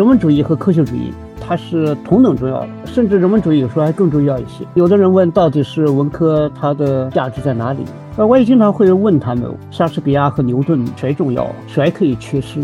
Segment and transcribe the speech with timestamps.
[0.00, 1.12] 人文主义和科学主义
[1.46, 4.64] 它是同等重要的，甚至人文主义有时候还更重要一些。
[4.72, 7.84] 有的人问，到底是文科它的价值在哪里？
[8.16, 12.62] 呃，我也经常会问他们，莎士比亚和牛顿谁重要，谁可以缺失？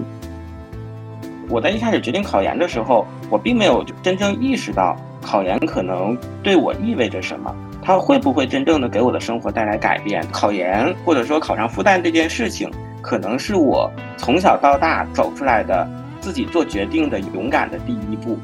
[1.51, 7.55] 我在一开始决定考研的时候，我并没有真正意识到考研可能对我意味着什么。
[7.82, 10.25] 它会不会真正的给我的生活带来改变？
[10.33, 12.70] 考研或者说考上复旦这件事情，
[13.03, 15.87] 可能是我从小到大走出来的
[16.27, 18.37] 自己做决定的勇敢的第一步。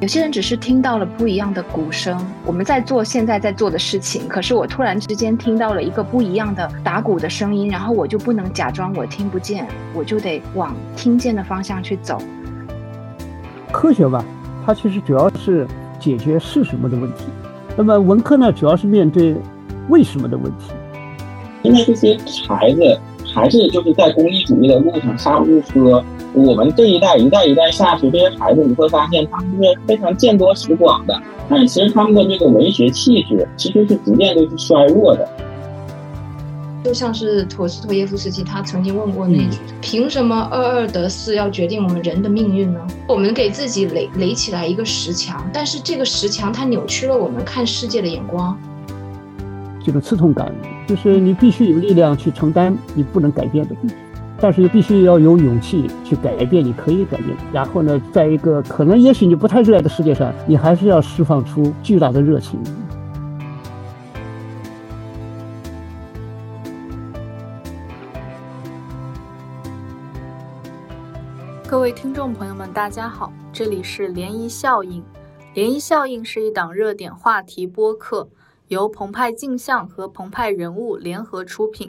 [0.00, 12.18] 有些人只是听到了不一样的鼓声，我们在做现在在做的事情，可是我突然之间听到了一个不一样的打鼓的声音，然后我就不能假装我听不见，我就得往听见的方向去走。
[13.72, 14.22] 科学吧，
[14.66, 15.66] 它其实主要是
[15.98, 17.24] 解决是什么的问题。
[17.74, 19.34] 那么文科呢，主要是面对
[19.88, 20.72] 为什么的问题。
[21.62, 23.00] 现在这些孩子
[23.34, 26.04] 还是就是在功利主义的路上上路车。
[26.34, 35.28] 我们这一代一代一代下去，这些孩子你会发现他们是非常见多识广的，但是其实他们的这个文学气质其实是逐渐都是衰弱的。
[36.84, 48.58] 就像是陀思妥耶夫斯基，他曾经问过那句：“凭什么二二得四要决定我们人的命运呢？”我们给自己垒垒起来一个石墙，但是这个石墙它扭曲了我们看世界的眼光。
[49.84, 50.52] 这个刺痛感，
[50.88, 53.94] 就是你必须有力量去承担你不能改变的东西，
[54.42, 57.28] 但是又必须要有勇气去改变你可以改变。
[57.52, 62.60] 然后呢，在一个可能也许你不太热爱的世界上，你还是要释放出巨大的热情。
[71.68, 75.00] 各位听众朋友们，大家好，这里是涟漪效应。
[75.54, 78.28] 涟漪效应是一档热点话题播客，
[78.66, 81.88] 由澎湃镜像和澎湃人物联合出品，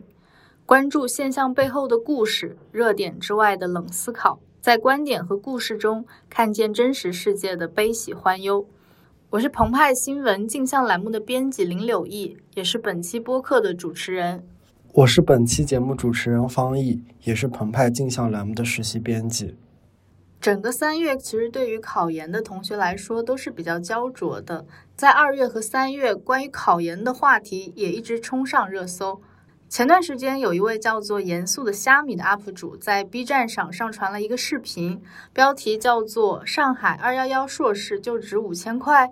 [0.65, 8.65] 关注现象背后的故事，热点之外的冷思考，在观点和故事中看见真实世界的悲喜欢忧。
[9.31, 14.47] 我是澎湃新闻镜像栏目的编辑林柳毅，也是本期播客的主持人。
[14.93, 19.57] 我是本期节目主持人方毅，也是澎湃镜像栏目的实习编辑。
[20.39, 24.65] 整个三月其实对于考研的同学来说都是比较焦灼的。
[24.95, 29.21] 在二月和三月，关于考研的话题也一直冲上热搜。
[29.73, 35.01] 前段时间，有一位叫做“严肃的虾米”的 UP 主在 B 站上上传了一个视频，
[35.33, 39.11] 标题叫做“上海二幺幺硕士就值五千块”。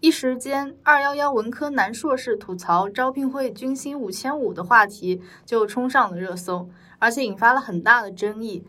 [0.00, 8.64] 一时间，二幺幺文科男硕士吐槽招聘会均薪五千五的话题就冲上了热搜，而且引发了很大的争议。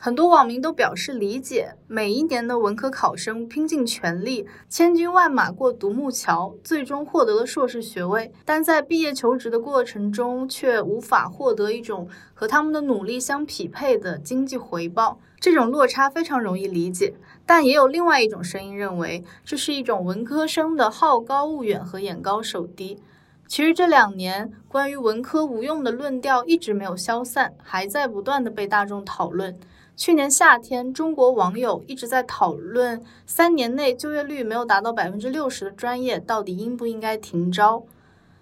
[0.00, 15.18] 很多网民都表示理解，每一年的文科考生拼尽全力，千军万马过独木桥，最终获得了硕士学位，但在毕业求职的过程中，却无法获得一种和他们的努力相匹配的经济回报。
[15.40, 17.14] 这种落差非常容易理解，
[17.44, 23.00] 但也有另外一种声音认为，这是一种文科生的好高骛远和眼高手低。
[23.48, 29.58] 其实这两年，关于文科无用的论调一直没有消散，还在不断的被大众讨论。
[29.98, 37.84] 去年夏天，中国网友一直在讨论三年内就业率没有达到百分之六十的专业到底应不应该停招。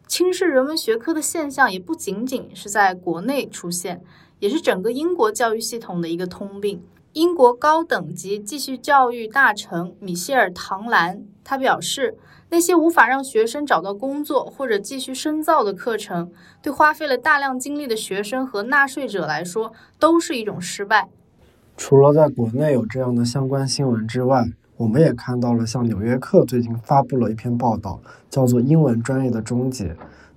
[0.06, 4.03] 轻视人文学科的现象也不仅仅是在国内出现，
[4.39, 6.84] 也是整个英国教育系统的一个通病。
[7.15, 12.19] 英国高等级继续教育大臣米歇尔·唐兰他表示，
[12.50, 16.31] 那些无法让学生找到工作或者继续深造的课程，
[16.61, 21.09] 对花费了大量精力的学生和纳税者来说都是一种失败。
[21.76, 24.47] 除了在国内有这样的相关新闻之外，
[24.78, 28.00] 我们也看到了像《纽约客》最近发布了一篇报道，
[28.31, 29.88] 叫做《英文专业的终结》。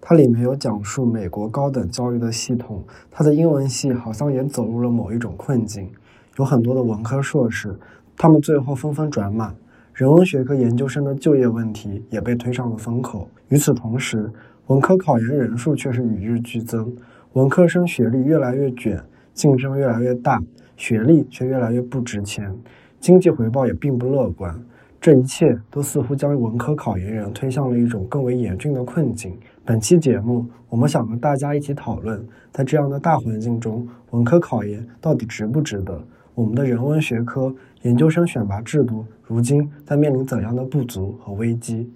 [0.01, 5.89] 它里面有讲述美国高等教育的系统，它的英文系好像也走入了某一种困境。
[6.38, 7.73] 有很多的文科硕士，
[8.17, 9.53] 他们最后纷纷转码，
[9.94, 13.29] 人文学科研究生的就业问题也被推上了风口。
[13.47, 14.29] 与此同时，
[14.67, 16.93] 文科考研人数却是与日俱增，
[17.34, 19.02] 文科生学历越来越卷，
[19.34, 20.41] 竞争越来越大。
[20.79, 22.55] 学历却越来越不值钱，
[23.02, 24.58] 经济回报也并不乐观，
[25.02, 29.37] 这一切都似乎将文科考研人推向了一种更为严峻的困境。
[29.66, 36.02] 本期节目，我们想和大家一起讨论，在这样的大环境中，文科考研到底值不值得？
[36.34, 41.91] 我们的人文学科研究生选拔制度如今在面临怎样的不足和危机？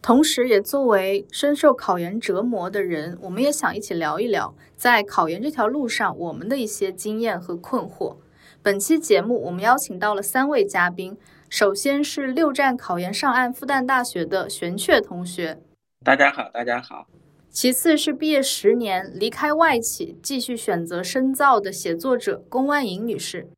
[0.00, 8.16] 同时，也作为深受考研折磨的人，我们也想一起聊一聊，在考研这条路上我们的一些经验和困惑。
[8.62, 11.16] 本期节目，我们邀请到了三位嘉宾，
[11.48, 15.60] 首先是六战考研上岸复旦大学的玄雀同学，
[16.04, 17.06] 大家好，大家好。
[17.50, 23.48] 其次是毕业十年离开外企，继续选择深造的写作者龚万莹女士，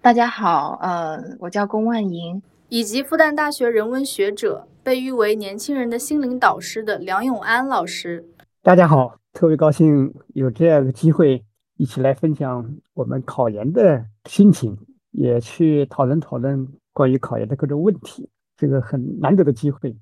[0.00, 8.24] 大家好，呃，我叫龚万莹，以及复旦大学人文学者，被誉为年轻人的心灵导师的梁永安老师。
[8.62, 11.44] 大家好，特别高兴有这样的机会，
[11.76, 14.76] 一起来分享我们考研的心情，
[15.10, 19.94] 也去讨论讨论关于考研的各种问题，这个很难得的机会。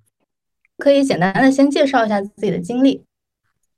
[0.77, 3.05] 可以简单的先介绍一下自己的经历。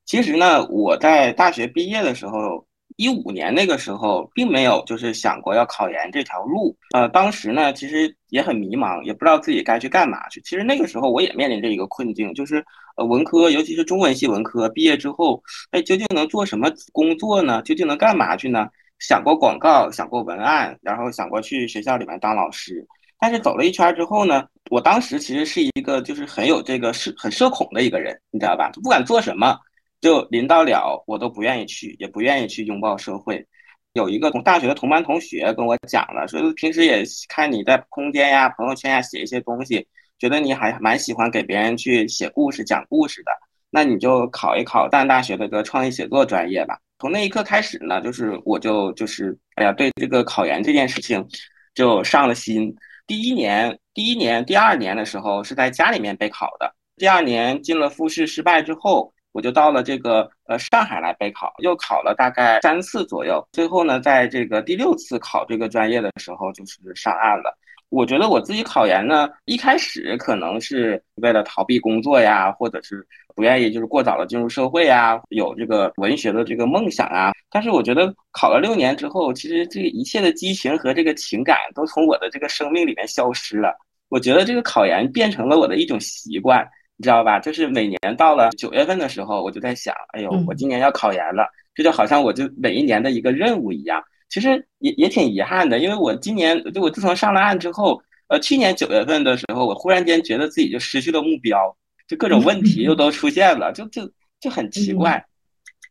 [0.05, 2.67] 其实呢，我在大学毕业的时候。
[2.97, 6.77] 一五年那个时候，并没有就是想过要考研这条路。
[6.95, 10.41] 呃，当时呢，其实也很迷茫，也不知道自己该去干嘛去。
[10.43, 12.65] 其实那个时候我也面临着一个困境，就是
[12.97, 17.63] 呃，文科，尤其是中文系文科，毕业之后，哎，究竟能做什么工作呢？
[17.63, 18.69] 究竟能干嘛去呢？
[18.99, 22.87] 想过广告，想过文案，然后想过去学校里面当老师。
[23.19, 28.71] 但是走了一圈之后呢，我当时其实是一个就是很有这个社很社恐的一个人，你知道吧？
[28.71, 29.59] 就不管做什么。
[30.01, 33.47] 就临到了，我都不愿意去，也不愿意去拥抱社会。
[33.93, 39.85] 有一个同大学的同班同学跟我讲了，说平时也看你在空间呀、朋友圈呀写一些东西，
[40.19, 43.33] 觉得你还蛮喜欢给别人去写故事、讲故事的。
[43.69, 46.79] 那你就考一考淡大学的个创意写作专业吧。
[47.01, 51.27] 从那一刻开始呢，就是我就就是哎呀，对这个考研这件事情
[51.75, 52.75] 就上了心。
[53.09, 56.73] 第一年、第一年、第二年的时候是在家里面备考的。
[56.97, 59.13] 第二年进了复试失败之后。
[59.33, 67.57] 我就到了这个呃上海来备考，又考了大概三次左右，最后呢，在这个第六次考这个专业的时候，就是上岸了。
[67.91, 73.05] 我觉得我自己考研呢，一开始可能是为了逃避工作呀，或者是
[73.35, 77.33] 不愿意就是过早的进入社会呀，有这个文学的这个梦想啊。
[77.51, 83.77] 但是我觉得考了六年之后，其实这一切的激情和这个情感都从我的这个生命里面消失了。
[84.09, 86.65] 我觉得这个考研变成了我的一种习惯。
[87.01, 87.41] 你知道吧？
[87.41, 94.03] 就是每年到了九月份的时候，我就在想，哎呦，我今年要考研了，这就好像我就每一年的一个任务一样。
[94.29, 97.99] 其实也也挺遗憾的，因为我今年就我自从上了岸之后，
[98.29, 101.75] 呃，去年九月份的时候，我忽然间觉得自己就失去了目标，
[102.07, 104.03] 就各种问题又都出现了，就就
[104.39, 105.25] 就很奇怪。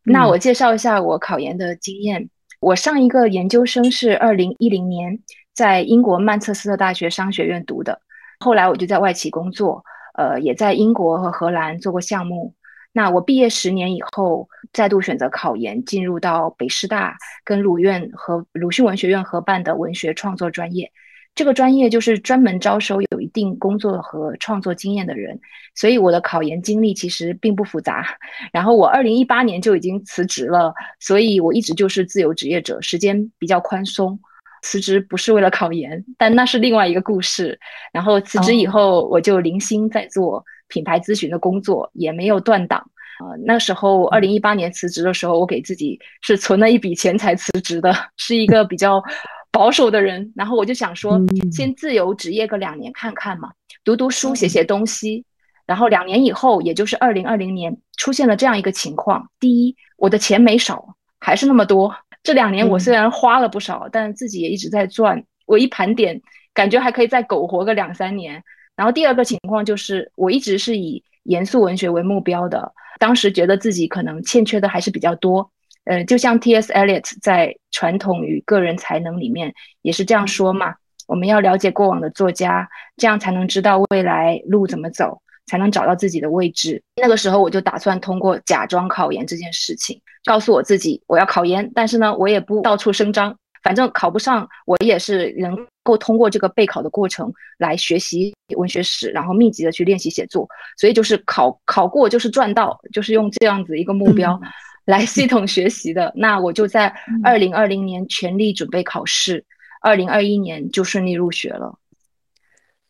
[0.03, 2.29] 那我介绍一下我考研的经验。
[2.59, 5.17] 我上一个研究生是二零一零年
[5.55, 7.99] 在英国曼彻斯特大学商学院读的，
[8.41, 9.83] 后来我就在外企工作。
[10.19, 12.53] 呃，也在英国和荷兰做过项目。
[12.91, 20.91] 那我毕业十年以后，再度选择考研，进入到北师大跟鲁院和鲁迅文学院合办的文学创作专业。
[21.35, 25.39] 这个专业就是专门招收有一定工作和创作经验的人。
[25.73, 28.05] 所以我的考研经历其实并不复杂。
[28.51, 34.19] 然后我二零一八年就已经辞职了，所以我一直就是自由职业者，时间比较宽松。
[34.61, 37.59] 辞职不是为了考研，但那是另外一个故事。
[37.91, 42.79] 然后辞职以后，我就零星在做品牌咨询的工作，也没有断档。
[43.19, 49.03] 啊，那时候二零一八年辞职的时候，我给自己是存了一笔钱才辞职的， 是一个比较
[49.51, 50.31] 保守的人。
[50.35, 51.19] 然后我就想说，
[51.51, 53.49] 先自由职业个两年看看嘛，
[53.83, 55.25] 读读书，写写东西。
[55.65, 61.93] 然后两年以后，也就是二零二零年，出现了这样一个情况：第一，我的钱没少，还是那么多。
[62.23, 65.23] 这两年我虽然花了不少，但自己也一直在赚。
[65.45, 66.21] 我一盘点，
[66.53, 68.43] 感觉还可以再苟活个两三年。
[68.75, 72.71] 然后第二个情况就是，我一直是以严肃文学为目标的。
[72.99, 75.51] 当时觉得自己可能欠缺的还是比较多。
[75.85, 76.71] 呃，就像 T.S.
[76.73, 80.75] Eliot 在《传统与个人才能》里面也是这样说嘛：
[81.07, 85.21] 我们要了解过往的作家，这样才能知道未来路怎么走。
[85.49, 86.81] 才能找到自己的位置。
[86.95, 100.47] 那个时候我就打算通过假装考研这件事情，告诉我自己我要考研，但是呢，我也不到处声张，反正考不上，我也是能够通过这个备考的过程来学习文学史，然后密集的去练习写作。
[100.77, 104.39] 所以就是考考过就是赚到，就是用这样子一个目标
[104.85, 106.13] 来系统学习的。
[106.15, 109.43] 那我就在二零二零年全力准备考试，
[109.81, 111.73] 二零二一年就顺利入学了。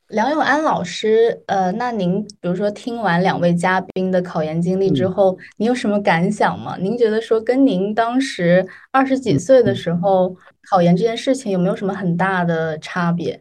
[0.09, 6.75] 梁永安老师，呃，那您比如说听完两位嘉宾的考研经历之后，您有什么感想吗？
[6.77, 10.35] 您觉得说跟您当时二十几岁的时候
[10.67, 13.39] 考研这件事情有没有什么很大的差别？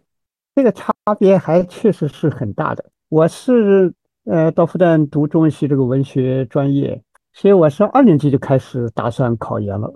[0.55, 2.85] 这个差别还确实是很大的。
[3.09, 3.91] 我是
[4.27, 7.01] 呃到复旦读中文系这个文学专业，
[7.33, 9.91] 所以我是二年级就开始打算考研了。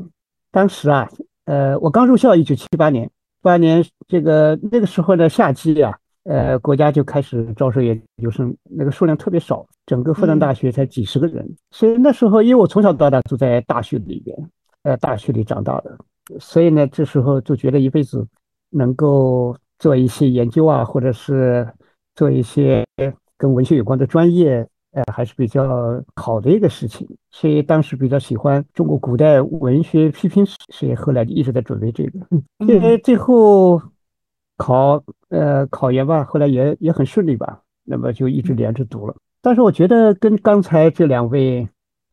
[0.51, 1.07] 当时啊，
[1.45, 3.11] 呃，我刚入校，一九七八年，
[3.43, 5.99] 八年这个那个时候的夏季啊。
[6.25, 11.57] 呃，国家就开始招收研究生，那个数量特别少，整个复旦大学才几十个人。
[11.73, 14.51] 所以那时候，因为我从小到大住在大学里边，
[14.85, 15.99] 呃，大学里长大的，
[16.39, 18.25] 所以呢，这时候就觉得一辈子
[18.71, 21.67] 能够做一些研究啊，或者是
[22.15, 22.85] 做一些
[23.37, 27.09] 跟文学有关的专业，呃，还是比较好的一个事情。
[27.33, 32.21] 所以当时比较喜欢中国古代文学批评史，所以后来就一直在准备这个。
[32.61, 33.83] 因为最后
[34.63, 39.17] 考呃考研吧，后来也也很顺利吧，那么就一直连着读了。
[39.41, 41.69] 但是我觉得跟刚才这两位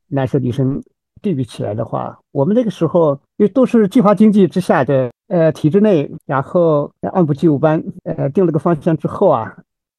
[0.07, 0.81] 男生女生
[1.21, 9.55] 对比起来的话，我们那个时候因为都是计划经济之下的呃体制内，然后按部就班呃定了个方向之后啊，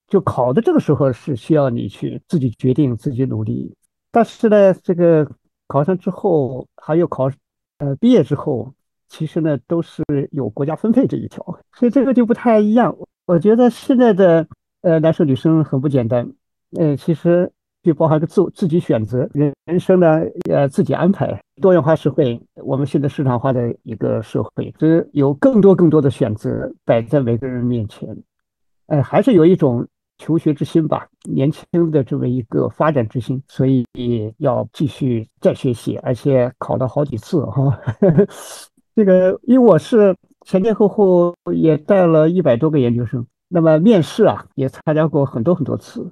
[0.08, 3.72] 就考的这个时候是需要你去自己决定、自己努力。
[4.10, 5.30] 但是呢，这个
[5.68, 7.30] 考上之后，还有考，
[7.78, 8.72] 呃，毕业之后，
[9.10, 10.02] 其实呢都是
[10.32, 12.96] 有国家分配这一条，所以这个就不太一样。
[13.26, 14.46] 我觉得现在的
[14.80, 16.32] 呃男生女生很不简单，
[16.78, 17.52] 呃，其实
[17.82, 21.38] 就包含个自自己选择人人生呢，呃，自己安排。
[21.60, 28.16] 多元化社会，我们现在市场化的一个社会，是有更多更多的选择摆在每个人面前，
[28.86, 29.86] 呃，还是有一种。
[30.22, 33.86] 求学之心吧，年轻的这么一个发展之心，所以
[34.36, 37.80] 要继续再学习，而且考了好几次哈。
[39.00, 40.14] 这个因为我是
[40.44, 46.06] 前前后后也带了一百多个研究生，那么面试啊也参加过很多很多次，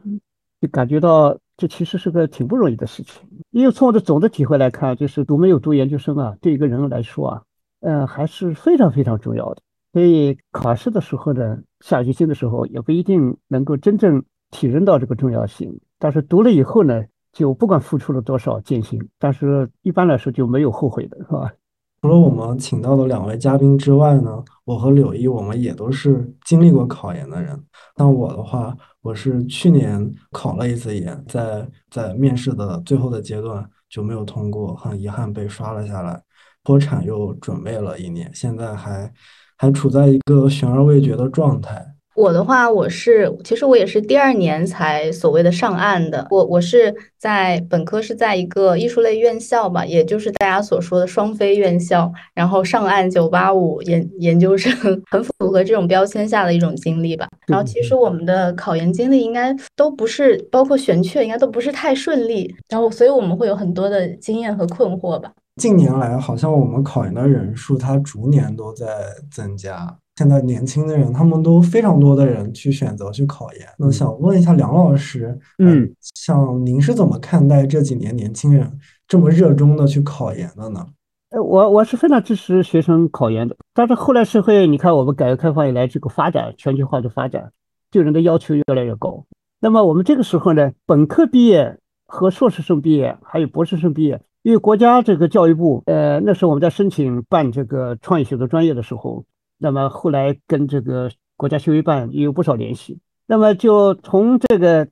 [0.59, 3.21] 就感觉到这其实是个挺不容易的事情。
[3.50, 7.42] 因为从我的总的体会来看，就是读没有读研究生啊，对一个人来说啊，
[7.80, 9.61] 嗯，还是非常非常重要的。
[9.92, 15.78] 所以考试的时候呢，下决心的时候也不一定能够真正体认到这个重要性。
[15.99, 17.04] 但是读了以后呢，
[17.35, 21.52] 就不管付出了多少艰辛，但是一般来说就没有后悔的，是吧？
[22.00, 27.61] 除了我们请到的两位嘉宾之外呢，我和柳一我们也都是经历过考研的人。
[27.97, 36.23] 那我的话，我是去年考了一次研，在在面试的最后的阶段就没有通过，很遗憾被刷了下来。
[36.64, 39.12] 脱产又准备了一年，现在还。
[39.61, 41.85] 还处在一个悬而未决的状态。
[42.18, 46.26] 我的话，我是其实我也是第二年才所谓的上岸的。
[46.30, 54.72] 我我是在本科是在一个艺术类院校吧，也就是大家所说的双非院校，然后上岸九八五研研究生，
[55.12, 57.28] 很符合这种标签下的一种经历吧。
[57.46, 62.52] 然后其实我们的考研经历应该都不是，包括选确应该都不是太顺利。
[62.68, 65.30] 然后所以我们会有很多的经验和困惑吧。
[65.60, 68.87] 近年来，好像我们考研的人数它逐年都在
[69.30, 69.96] 增加。
[70.18, 73.68] 现在年轻的人，他们都非常多的人去选择去考研。
[73.78, 78.68] 那想问一下梁老师，嗯，像您是怎么看待这几年年轻人
[79.06, 80.84] 这么热衷的去考研的呢？
[81.30, 83.54] 呃，我我是非常支持学生考研的。
[83.72, 87.52] 但是后来社会，你看我们改革开放以来这个发展，全球化的发展，
[87.92, 89.25] 对人的要求越来越高。
[89.60, 94.20] 那么我们这个时候呢，本科毕业和硕士生毕业，还有博士生毕业。
[94.42, 99.25] 因为国家这个教育部，呃，那时候我们在申请办这个创意写作专业的时候，
[99.59, 102.99] 那么后来跟这个国家修为办也有不少联系。
[103.27, 104.88] 那么就从这个，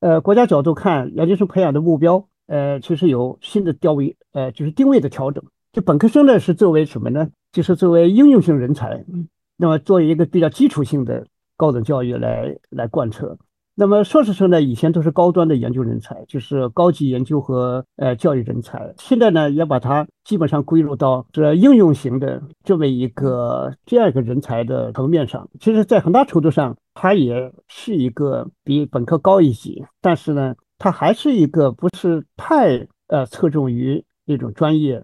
[0.00, 5.42] 呃，国家角度看，研究生培养的目标，呃，其实有新的调位，呃，就是定位的调整。
[5.72, 7.30] 就本科生呢是作为什么呢？
[7.52, 9.04] 就是作为应用型人才，
[9.56, 13.38] 那么作为一个比较基础性的高等教育来来贯彻。
[13.76, 18.94] 那么硕士生呢，以前都是高端的研究人才，就是高级研究和呃教育人才。
[18.98, 25.48] 现在呢，也把它基本上归入到这应用型的这么一个这样一个人才的层面上。
[25.58, 35.02] 其实，在很大程度上，它也是一个比本科高一级，但是呢，它还是一个不是太呃侧重于那种专业。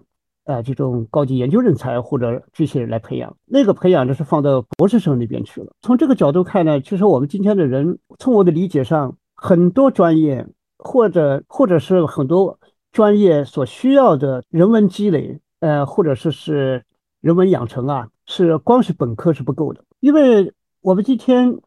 [0.50, 5.72] 啊，这种高级研究人才或者这些人来培养，那个培养的是放到博士生那边去了。
[5.82, 12.58] 从这个角度看呢，其实我们今天的人，从我的理解上，很多专业或者或者是很多
[12.92, 16.84] 专业所需要的人文积累，呃，或者说是
[17.20, 19.84] 人文养成啊，是光是本科是不够的。
[20.00, 21.58] 因为我们今天，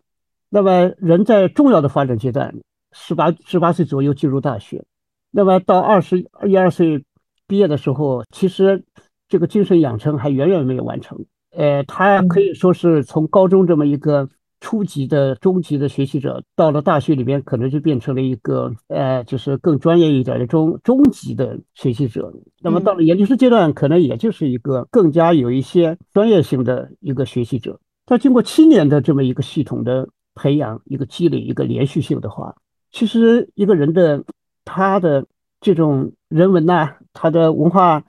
[0.50, 2.54] 那么人在重要的发展阶段，
[2.92, 4.84] 十八十八岁左右进入大学，
[5.32, 7.06] 那么到二十一二岁。
[7.48, 8.84] 毕业的时候，其实
[9.28, 11.26] 这个精神养成还远远没有完成。
[11.52, 14.28] 呃，他可以说是从高中这么一个
[14.60, 22.34] 初级的、中级的学习者，到了大学里边，可能就变成了一个呃，就是更专业一点的中中级的学习者。
[22.62, 27.80] 那么到了研究生阶段，可能也就是一个更加有一些专业性的一个学习者。
[28.06, 32.56] 他经过七年的这么一个系统的培养、一个积累、一个连续性的话，
[32.92, 34.24] 其实一个人的
[34.66, 35.26] 他的。
[35.66, 38.04] 这种人文呐，他的文化，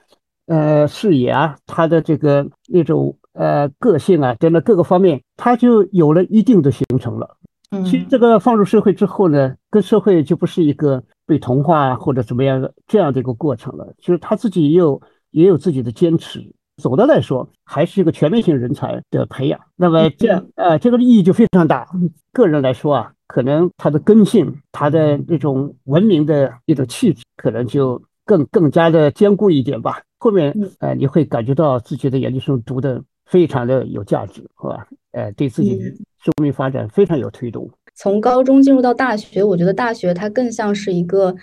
[0.46, 7.36] 呃，视野啊，他的这个那种呃个性啊，等等各个方面，他就有了一定的形成了。
[7.70, 16.40] 嗯，其实这个放入社会之后呢，跟社会就不是一个被同化或者怎么样的这样的一个过程了，就是他自己也有也有自己的坚持。
[16.78, 19.60] 总的来说，还是一个全面性人才的培养。
[19.76, 21.86] 那么这样，呃，这个意义就非常大。
[22.32, 23.10] 个人来说啊。
[23.26, 30.02] 可能他的根性，他的那种文明的一种气质，可能就更更加的坚固一点吧。
[30.18, 34.86] 后面呃，你会感觉到自己的研究生读的非常的有价值，是吧？
[35.12, 35.78] 呃，对自己
[36.22, 37.70] 生命发展非常有推动。
[37.94, 41.34] 从高中进入到大学，我觉得大学它更像是一个。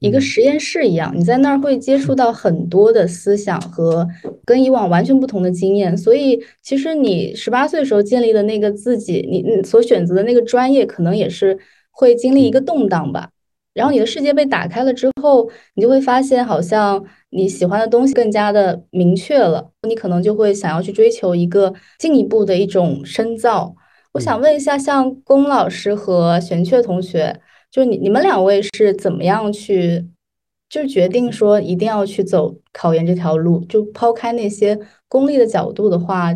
[0.00, 4.08] 一个实验室一样，你在那儿会接触到很多的思想和
[4.46, 11.58] 跟以往完全不同的经验，所以其实你十八岁的时候建立的那个自己，你你所选择的那个专业，可能也是
[11.90, 13.28] 会经历一个动荡吧。
[13.74, 23.74] 然后你的世界被打开了之后，你就会发现，好像你喜欢的东西更加的明确了，你可能就会想要去追求一个进一步的一种深造。
[24.12, 27.40] 我想问一下，像龚老师和玄雀同学。
[27.70, 30.06] 就是你你们两位是怎么样去，
[30.68, 33.64] 就决定说一定要去走考研这条路？
[33.64, 34.78] 就抛开那些
[35.08, 36.32] 功利的角度的话，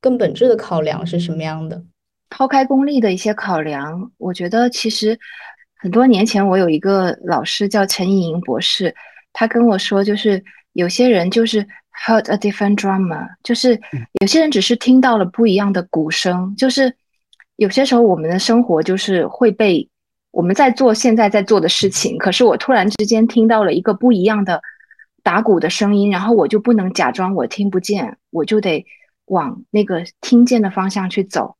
[0.00, 1.80] 更本质的考量是什么样的？
[2.28, 5.16] 抛开功利的一些考量，我觉得其实
[5.80, 8.94] 很多年前我有一个老师叫陈颖莹博士，
[9.32, 10.42] 他跟我说，就是
[10.74, 11.66] 有些人就是
[12.06, 13.80] heard a different drama，就是
[14.20, 16.94] 有些人只是听到了不一样的鼓声，就是
[17.56, 19.88] 有些时候我们的生活就是会被。
[20.32, 24.62] 我们在做现在在做的事情，可是我突然之间听到了一个不一样的
[25.24, 28.86] 打鼓的声音，然后我就不能假装我听不见，我就得
[29.24, 31.56] 往那个听见的方向去走。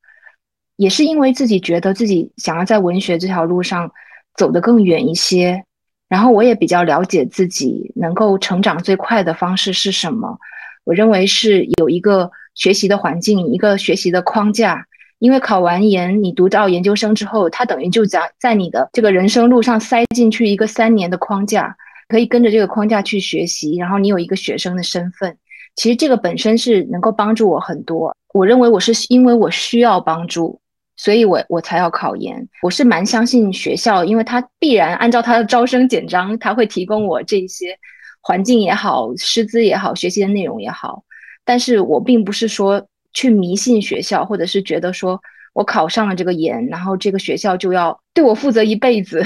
[0.76, 3.90] 也是因为自己觉得自己想要在文学这条路上
[4.40, 5.62] 走得更远一些，
[6.08, 10.38] 然后我也比较了解自己能够成长最快的方式是什么。
[10.84, 14.86] 我认为是有一个学习的环境，一个学习的框架。
[15.18, 21.76] 因为考完研，你读到研究生之后，它等于就在在你的这个人生路上塞进去一个三年的框架，
[22.08, 25.36] 可以跟着这个框架去学习，然后你有一个学生的身份。
[25.76, 28.16] 其实这个本身是能够帮助我很多。
[28.32, 30.58] 我认为我是因为我需要帮助，
[31.02, 32.46] 所以我我才要考研。
[32.62, 37.74] 我是蛮相信学校，因为它必然按照它的招生简章，它会提供我这些
[38.20, 41.02] 环境也好、师资也好、学习的内容也好。
[41.44, 42.86] 但是我并不是说。
[43.12, 45.20] 去迷信学校，或者是觉得说
[45.52, 49.20] 我考上了这个研，然后这个学校就要对我负责一辈子，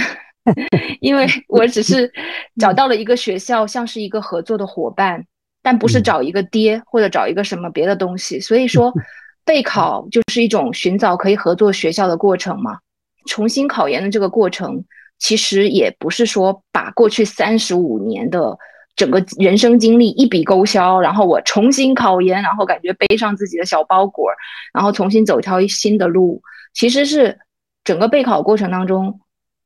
[1.03, 2.11] 因为我只是
[2.59, 5.23] 找到了一个学校，像是一个合作的伙伴，
[5.63, 8.41] 但不是找一个爹或者找一个什么别的东西。
[8.41, 8.91] 所以说，
[9.45, 12.79] 备考就是一种寻找可以合作学校的过程嘛。
[13.27, 14.85] 重新考研的这个过程，
[15.19, 18.59] 其实也不是说把过去三十五年的。
[18.97, 24.31] 整个人生经历一笔勾销，然后我重新考研，然后感觉背上自己的小包裹，
[24.73, 26.41] 然后重新走一条新的路。
[26.75, 27.37] 其实是
[27.83, 29.19] 整个备考过程当中，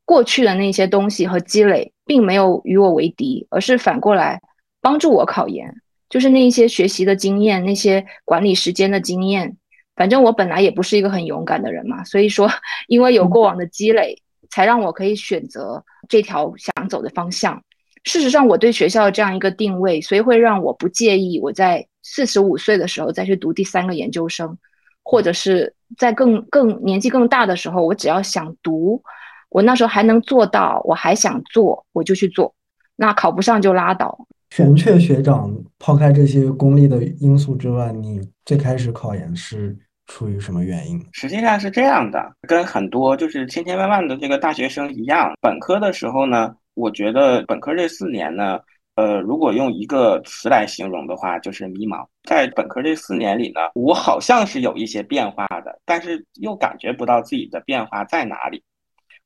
[0.03, 4.41] 过去的那些东西和积累，并没有与我为敌，而是反过来
[4.81, 5.75] 帮助我考研。
[6.09, 9.57] 就是那一些学习的经验，那些管理时间的经验。
[9.99, 12.49] 反正我本来也不是一个很勇敢的人嘛，所以说，
[12.87, 14.17] 因为有过往的积累，
[14.49, 17.61] 才让我可以选择这条想走的方向。
[18.05, 24.57] 事实上，我对学校这样一个定位，所以会让我不介意我在四十五岁的时候再去读第三个研究生，
[25.03, 29.03] 或者是在更更年纪更大的时候，我只要想读，
[29.49, 32.55] 我那时候还能做到，我还想做，我就去做。
[32.95, 34.17] 那考不上就拉倒。
[34.51, 39.77] 玄雀学长，抛开这些功利的因素之外，你最开始考研是
[40.09, 40.99] 出于什么原因？
[41.13, 46.53] 实际上是这样的，跟很多就是千千万万的这个大学生一样，本科的时候呢。
[46.75, 48.57] 我觉得本科这四年呢，
[48.95, 52.07] 呃，如果用一个词来形容的话，就是迷茫。
[52.23, 58.63] 在本科这四年里呢，我好像是有一些变化的，但是又感觉不到自己的变化在哪里。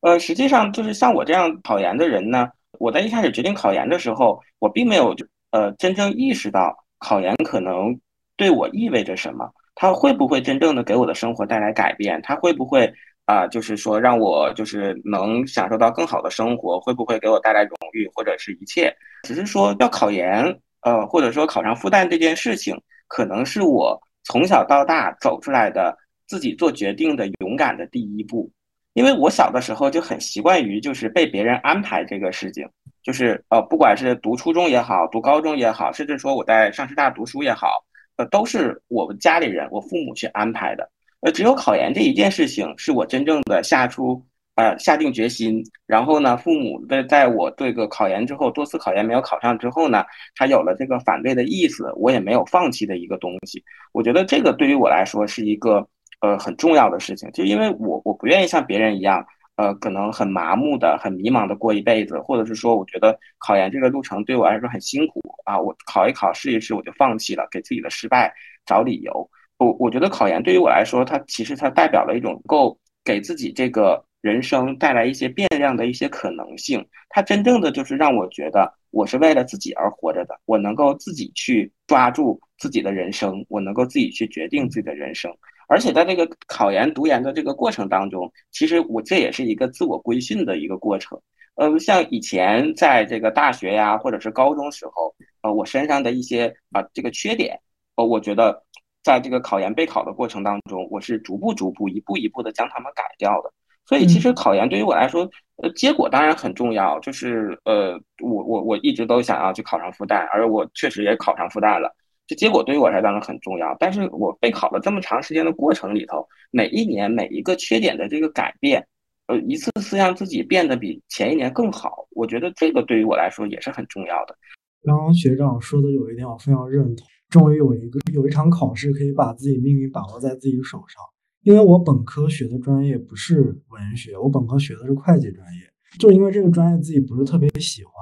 [0.02, 7.96] 呃，实际上就是像我这样考研的人呢，我在一开始决定考研的时候，我并没有就呃真正意识到考研可能
[8.36, 12.94] 对我意味着什么，它会不会真正的给我的生活带来改变，它会不会。
[13.26, 18.94] 啊，就是说让我就是能享受到更好的生活，会不会给我带来荣誉或者是一切？
[19.24, 20.44] 只是说要考研，
[20.82, 28.52] 呃，或者说考上复旦这件事情，可能是我从小到大走出来的自己做决定的勇敢的第一步。
[28.92, 32.68] 因为我小的时候就很习惯于就是被别人安排这个事情，
[33.02, 37.82] 就是呃，不管是读初中也好，读高中也好，甚至说我在上师大读书也好，
[38.18, 40.90] 呃，都是我们家里人，我父母去安排的。
[41.22, 44.22] 呃，只有考研这一件事情是我真正的下出
[44.56, 50.04] 呃下定决心，然后呢，父母在在我这个考研之后多次考研没有考上之后呢，
[50.36, 53.64] 他有了这个反对的意思，我也没有放弃的一个东西。
[53.94, 55.88] 我觉得这个对于我来说是一个
[56.22, 68.34] 呃很重要的事情，就因为我我不愿意像别人一样，呃，可能很麻木的、很迷茫的过一辈子，或者是说我觉得考研这个路程对我来说很辛苦啊，我考一考试一试我就放弃了，给自己的失败
[68.66, 69.30] 找理由。
[69.58, 76.84] 我我觉得考研对于我来说，它其实它代表了一种够给自己这个人生带来一些变量的一些可能性。
[77.10, 85.32] 它真正的就是让我觉得我是为了自己而活着的，我能够自己去抓住自己的人生，我能够自己去决定自己的人生。
[85.68, 91.20] 而且在这个考研读研的这个过程当中，其实我这也是一个自我规训的一个过程。
[91.56, 97.60] 呃，像以前在这个大学呀，或者是高中时候，呃，我身上的一些啊这个缺点，
[97.96, 98.64] 呃，我觉得
[99.04, 103.52] 在这个考研备考的过程当中，我是逐步逐步一步一步的将它们改掉的。
[103.86, 111.94] 所以其实考研对于我来说，呃，结果当然很重要，就是呃，我我我一直都想要去考上复旦，而我确实也考上复旦了。
[112.26, 118.86] 这结果对于我来讲很重要，但是我备考了这么长时间的过程里头，每一年每一个缺点的这个改变，
[119.28, 124.36] 呃，一次次让自己变得比前一年更好，我觉得这个对于我来说也是很重要的。
[124.84, 131.02] 刚刚学长说的有一点我非常认同，终于有一个有一场考试可以把自己命运把握在自己手上。
[131.42, 135.60] 因为我本科学的专业不是文学，我本科学的是会计专业，
[136.00, 137.94] 就因为这个专业自己不是特别喜欢，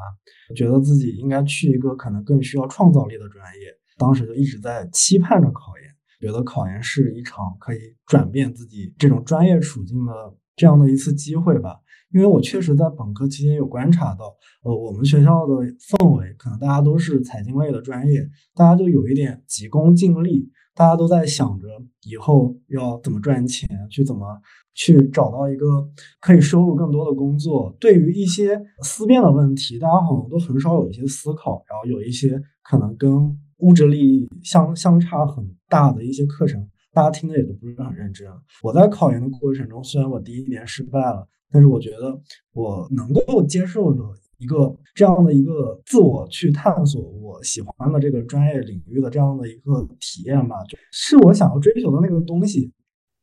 [0.56, 3.76] 觉得自己应该去一个可能更需要创造力的专业。
[4.02, 5.88] 当时就一直在期盼着考研，
[6.20, 10.12] 觉得考研是一场可以转变自己这种专业处境的
[10.56, 11.80] 这样的一次机会吧。
[12.12, 21.68] 因为我确实在本科期间有观察到，呃，我们学校的氛围可能大家都是财经类的专业，大家就有一点急功近利，大家都在想着
[22.02, 24.26] 以后要怎么赚钱，去怎么
[24.74, 25.88] 去找到一个
[26.20, 27.74] 可以收入更多的工作。
[27.80, 38.28] 对于一些思辨的问题，大家好像都很少有一些思考，然后有一些可能跟物质利益相相差很大的一些课程，大家听的也都不是很认真。
[38.62, 42.20] 我在考研的过程中，虽然我第一年失败了，但是我觉得
[42.54, 44.00] 我能够接受的
[44.38, 52.72] 一个这样的一个自我去探索我喜欢的这个专业领域的这样的一个体验吧，就是我想要追求的那个东西。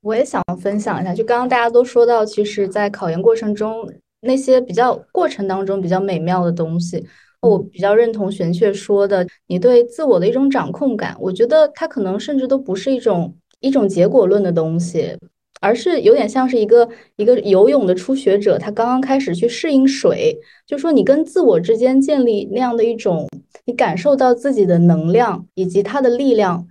[0.01, 3.85] 我也想分享一下，就刚刚大家都说到，其实，在考研过程中
[4.21, 7.05] 那些比较过程当中比较美妙的东西。
[7.41, 15.17] 我比较认同玄雀说的，你对自我的一种掌控感，我觉得它可能甚至都不是一种一种结果论的东西，
[15.61, 23.29] 而是有点像是一个一个游泳的初学者，他刚刚开始去适应水，就说你跟自我之间建立那样的一种，
[23.67, 26.67] 你感受到自己的能量以及它的力量，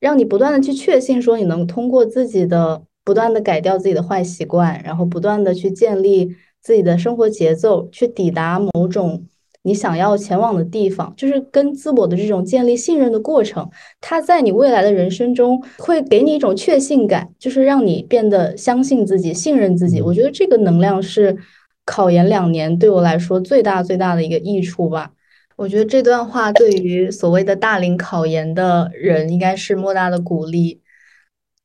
[0.00, 9.26] 让你不断的去确信说你能通过自己的不断的改掉自己的坏习惯，然后不断的去建立自己的生活节奏，去抵达某种。
[9.62, 13.68] 你想要前往的地方，就是跟自我的这种建立信任的过程。
[14.00, 20.00] 它在你未来的人生中会给你一种确信感，就是让你变得相信自己、信任自己。
[20.00, 21.36] 我觉得这个能量是
[21.84, 25.10] 考研两年对我来说最大最大的一个益处吧。
[25.56, 30.80] 我觉得这段话对于所谓的大龄考研的人应该是莫大的鼓励。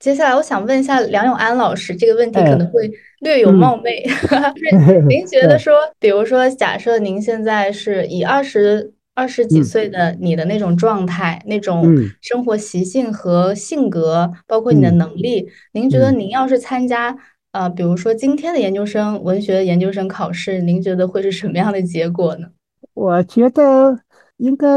[0.05, 2.91] 接下来，我想问一下梁永安老师，这个问题可能会
[3.21, 4.03] 略有冒昧。
[4.05, 11.91] 就是 您觉得说，比如说，假设您现在是以二十二十几岁的你的那种状态、那种
[12.21, 17.17] 生活习性和性格，包括你的能力，您觉得您要是参加
[17.53, 22.49] 呃，比如说今天的研究生文学研究生考试，您觉得会是什么样的结果呢？
[22.93, 23.97] 我觉得
[24.37, 24.67] 应该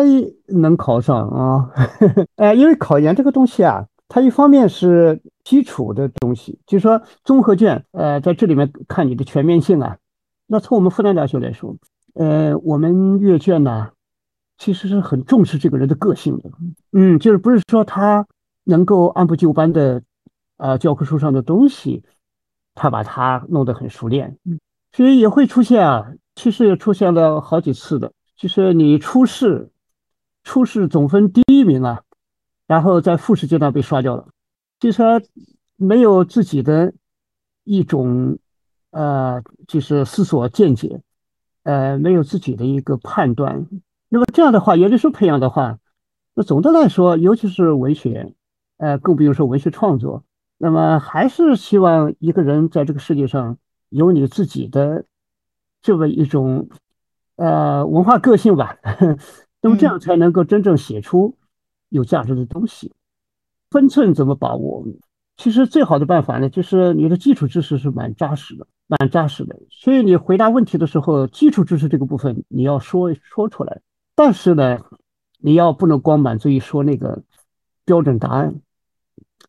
[0.47, 1.69] 能考上啊，
[2.37, 3.85] 呃，因为考研这个东西啊。
[4.09, 9.99] 它一方面是基础的东西，就是说综合卷，呃，在这里面看你的全面性啊。
[10.47, 11.77] 那从我们复旦大学来说，
[12.14, 13.90] 呃，我们阅卷呢，
[14.57, 16.51] 其实是很重视这个人的个性的，
[16.92, 18.27] 嗯，就是不是说他
[18.64, 20.03] 能够按部就班的，
[20.57, 22.03] 啊，教科书上的东西，
[22.75, 24.38] 他把它弄得很熟练，
[24.92, 29.71] 所以也会出现啊，其实也出现了好几次的，就是你初试，
[30.44, 32.01] 初试总分第一名啊。
[32.68, 34.28] 然后在复试阶段被刷掉了，
[34.78, 35.02] 就是
[35.74, 36.92] 没有自己的
[37.64, 38.38] 一种
[38.90, 41.00] 呃，就是思索见解，
[41.62, 43.66] 呃，没有自己的一个判断。
[44.11, 45.78] 那么这样的话，研究生培养的话，
[46.35, 48.35] 那总的来说，尤其是文学，
[48.76, 50.24] 呃，更不用说文学创作，
[50.59, 53.57] 那么还是希望一个人在这个世界上
[53.88, 55.07] 有你自己的
[55.81, 56.68] 这么一种
[57.37, 58.76] 呃文化个性吧。
[59.62, 61.38] 那么这样才能够真正写出。
[61.88, 62.92] 有价值的东西，
[63.70, 64.85] 分寸怎么把握？
[65.37, 69.57] 其实最好的办法呢，就是你的基础知识是蛮扎实的，蛮扎实的。
[69.70, 73.81] 所以你回答问题的时候，基础知识这个部分你要说说出来。
[74.16, 74.81] 但是呢，
[75.38, 77.22] 你要不能光满足于说那个
[77.85, 78.61] 标准答案，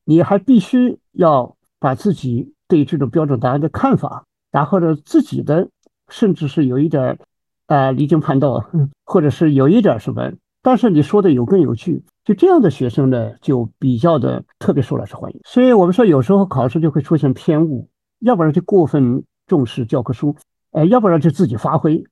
[0.03, 5.69] 你还必须要把自己对这种标准答案的看法，然后呢，自己的
[6.07, 7.17] 甚至是有一点儿
[7.65, 8.69] 啊离经叛道，
[9.05, 10.33] 或者是有一点什么。
[10.61, 15.41] 但是你说的有根有据，就这样的学生呢，就比较的特别受老师欢迎。
[15.45, 17.89] 所以我们说，有时候考试就会出现偏误，
[18.19, 20.35] 要不然就过分重视教科书，
[20.69, 22.03] 呃，要不然就自己发挥，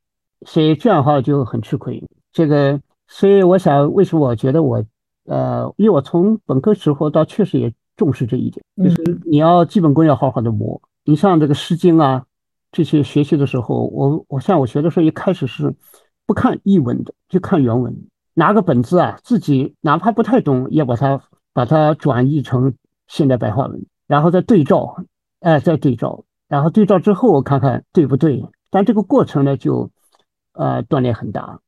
[0.43, 2.03] 所以这样的话就很吃亏。
[2.32, 4.84] 这个，所以我想，为什么我觉得我，
[5.25, 10.82] 呃，因为我从本科时候到确实也重视这一点，就是你要基本功要好好的磨。
[11.06, 12.25] 你像这个《诗经》啊，
[12.71, 15.71] 这些学习的时候，我我像我学的时候，一开始是
[16.25, 17.95] 不看译文的，就看原文，
[18.38, 21.19] 拿个本子啊，自己哪怕不太懂，也把它
[21.54, 22.76] 把它转译成
[23.08, 24.95] 现代白话文，然后再对照，
[25.39, 28.45] 哎，再对照，然后对照之后，我看看对不对。
[28.69, 29.89] 但这个过程呢，就
[30.54, 31.60] 呃锻炼很大。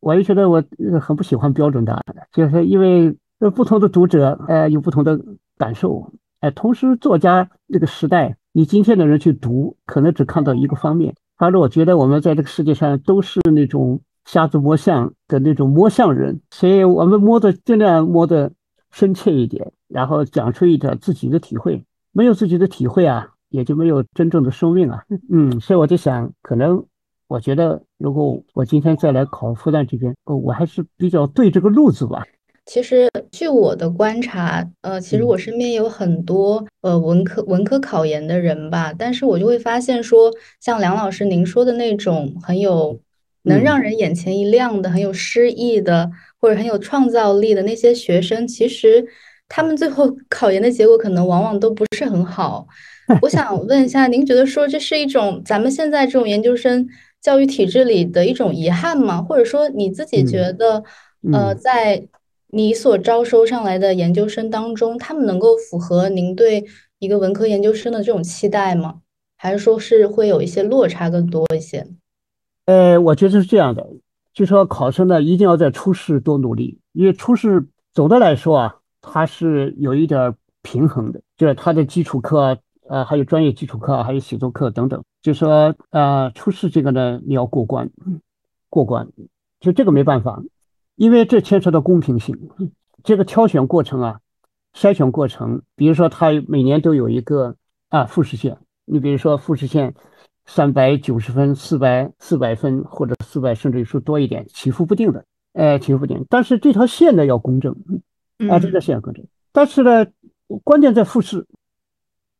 [0.00, 0.64] 我也觉得我
[0.98, 5.20] 很不喜欢标准答案，就是因为呃不同的读者呃有不同的
[5.58, 6.10] 感受。
[6.40, 11.14] 哎，同时作家这个时代，你今天的人去读，可能只看到一个方面。
[11.36, 18.52] 反正我觉得我们在这个世界上都是那种瞎子摸象的那种摸象人，所以我们摸的尽量摸的
[18.90, 21.84] 深切一点，然后讲出一点自己的体会。
[22.12, 23.30] 没有自己的体会啊。
[23.50, 26.84] 也就没有真正的生命啊， 嗯，所以我就想，可能
[27.28, 32.26] 我觉得，如果我今天再来考复旦这边，我还是比较对这个路子吧。
[32.66, 42.98] 其实，据我的观察，呃，其实我身边有很多呃文科文科考研的人吧，但是我就会发现说，像梁老师您说的那种很有
[43.44, 49.06] 能让人眼前一亮的、很有诗意的，或者很有创造力的那些学生，其实
[49.48, 52.66] 他们最后 考研的结果可能往往都不是很好。
[53.22, 56.88] 我想问一下，您觉得说这是一种咱们现在这种研究生
[57.20, 59.22] 教育体制里的一种遗憾吗？
[59.22, 60.82] 或者说你自己觉得，
[61.32, 62.08] 呃，在
[62.48, 66.64] 你所招收上来的研究生当中，他们能够符合您对
[66.98, 69.00] 一个文科研究生的这种期待吗？
[69.36, 71.86] 还是说是会有一些落差更多一些？
[72.66, 73.86] 呃，我觉得是这样的，
[74.32, 82.58] 就说考生呢一定要在初试多努力，因为初试总的来说啊，它是有一点平衡的，就是它的基础课。
[82.86, 85.02] 呃，还有专业基础课，还有写作课等等。
[85.22, 87.90] 就说，呃，初试这个呢，你要过关，
[88.68, 89.08] 过关，
[89.58, 90.42] 就这个没办法，
[90.94, 92.50] 因为这牵扯到公平性。
[93.02, 94.20] 这个挑选过程啊，
[94.76, 97.56] 筛选过程，比如说他每年都有一个
[97.88, 99.94] 啊复试线，你比如说复试线
[100.46, 106.24] 三百九十分、四百四百分或者四百甚至于说多一点，起伏不定的，哎，起伏不定。
[106.28, 107.74] 但是这条线呢要公正，
[108.50, 109.24] 啊，这条线要公正。
[109.52, 110.06] 但是呢，
[110.62, 111.46] 关键在复试。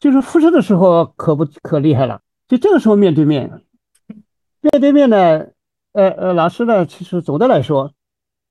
[0.00, 3.62] 就是复试的时候可不可厉害了，就这个时候面对面，
[4.60, 5.46] 面对面呢，
[5.92, 7.92] 呃呃，老师呢，其实总的来说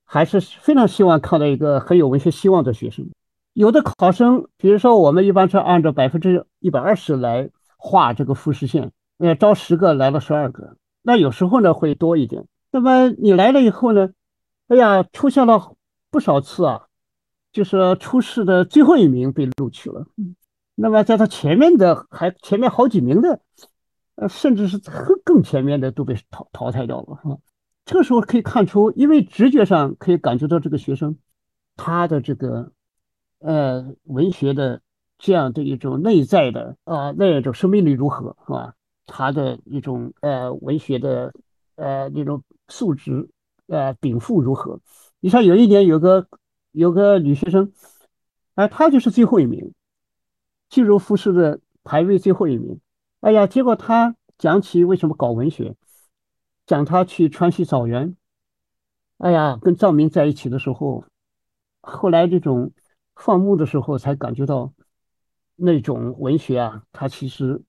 [0.03, 3.07] 还是非常希望看到一个很有文学希望的学生。
[3.51, 12.45] 有的考生，比如说我们一般是按照百分之一百二十来画这个复试线，呃，招十个来了十二个，那有时候呢会多一点。
[12.71, 14.10] 那么你来了以后呢，
[14.67, 15.76] 哎呀，出现了
[16.10, 16.88] 不少次啊，
[17.52, 20.08] 就是初试的最后一名被录取了。
[20.76, 23.39] 那么在他前面的还前面好几名的，
[24.15, 27.38] 呃，甚至是更更前面的都被淘淘汰掉了，是吧？
[27.86, 31.17] 这个时候可以看出，因为直觉上可以感觉到这个学生
[31.76, 32.71] 他的这个
[33.39, 34.82] 呃文学的
[35.19, 38.73] 这样的一种内在的啊那种生命力如何，是吧？
[39.05, 41.33] 他的一种呃文学的
[41.75, 43.29] 呃那种素质
[43.67, 44.79] 呃禀赋如何？
[45.19, 46.27] 你像有一年有个
[46.71, 47.71] 有个女学生，
[48.55, 49.73] 哎，她就是最后一名。
[50.69, 52.79] 进入复试的排位最后一名，
[53.19, 55.75] 哎呀，结果她讲起为什么搞文学，
[56.65, 58.17] 讲她去川西草原，
[59.19, 61.05] 哎呀，跟藏民在一起的时候，
[61.81, 62.71] 后来这种
[63.15, 64.73] 放牧的时候才感觉到
[65.55, 67.61] 那种文学啊，它其实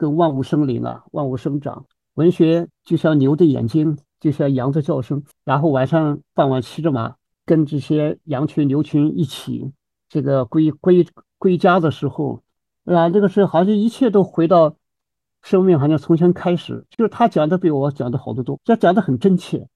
[0.00, 1.84] 跟万物生灵啊，万物生长，
[2.14, 9.70] 文学就像牛的眼睛，就像羊的叫声，然后晚上傍晚骑着马，跟这些羊群牛群一起
[10.08, 12.42] 这个归归归家的时候。
[12.86, 14.74] 啊，这个是好像一切都回到
[15.42, 16.86] 生命，好像重新开始。
[16.88, 19.68] 就是他讲的比我讲的好得多，这讲的很真切，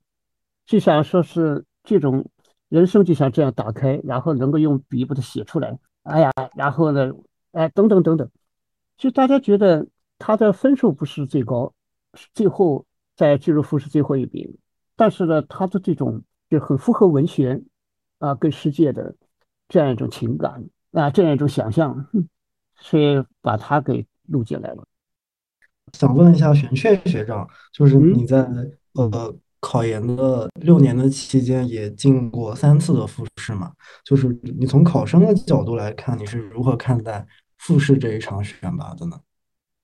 [0.65, 2.31] 就想说是这种
[2.71, 5.79] 人生就像这样打开，然后能够用笔把它写出来。
[6.03, 7.13] 哎呀，然后呢，
[7.53, 8.31] 哎，等等等等，
[8.97, 9.87] 就大家觉得
[10.25, 11.75] 他的分数不是最高，
[12.33, 14.57] 最后在进入复试最后一名，
[14.97, 17.63] 但是呢，他的这种就很符合文学
[18.21, 19.15] 啊跟世界的
[19.69, 22.09] 这样一种情感啊，这样一种想象。
[22.77, 24.85] 所以把他给录进来了。
[25.93, 28.49] 想问一下玄雀学长，就是你在
[28.95, 33.73] 呃考研的六年的期间，也进过三次的复试嘛？
[34.05, 37.27] 就是你从考生的角度来看，你是如何看待
[37.59, 39.21] 复试这一场选拔的呢？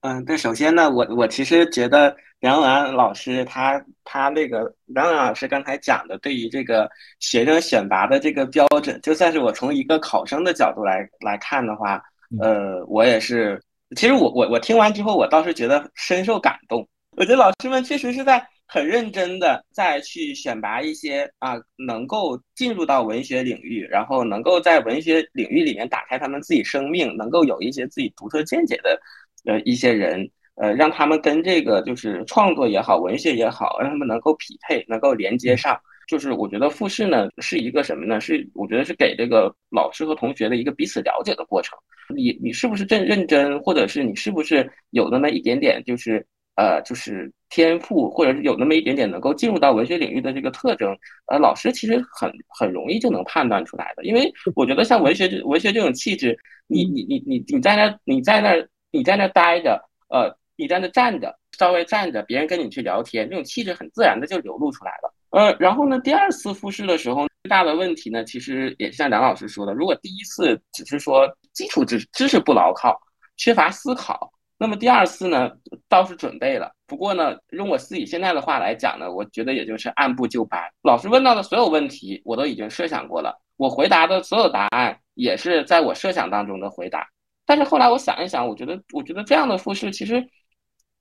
[0.01, 12.03] 嗯，对，首先呢，我我其实觉得梁安老师他他那个梁安老师刚才讲的，对于这个学生选拔的这个标准，就算是我从一个考生的角度来来看的话。
[12.41, 13.61] 呃，我也是。
[13.97, 16.89] 其实我我我听完之后，我倒是觉得深受感动。
[17.17, 28.97] 我觉得老师们确实是在很认真的在去选拔一些啊，能够进入到文学领域，然后能够在文学领域里面打开他们自己生命，能够有一些自己独特见解的
[29.45, 35.79] 呃一些人，呃，让他们跟这个就是创作也好，文学也好，让他们能够匹配，能够连接上。
[36.09, 38.21] 就是我觉得复试呢是一个什么呢？
[38.21, 41.79] 是我觉得是给这个老师和同学的一个彼此了解的过程。
[42.13, 46.27] 你你是不是真认真，或者是你是不是有那么一点点就是
[46.57, 50.93] 呃就是天赋，或者是有那么一点点能够进入到文学领域的这个特征？
[51.27, 54.05] 呃，老师其实很很容易就能判断出来的。
[54.05, 58.57] 因为我觉得像文学这文学这种气质，你你你你你在那你在那
[58.91, 65.15] 你在那待着，呃，你在那站着，稍微站着，别人跟你去聊天，那种气质很自然的就流露出来了。
[65.31, 73.01] 呃，然后呢，第二次复试的时候，最大的问题呢，其实也是像梁老师说的，如果第一次只是说基础知知识不牢靠，
[73.37, 75.51] 缺乏思考，那么第二次呢，
[75.89, 76.73] 倒是准备了。
[76.87, 80.61] 不过呢，用我自己现在的话来讲呢，我觉得也就是按部就班。
[80.83, 87.07] 老师问到的所有问题，我都已经设想过了，我回答的所有答案也是在我设想当中的回答。
[87.51, 90.25] 但是后来我想一想，我觉得，我觉得这样的复试其实。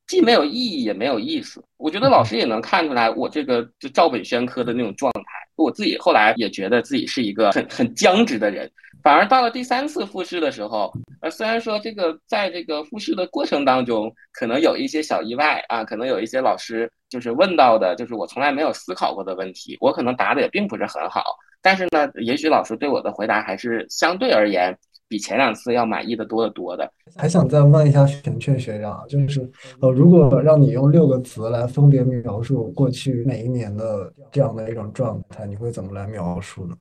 [0.07, 5.21] 既没有意义也没有意思，我觉得老师也能看出来我这个就照本宣科的那种状态。
[5.55, 8.67] 我自己后来也觉得自己是一个很很僵直的人，
[9.03, 21.23] 反而到了第三次复试的时候，呃，虽然说这个在这个复试的过程当中可能有一些小意外啊，可能有一些老师就是问到的，就是我从来没有思考过的问题，我可能答的也并不是很好，
[21.61, 24.75] 但是呢，也许老师对我的回答还是相对而言。
[25.09, 29.41] 比前两次要满意的多得多的，还想再问一下玄雀学长，就是
[29.81, 36.75] 呃，如果让你用六个词来分别描述过去每一年的这样的一种状态，你会怎么来描述呢？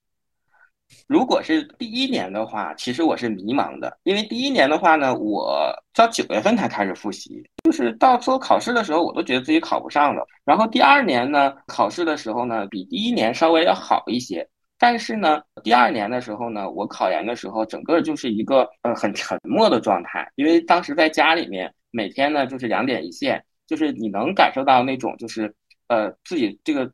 [1.07, 10.27] 如果是第一年的话，其实我是迷茫的，因为第一年的话呢，我到九月份才开始复习，就是到做考试的时候，我都觉得自己考不上了。
[10.45, 14.47] 然后第二年呢，考试的时候呢，比第一年稍微要好一些。
[14.79, 25.53] 但是呢，第二年的时候呢，我考研的时候，整个就是一个呃很沉默的状态，因为当时在家里面，每天呢就是两点一线，就是你能感受到那种就是
[25.89, 26.91] 呃自己这个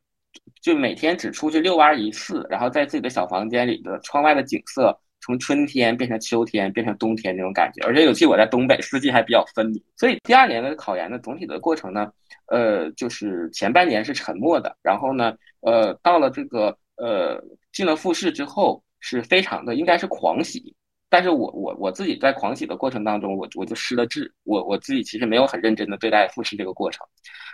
[0.61, 12.11] 就每天只出去遛弯一次，然后在自己的小房间里的窗外的景色从春天变成秋天变成冬天那种感觉，而且尤其我在东北，四季还比较分明，所以第二年的考研的总体的过程呢，
[12.47, 17.43] 呃就是前半年是沉默的，然后呢呃到了这个呃。
[17.75, 20.73] 进了复试之后是非常的，应该是狂喜，
[21.09, 27.05] 但是我我我自己在狂喜的过程当中，我我就失了智，我我自己其实没有很认真的对待复试这个过程。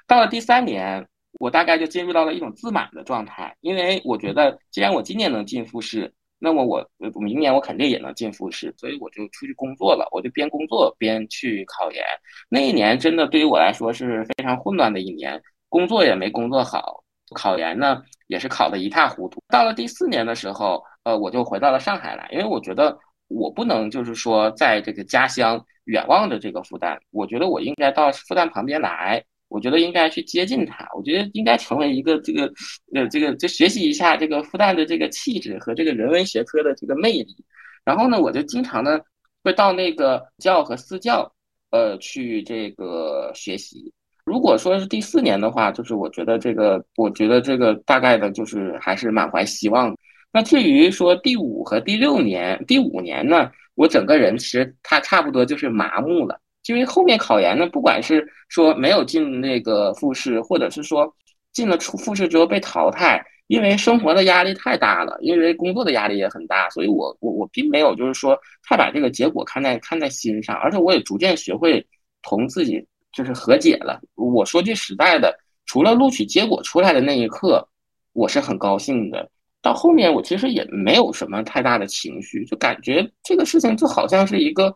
[0.05, 1.03] 到了第三年，
[1.39, 12.03] 我大概就进入到了一种自满的状态，因为我觉得既然我今年能进复试，那么我明年我肯定也能进复试，所以我就出去工作了，我就边工作边去考研。
[12.47, 17.03] 那一年真的对于我来说是非常混乱的一年，工作也没工作好。
[17.35, 19.41] 考研呢也是考得一塌糊涂。
[19.49, 32.51] 到了第四年的时候，呃，我就回到了上海来，因为我觉得我不能就是说在这个家乡远望着这个复旦，我觉得我应该到复旦旁边来，我觉得应该去接近它，我觉得应该成为一个这个
[32.93, 37.35] 呃这个就学习一下这个复旦的这个气质和这个人文学科的这个魅力。
[37.83, 38.99] 然后呢，我就经常呢
[39.43, 41.33] 会到那个教和私教
[41.71, 43.91] 呃去这个学习。
[44.31, 49.93] 如果说是第四年的话，就是我觉得这个，我觉得这个大概的就是还是满怀希望。
[50.31, 61.13] 那至于说第五和第六年，第五年呢，我整个人其实他差不多就是麻木了，因为后面考研呢，不管是说没有进那个复试，或者是说
[61.51, 71.85] 进了初复试之后被淘汰，因为生活的压力太大了，因为工作的压力也很大，所以我我我并没有就是说太把这个结果看在看在心上，而且我也逐渐学会
[72.21, 72.87] 同自己。
[73.11, 73.99] 就是和解了。
[74.15, 77.67] 我说句实在的，除了录取结果出来的那一刻，
[78.13, 79.29] 我是很高兴的。
[79.61, 84.73] 到后面我其实也没有什么太大的情绪，就感觉这个事情就好像是一个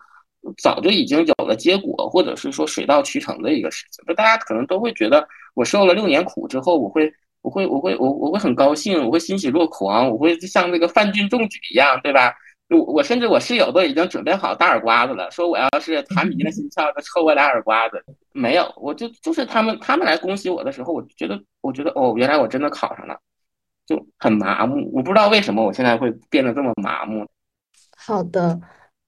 [0.61, 4.05] 早就已经有了结果，或者是说水到渠成的一个事情。
[4.05, 12.31] 就大家可能都会觉得，我受了六年苦之后，我会，我会，我会，我我会很高兴，我会欣喜若狂，我会像那个范进中举一样，对吧？
[12.69, 18.03] 我我甚至我室友都已经准备好大耳刮子了，说我要是弹迷了心窍，就抽我俩耳刮子。
[18.31, 23.17] 没有，我就就是他们他们来恭喜我的时候，我觉得我觉得哦，原来我真的考上了，
[23.85, 24.89] 就很麻木。
[24.93, 27.25] 我不知道为什么我现在会变得这么麻木。
[27.95, 28.59] 好的。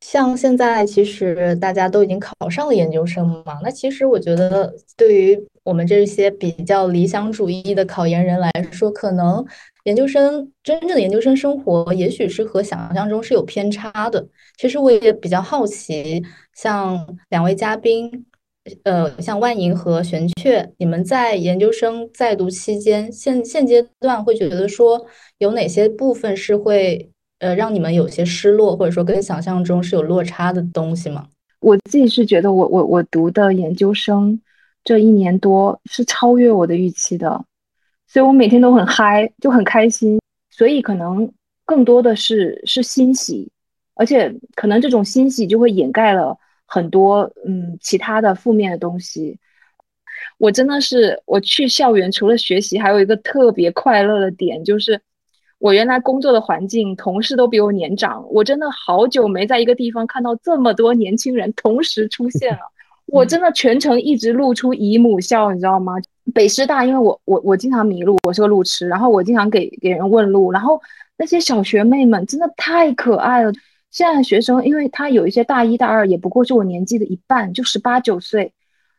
[0.01, 3.58] 像现在，其实大家都已经考上了研究生嘛。
[3.64, 9.43] 那其实我觉得，对于我们这些比较理想主义的考研人来说，可能
[9.88, 14.28] 研究生真正的研究生生活，也许是和想象中是有偏差的。
[14.58, 16.22] 其实我也比较好奇，
[16.54, 18.26] 像两位嘉宾
[18.84, 25.06] 呃，像万莹和玄雀，你们在研究生在读期间，现现阶段会觉得说
[25.38, 27.10] 有哪些部分是会
[27.40, 31.26] 呃让你们有些失落，或者说跟想象中是有落差的东西吗？
[31.62, 34.38] 我自己是觉得我我我读的研究生
[34.84, 37.42] 这一年多是超越我的预期的，
[38.08, 41.32] 所以我每天都很嗨，就很开心，所以可能
[41.66, 43.51] 更多的是是欣喜，
[43.95, 46.38] 而且可能这种欣喜就会掩盖了。
[46.70, 49.39] 很多嗯，其他的负面的东西，
[50.38, 54.99] 我真的是我去校园除了学习，还有一个特别快乐的点，就是
[55.60, 62.60] 我原来工作的环境，同事都比我年长，我真的好久没在一个地方看到这么多年轻人同时出现了，
[63.08, 65.95] 我真的全程一直露出姨母笑，你知道吗？
[66.34, 70.80] 北师大，因为我我我经常迷路，我是个路痴，然后我经常给给人问路，然后
[71.18, 73.51] 那些小学妹们真的太可爱了。
[73.91, 78.51] 现在学生，因为他有一些大一大二，也不过是我年纪的一半，就十八九岁，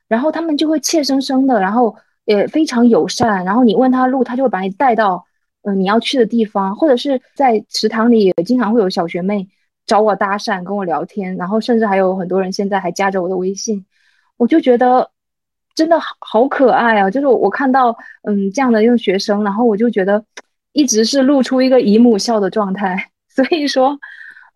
[0.09, 1.94] 然后他们就会怯生生的，然后
[2.24, 5.22] 也非常友善，然后你问他路，他就会把你带到
[5.62, 9.46] 嗯你要去的地方，或者是在食堂里也经常会有小学妹
[9.86, 13.84] 找我搭讪，跟我聊天，然后甚至还有很多人现在还加着我的微信，
[14.39, 15.11] 我就觉得
[15.74, 17.11] 真的好好可爱啊！
[17.11, 20.24] 就是我看到嗯这样的一个学生，然后我就觉得
[20.72, 23.99] 一直是露出一个姨母笑的状态， 所以说。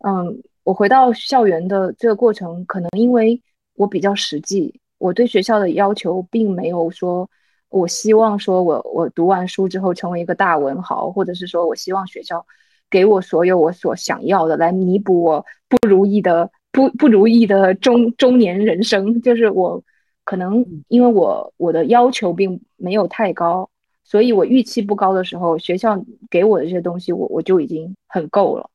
[0.04, 3.40] 嗯，我回到校园的这个过程，可能因为
[3.76, 7.30] 我比较实际，我对学校的要求并没有说，
[7.68, 12.44] 我希望说我我读完书之后成为一个大文豪，或者是说我希望学校
[12.90, 19.20] 给我所有我所想要的，来弥补我不如意的不不如意的中中年人生。
[19.22, 19.82] 就是我
[20.24, 23.68] 可能因为我我的要求并没有太高，
[24.02, 28.68] 所以我预期不高的时候，学校给我的这些东西，我我就已经很够了。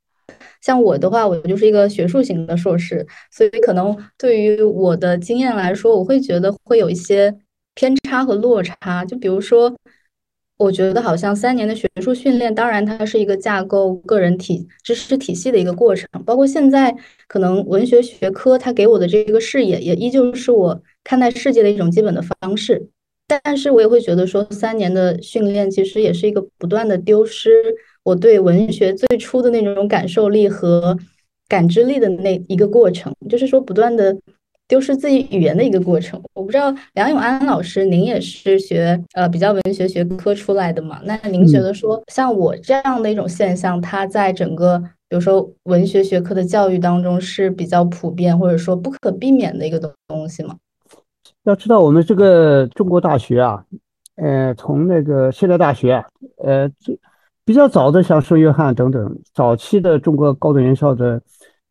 [0.62, 7.34] 像我的话，我就是一个学术型的硕士，所以可能对于我的经验来说，我会觉得会有一些
[7.74, 9.06] 偏差和落差。
[9.06, 9.74] 就比如说，
[10.58, 16.96] 我觉得好像三年的学术训练，当然它是一个架构个人体知识体系的一个过程，包括现在
[17.28, 22.90] 可能文学学科它给我的这个视野，也依旧是我看待世界的一种基本的方式。
[23.28, 27.52] 但是我也会觉得说，三年的训练其实也是一个不断的丢失。
[28.04, 30.98] 我对文学最初的那种感受力和
[31.50, 34.18] 感知力的那一个过程，就是说不断的
[34.68, 36.22] 丢失自己语言的一个过程。
[36.34, 41.00] 我不知道梁永安老师，您也是学呃比较文学学科出来的嘛？
[41.06, 50.56] 那您觉得说像我这样的一种现象，它在整个比如说文学学科的教育当中是比较普遍或者说不可避免的一个东东西吗？
[51.44, 53.64] 要知道我们这个中国大学啊，
[54.16, 56.06] 呃，从那个现代大学啊，
[56.44, 57.00] 呃，最。
[57.46, 61.22] 比较早的，像圣约翰等等，早期的中国高等院校的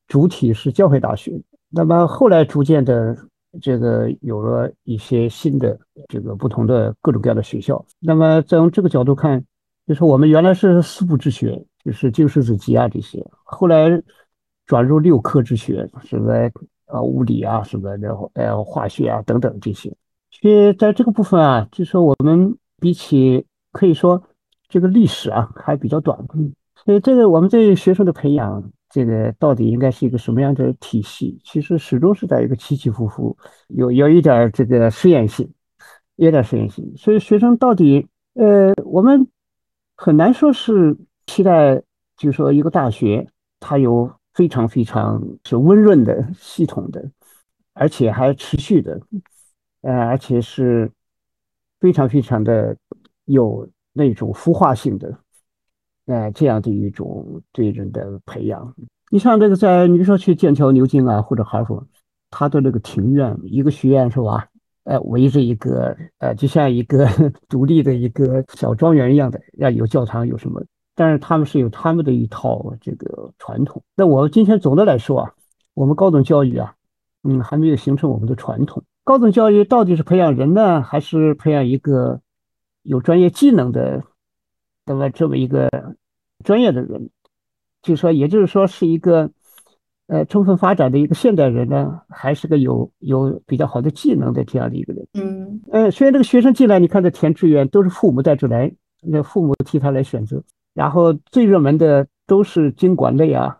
[0.08, 1.30] 主体是教会大学。
[1.70, 3.16] 那么后来逐渐的，
[3.60, 7.84] 这个有了一些新的这个不同的各种各样的学校。
[8.00, 9.44] 那么从这个角度看，
[9.86, 14.02] 就是我们原来是四部之学，就是经世子集啊这些，后来
[14.66, 16.32] 转入六科之学，什么
[16.86, 19.94] 啊物理啊，什么然后呃化学啊等等这些。
[20.30, 24.22] 所以在这个部分啊，就说我们比起可以说。
[24.68, 26.18] 这个历史啊还比较短，
[26.74, 31.38] 所以这个我们对学生的培养，这个到底应该是一个什么样的体系？
[31.44, 33.36] 其实始终是在一个起起伏伏，
[33.68, 35.52] 有有一点这个实验性，
[36.14, 36.90] 有点实验性。
[36.96, 39.28] 所以学生到底，呃，我们
[39.98, 41.76] 很难说是期待，
[42.16, 43.28] 就是说一个大学
[43.60, 47.10] 它有非常非常是温润的系统的，
[47.74, 48.98] 而且还持续的，
[49.82, 50.90] 呃，而且是
[51.80, 52.74] 非常非常的
[53.26, 53.68] 有。
[53.98, 55.18] 那种孵化性的，
[56.06, 58.74] 呃，这样的一种对人的培养。
[59.10, 61.84] 你像这个，在你说去剑桥、牛津啊，或者哈佛，
[62.30, 64.46] 他的那个庭院，一个学院是吧？
[64.84, 67.08] 呃，围着一个，呃，就像一个
[67.48, 70.62] 独立的一个小庄园一样的，要有教堂，有什么？
[70.94, 73.82] 但是他们是有他们的一套这个传统。
[73.96, 75.32] 那我今天总的来说啊，
[75.74, 76.74] 我们高等教育啊，
[77.24, 78.82] 嗯，还没有形成我们的传统。
[79.04, 82.20] 高等教育到底是培养人呢，还是培养一个？
[82.88, 84.04] 有专业技能的，
[84.86, 85.68] 那么这么一个
[86.44, 87.10] 专业的人，
[87.82, 89.28] 就说，也就是说，是一个
[90.06, 95.08] 呃充分发展的一个现代人呢，还是个有有比较好的技能的这样的一个人。
[95.14, 98.72] 嗯，呃，虽然这个学生进来，你看这填志愿都是父母带出来，
[99.02, 100.40] 那父母替他来选择，
[100.72, 103.58] 然后最热门的都是经管类啊，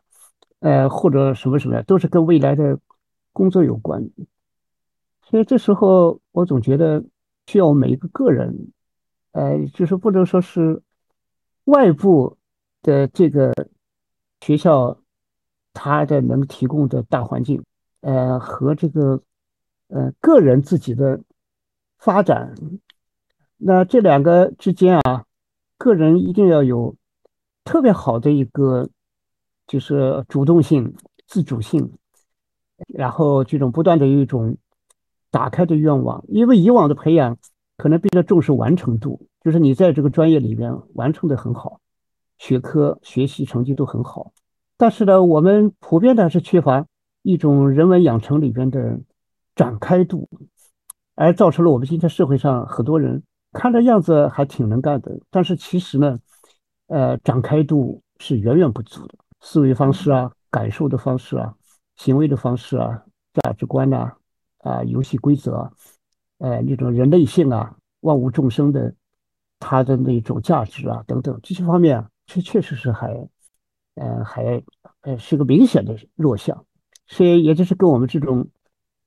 [0.60, 2.78] 呃或者什么什么，都是跟未来的
[3.32, 4.08] 工作有关。
[5.28, 7.04] 所以这时候我总觉得
[7.48, 8.68] 需要我每一个个人。
[9.32, 10.80] 呃，就是不能说是
[11.66, 12.36] 外部
[12.82, 13.52] 的这个
[14.40, 14.98] 学校，
[15.72, 17.62] 它的能提供的大环境，
[18.00, 19.20] 呃，和这个
[19.88, 21.20] 呃个人自己的
[21.98, 22.54] 发展。
[23.56, 25.24] 那这两个之间啊，
[25.76, 26.94] 个人一定要有
[27.64, 28.88] 特别好的一个
[29.66, 30.94] 就是主动性、
[31.26, 31.90] 自主性，
[32.86, 34.56] 然后这种不断的有一种
[35.30, 36.24] 打开的愿望。
[36.28, 37.36] 因为以往的培养
[37.76, 41.78] 可能比较重视完成度，就是你在这个专业里面完成的很好，
[42.36, 44.32] 学科学习成绩都很好。
[44.76, 46.84] 但是呢，我们普遍的还是缺乏
[47.22, 48.98] 一种人文养成里边的
[49.54, 50.28] 展开度，
[51.14, 53.22] 而造成了我们今天社会上很多人。
[53.52, 56.18] 看着样子还挺能干的，但是其实呢，
[56.88, 59.14] 呃，展开度是远远不足的。
[59.42, 61.54] 思维方式啊，感受的方式啊，
[61.94, 63.00] 行为的方式啊，
[63.32, 64.12] 价值观呐，
[64.64, 65.70] 啊，游戏规则，
[66.38, 68.92] 呃，那种人类性啊，万物众生的
[69.58, 73.28] 他的那种价值啊，等等这些方面啊，确确实是还，
[73.94, 74.62] 呃，还
[75.02, 76.64] 呃是个明显的弱项，
[77.06, 78.48] 所以也就是跟我们这种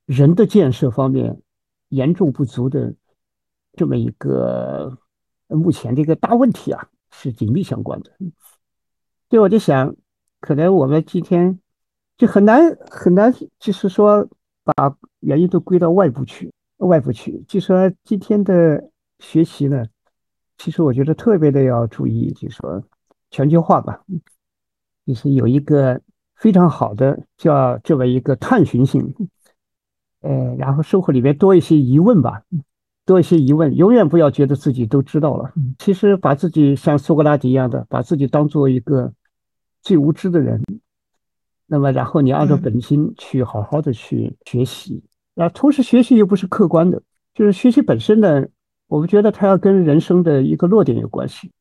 [0.06, 1.42] 人的建设方面
[1.90, 2.94] 严重不足的。
[3.78, 4.98] 这么一个
[5.48, 8.12] 目前这个大问题啊，是紧密相关的。
[9.30, 9.96] 所以我就想，
[10.42, 11.60] 可能我们今天
[12.18, 14.28] 就很难很难，就是说
[14.64, 17.46] 把原因都归到外部去，外部去。
[17.48, 18.90] 就说今天的
[19.20, 19.86] 学习呢，
[20.60, 22.84] 其实我觉得特别的要注意，就是说
[23.32, 24.04] 全球化吧，
[25.08, 26.00] 就是有一个
[26.36, 29.16] 非常好的叫这么一个探寻性，
[30.22, 32.44] 呃，然后生活里面多一些疑问吧。
[33.06, 35.52] 多一些疑问，永远不要觉得自己都知道了。
[35.80, 39.12] 其实把自己像苏格拉底一样的，把自己当做一个
[39.82, 40.62] 最无知的人，
[41.66, 45.04] 那么然后你按照本心去好好的去学习。
[45.34, 47.02] 那同时学习又不是客观的，
[47.34, 48.46] 就是学习本身呢，
[48.90, 51.52] 我们觉得它要跟人生的一个落点有关系。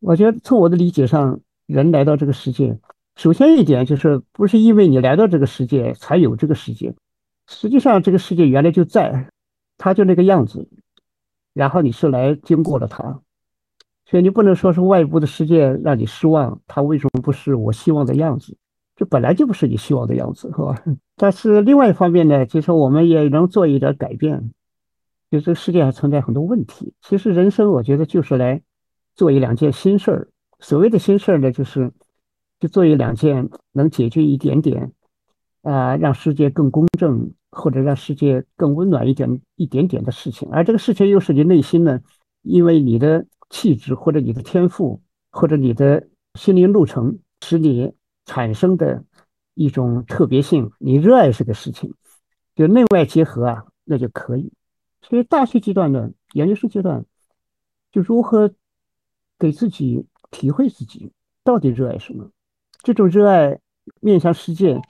[0.00, 2.78] 我觉得从我的理解上，人来到这个世界，
[3.16, 6.94] 首先一点就是不是因为你来到这个世界才有这个世界，
[7.46, 9.28] 实际上这个世界原来就在，
[9.76, 10.68] 它就那个样子。
[11.52, 13.20] 然后你是来经过了它，
[14.06, 18.56] 所以你不能说是外部的世界让你失望，它为什么不是我希望的样子？
[18.96, 20.82] 这本来就不是你希望的样子，是吧？
[21.16, 24.50] 但是另外一方面呢，其实我们也能做一点改变。
[25.30, 26.92] 就这个世界还存在很多问题。
[27.02, 28.60] 其实人生，我觉得就是来
[29.14, 30.28] 做一两件新事儿。
[30.58, 31.92] 所谓的新事儿呢，就是
[32.58, 34.92] 就做一两件能解决一点点
[35.62, 37.32] 啊，让世界更公正。
[37.52, 42.00] 或者让世界更温暖一点一点点的事情，而这个事情又是你内心呢，
[42.42, 45.02] 因为你的气质或者你的天赋
[45.32, 46.06] 或者你的
[46.38, 47.92] 心灵路程使你
[48.24, 49.02] 产生的
[49.54, 51.92] 一种特别性，你热爱这个事情，
[52.54, 54.52] 就内外结合啊，那就可以。
[55.02, 57.04] 所以大学阶段呢，研究生阶段，
[57.90, 58.52] 就如何
[59.38, 62.30] 给自己体会自己到底热爱什么，
[62.82, 63.58] 这种热爱
[64.00, 64.80] 面向世界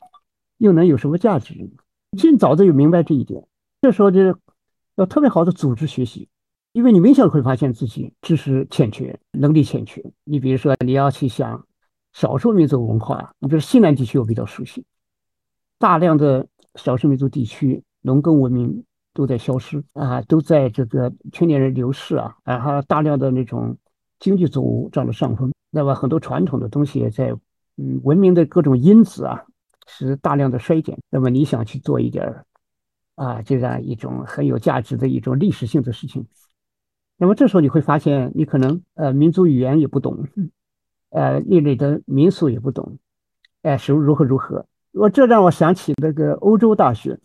[0.58, 1.70] 又能有什么价值？
[2.18, 3.46] 尽早的有明白这一点，
[3.80, 4.36] 这时候就
[4.96, 6.28] 要特别好的组织学习，
[6.72, 10.04] 因为你明显会发现自己知识欠缺，能力欠缺。
[10.24, 11.64] 你比如说，你要去想
[12.12, 14.84] 少数民族文化，你比如西南地区我比较熟悉，
[15.78, 18.84] 大量的少数民族地区农耕文明
[19.20, 23.76] 都在消失啊，都在这个青年人流逝啊，然后大量的那种
[24.18, 27.34] 经济作物占了上风，那么很多传统的东西也在
[27.76, 29.44] 嗯文明的各种因子啊。
[29.92, 32.46] 是大量的衰减，那么你想去做一点儿
[33.16, 36.24] 啊，这样一种很有价值的一种历史性的事情，
[37.16, 40.28] 那么这时候你会发现，你可能呃民族语言也不懂，
[41.10, 42.98] 呃那里的民俗也不懂，
[43.62, 44.64] 哎是如何如何？
[44.92, 47.18] 我这让我想起那个欧洲大学，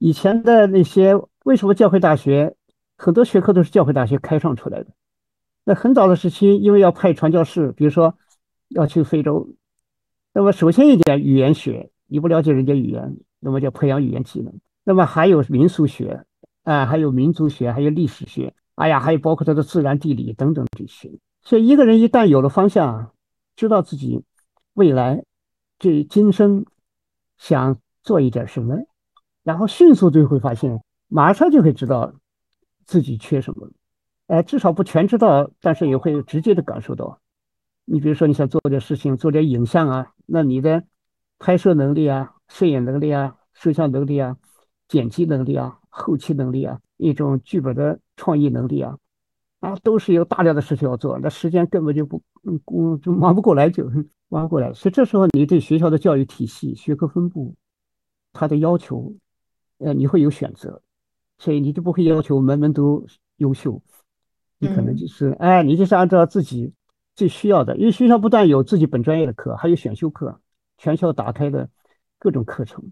[0.00, 2.56] 以前的那些为什么教会大学
[2.96, 4.86] 很多学科都是教会大学开创出来的？
[5.62, 8.16] 那很早的时期，因为要派传教士，比如说
[8.68, 9.46] 要去非洲。
[10.32, 14.52] 那么首先一点，语言学你不了解人家语言，那么就培养语言技能。
[14.84, 16.24] 那么还有民俗学
[16.62, 21.10] 啊，还有民族学，还有历史学，哎呀，还有包括他的自然地理等等这些。
[21.42, 23.12] 所以一个人一旦有了方向，
[23.54, 24.24] 知道自己
[24.72, 25.22] 未来
[25.78, 26.64] 这今生
[27.36, 28.76] 想做一点什么，
[29.50, 32.14] 然后迅速就会发现，马上就会知道
[32.84, 33.68] 自己缺什么。
[34.28, 37.18] 哎，至少不全知道，但是也会直接的感受到。
[37.84, 40.84] 你比如说，你想做点事情，做点影像啊，那你的
[41.40, 44.36] 拍摄能力啊、摄影能力啊、摄像能力啊、
[44.86, 48.98] 剪辑能力啊、后期能力啊、一种剧本的创意能力啊，
[49.58, 53.90] 啊，都是有大量的事情要做，那时间根本就不，嗯，就忙不过来，就
[54.28, 54.72] 忙不过来。
[54.74, 57.56] 所以这时候，你对学校的教育体系、学科分布，
[58.32, 59.12] 它的要求，
[59.80, 60.80] 呃，你会有选择，
[61.38, 63.04] 所以你就不会要求门门都
[63.36, 63.82] 优秀，
[64.58, 66.72] 你可能就是，哎，你就是按照自己。
[67.16, 70.40] 最需要的，因为学校不但有自己本专业的课，还有选修课，
[70.78, 71.68] 全校打开的
[72.18, 72.82] 各种课程。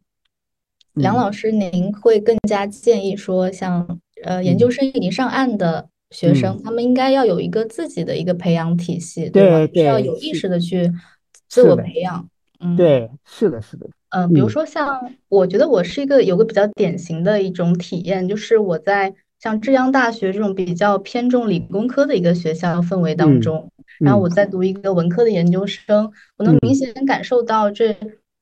[0.93, 9.73] 梁老师，您会更加建议说，像呃研究生已经上岸的学生，他们应该要有一个自己的一个培养体系，对吧？
[9.73, 10.93] 需要有意识的去
[11.49, 12.29] 自我培养。
[12.61, 13.89] 嗯，对，是的，是的。
[14.11, 27.95] 嗯，比如说像，我觉得我是一个有个比较典型的一种体验，就是我在像浙江大学这种比较偏重理工科的一个学校氛围当中，然后我在读一个文科的研究生，我能明显感受到这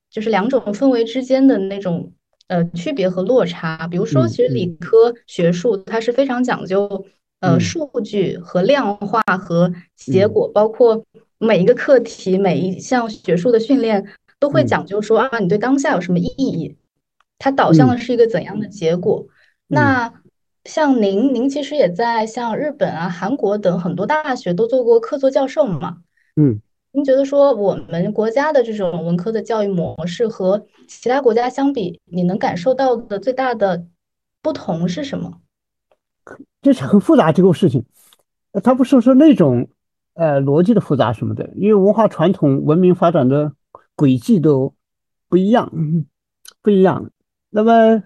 [0.09, 2.11] 就是两种氛围之间的那种
[2.47, 3.87] 呃区别和落差。
[3.87, 7.05] 比如说，其实理科学术它是非常讲究
[7.41, 11.03] 呃数据和量化和结果，包括。
[11.39, 14.03] 每一个课题，每一项学术的训练
[14.39, 16.75] 都会讲究说啊，你对当下有什么意义？
[17.39, 19.25] 它导向的是一个怎样的结果？
[19.67, 20.13] 那
[20.65, 25.97] 像您，您其实也在像日本啊、韩国等很多大学都做过客座教授嘛？
[26.35, 26.59] 嗯，
[26.91, 33.85] 您觉得说我们国家的这种文科的教育模式和其他国家相比，你能感受到的最大的
[34.41, 35.39] 不同是什么？
[36.61, 37.83] 这是很复杂这个事情，
[38.63, 39.67] 它不是说那种。
[40.19, 43.51] 呃，逻辑的复杂什么的，因为文化传统、文明发展的
[43.97, 44.73] 轨迹都
[45.27, 45.69] 不一样，
[46.63, 47.11] 不一样。
[47.49, 48.03] 那么，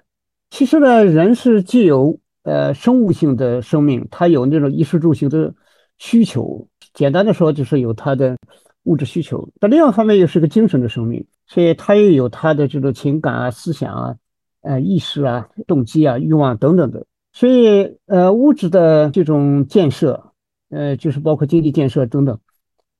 [0.50, 5.54] 其实呢，人是既有呃生物性的生命，他有那种衣食住行的
[6.00, 6.68] 需求。
[6.96, 8.36] 简单的说，就是有他的
[8.84, 9.48] 物质需求。
[9.60, 14.16] 但另外一方面，又是个精神的生命，所以他也有他的这种情感啊、思想啊、
[14.62, 17.06] 呃意识啊、动机啊、欲望等等的。
[17.34, 20.32] 所以，呃，物质的这种建设。
[20.74, 22.40] 呃，就是包括经济建设等等，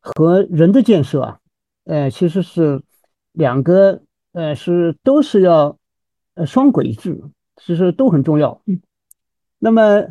[0.02, 1.40] 和人的建设啊，
[1.92, 2.82] 呃，其实是
[3.34, 5.78] 两个，呃，是都是要
[6.36, 7.22] 呃双轨制，
[7.62, 8.62] 其实都很重要。
[9.60, 10.02] 那么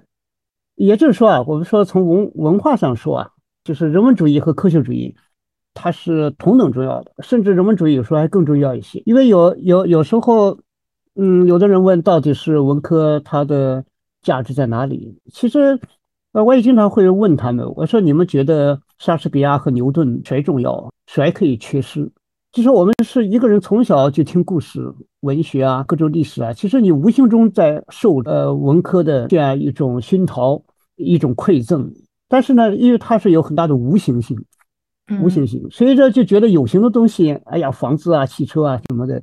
[0.74, 3.31] 也就是说啊，我们说从文文化上说啊，
[3.64, 5.16] 就是人文主义和科学主义，
[5.72, 9.03] 它是同等重要的，甚至人文主义有时候还更重要一些。
[9.07, 10.59] 因为有有有时候，
[11.14, 13.83] 嗯，有的人问到底是文科它的
[14.20, 15.18] 价值在哪里？
[15.33, 15.81] 其实。
[16.33, 22.08] 呃，我也经常会问他们，我说你们觉得莎士比亚和牛顿谁重要，谁可以缺失？
[22.52, 24.80] 其实我们是一个人从小就听故事、
[25.22, 30.62] 文学啊，各种历史啊，其实你无形中在受呃文科的这样一种熏陶、
[30.94, 31.92] 一种馈赠。
[32.28, 34.40] 但是呢，因为它是有很大的无形性，
[35.20, 39.20] 无形性，所以说就觉得有形的东西，哎呀，房子啊、汽车啊什么的，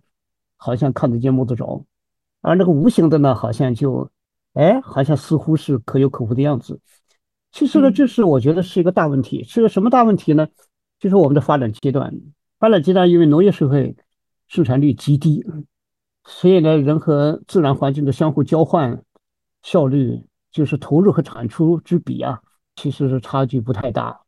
[0.58, 1.86] 好像看得见摸得着，
[2.42, 4.10] 而那个无形的呢，好像就，
[4.56, 6.82] 哎，好像似乎是可有可无的样子。
[7.54, 10.50] 其实呢，这是我觉得是一个大问题，是个什么大问题呢？
[11.00, 12.14] 就是我们的发展阶段，
[12.60, 13.96] 发展阶段因为农业社会
[14.48, 15.46] 生产率极低，
[16.26, 19.04] 所以呢，人和自然环境的相互交换
[19.62, 22.42] 效率，就是投入和产出之比啊，
[22.76, 24.22] 其实是差距不太大，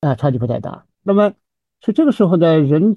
[0.00, 0.86] 啊，差距不太大。
[1.02, 1.32] 那么，
[1.80, 2.96] 是这个时候呢，人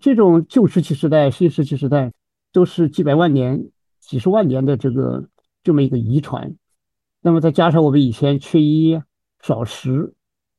[0.00, 2.12] 这种旧石器时代、新石器时代，
[2.52, 5.28] 都是几百万年、几十万年的这个
[5.62, 6.56] 这么一个遗传。
[7.20, 9.00] 那么再加上我们以前缺衣
[9.42, 10.14] 少食，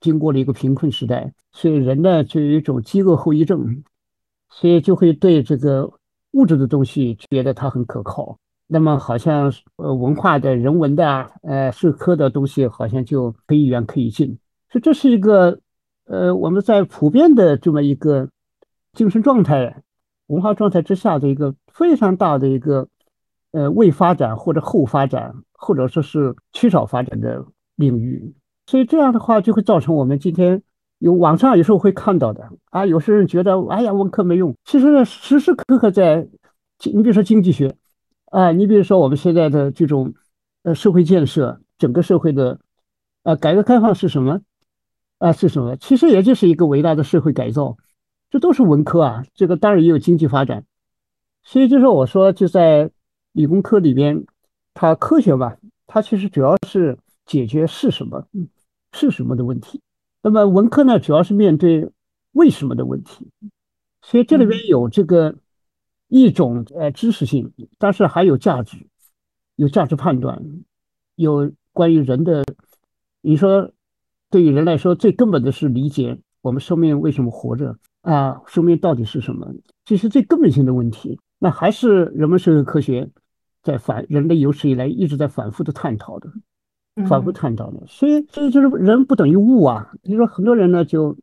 [0.08, 3.84] 经过了一个贫困时代，所以人呢就有一种饥饿后遗症，
[4.49, 5.91] 所以就会对这个
[6.32, 8.38] 物质的东西觉得它很可靠。
[8.68, 14.38] 那么好像呃文化的人文的呃社科的东西好像就可以远可以近，
[14.72, 15.60] 所以这是一个
[16.05, 18.30] 呃我们在普遍的这么一个
[18.93, 19.84] 精神状态、
[20.28, 22.88] 文化状态之下的一个非常大的一个
[23.51, 25.43] 呃未发展或者后发展。
[25.60, 27.43] 或者说是缺少发展的
[27.78, 28.32] 领域，
[28.68, 30.61] 所以这样的话就会造成我们今天
[30.99, 36.28] 有网上有时候会看到的啊，有些人觉得哎呀文科没用，其实呢时时刻刻在，
[36.84, 37.76] 你比如说经济学，
[38.26, 40.13] 啊，你比如说我们现在的这种
[40.61, 42.59] 呃社会建设，整个社会的
[43.24, 44.41] 啊改革开放是什么
[45.18, 45.76] 啊是什么？
[45.78, 47.78] 其实也就是一个伟大的社会改造，
[48.30, 50.65] 这都是文科啊，这个当然也有经济发展，
[51.43, 52.91] 所以就是我说就在
[53.32, 54.26] 理工科里边。
[54.80, 55.57] 它科学吧，
[55.88, 58.28] 它其实主要是解决是什么，
[58.98, 59.82] 是什么的问题。
[60.22, 61.89] 那么文科呢，主要是面对
[62.32, 63.30] 为什么的问题。
[64.02, 65.36] 所以这里边有这个
[66.08, 68.88] 一种呃知识性，但是还有价值，
[69.56, 70.43] 有价值判断，
[71.16, 72.43] 有关于人的。
[73.22, 73.72] 你说，
[74.30, 78.41] 对于人来说，最根本的是理解我们生命为什么活着啊？
[78.48, 79.54] 生命到底是什么？
[79.86, 81.20] 这是最根本性的问题。
[81.39, 83.10] 那还是人文社会科学。
[83.64, 86.32] 在反人类有史以来一直在反复的探讨的，
[87.06, 89.91] 反复探讨的，所以所以就是人不等于物啊。
[90.02, 91.16] 你说很多人呢就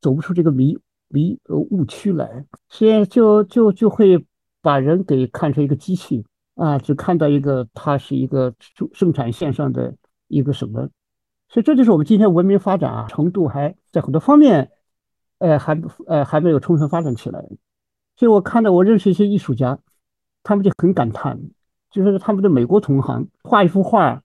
[0.00, 4.24] 走不出这个迷迷呃误区来，所以就就就会
[4.62, 9.94] 把人给看成一个机器啊，只看到一个它是一个生生产线上的
[10.28, 10.88] 一个什么，
[11.48, 14.70] 所以这就是我们今天文明发展啊程度还在很多方面，
[15.38, 17.44] 呃还呃还没有充分发展起来。
[18.16, 19.78] 所以我看到我认识一些艺术家。
[20.42, 21.38] 他们就很感叹，
[21.90, 24.22] 就是他们的美国同行画一幅画，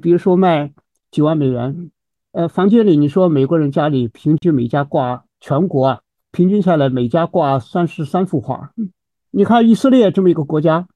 [0.00, 0.72] 比如说卖
[1.10, 1.90] 几万美元，
[2.32, 6.00] 呃，房间里你说美国人家里平均每家挂全国啊，
[6.32, 8.72] 平均下来每家挂三十三幅画。
[9.30, 10.86] 你看以色列这么一个国家，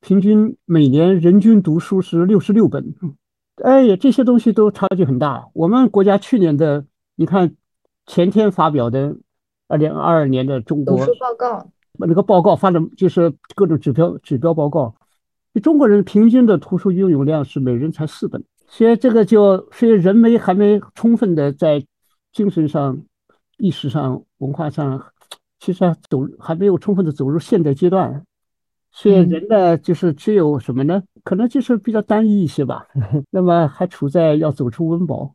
[0.00, 2.94] 平均每年人均读书是六十六本，
[3.62, 5.48] 哎呀，这些东西都差距很大。
[5.54, 6.84] 我们国家去年的，
[7.14, 7.54] 你看
[8.06, 9.16] 前天发表的
[9.68, 11.70] 二零二二年的中国读书报告。
[11.98, 14.94] 那个报告发的就是各种指标指标报告，
[15.60, 21.84] 中国人平均的图书拥有量是每人才四本，所以这个就所以人没还没充分的在
[22.32, 23.00] 精神上、
[23.58, 25.12] 意识上、文化上，
[25.58, 28.24] 其实走还没有充分的走入现代阶段，
[28.92, 31.02] 所以人呢就是只有什么呢？
[31.24, 32.86] 可能就是比较单一一些吧。
[33.30, 35.34] 那么还处在要走出温饱，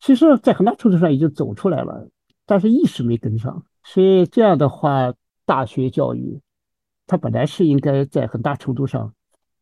[0.00, 2.08] 其实，在很大程度上已经走出来了，
[2.46, 5.12] 但是意识没跟上，所以这样的话。
[5.46, 6.40] 大学教育，
[7.06, 9.12] 它本来是应该在很大程度上，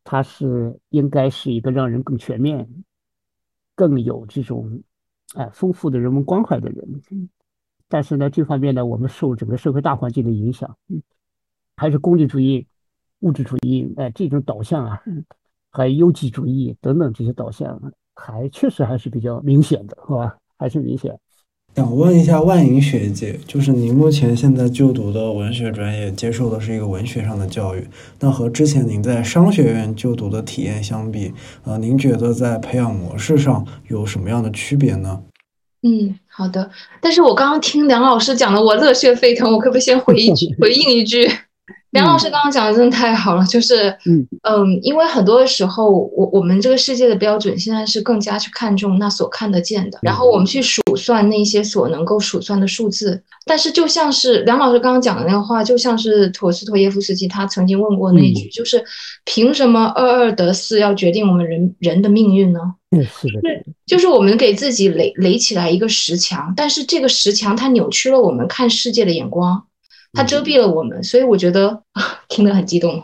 [0.04, 2.68] 它是应该是一个让人更全面、
[3.74, 4.82] 更有这种
[5.34, 7.02] 哎丰富的人文关怀的人。
[7.88, 10.76] 但是呢，这方面呢，我们受整个社会大环境的影响，
[11.76, 12.66] 还是功利主义、
[13.20, 15.02] 物质主义哎这种导向啊，
[15.70, 20.38] 还有优绩主义等等这些导向，还确实还是比较明显的，是吧？
[20.56, 21.18] 还是明显。
[21.74, 27.88] 想问一下万莹学姐，就是您目前现在就读的文学专业，接受的是一个文学上的教育，
[28.20, 31.32] 那和之前您在商学院就读的体验相比，
[31.64, 35.22] 呃，您觉得在培养模式上有什么样的区别呢？
[35.82, 36.70] 嗯，好的。
[37.00, 41.26] 但是我刚刚听梁老师讲的，我热血沸腾，我可不可以先回一句， 回应一句？
[41.92, 53.22] 梁老师刚刚讲的真的太好了，就是，嗯嗯，因为很多的时候，我我们这个世界的标准现在是更加去看重那所看得见的，然后我们去数算那些所能够数算的数字。
[53.44, 58.82] 但是就像是梁老师刚刚讲的那个话，就像是陀思妥耶夫斯基他曾经问过那句，就是
[59.26, 62.60] 凭什么二二得四要决定我们人人的命运呢？
[62.90, 69.62] 嗯，是的，是，就是我们给自己垒垒起来一个石墙，但是这个石墙它扭曲了我们看世界的眼光。
[70.14, 71.82] 它遮蔽了我们，所以我觉得
[72.28, 73.02] 听得很激动。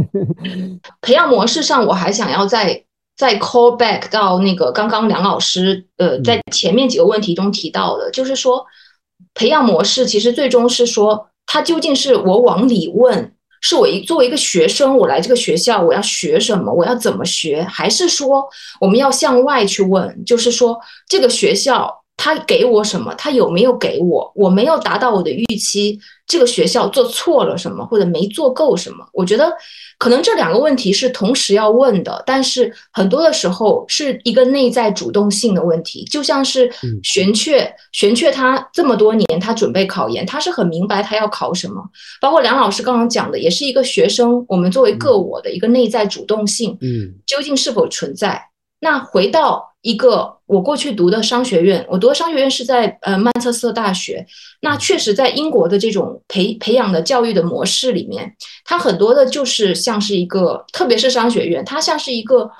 [1.00, 2.84] 培养模式上，我还想要再
[3.16, 8.66] 再 call back 到那个刚刚梁老师呃在前面几个问题中提到的，就是说
[9.32, 18.46] 培养模式其实最终是说，它究竟是我往里问，是我一作为一个学生，我来这个学校我要学什么，我要怎么学，还是说
[18.80, 21.99] 我们要向外去问，就是说这个学校。
[22.22, 23.14] 他给我什么？
[23.14, 24.30] 他有没有给我？
[24.34, 29.08] 我没有达到我的预期，这个学校做错了什么，或者没做够什么？
[29.14, 29.50] 我觉得
[29.96, 36.04] 可能这两个问题是同时要问的，但是很多的时候是一个内在主动性的问题。
[36.10, 36.70] 就像是
[37.02, 41.82] 玄雀，玄雀他这么多年他准备考研，他是很明白他要考什么。
[42.20, 48.49] 包括梁老师刚刚讲的，也是一个学生，我们作为个我的一个内在主动性，嗯，究竟是否存在？
[48.80, 54.26] 那回到一个我过去读的商学院，我读的商学院是在呃曼彻斯特大学。
[54.60, 62.50] 那确实在英国的这种培培养的教育的模式里面，它很多的就是像是一个，特别是商学院，它像是一个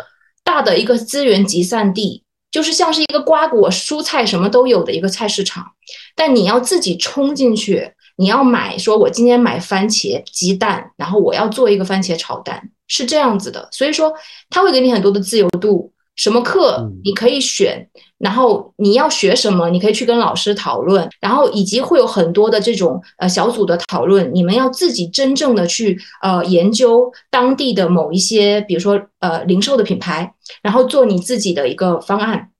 [0.44, 5.64] 大的一个资源集散地，就是像是一个瓜果蔬菜什么都有的一个菜市场。
[6.14, 13.68] 但你要自己冲进去，你要买，说我今天买番茄、鸡蛋，然后我要做一个番茄炒蛋，是这样子的。
[13.72, 14.12] 所以说，
[14.48, 15.92] 他会给你很多的自由度。
[16.20, 32.50] 什么课你可以选，然后你要学什么，你可以去跟老师讨论，然后以及会有很多的这种呃小组的讨论，你们要自己真正的去呃研究当地的某一些，比如说呃零售的品牌，然后做你自己的一个方案。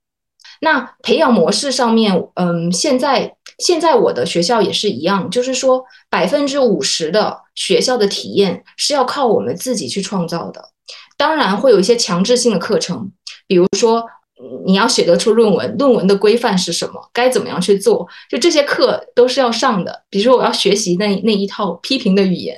[0.63, 10.71] 那培养模式上面，嗯，现在现在我的学校也是一样，就是说百分之五十的学校的体验是要靠我们自己去创造的，
[11.19, 13.13] 当然会有一些强制性的课程。
[13.51, 14.07] 比如说，
[14.65, 17.11] 你要写得出论文，论文的规范是什么？
[17.13, 18.07] 该怎么样去做？
[18.31, 20.05] 就这些课都是要上的。
[20.09, 22.57] 比如说，我要学习那那一套批评的语言，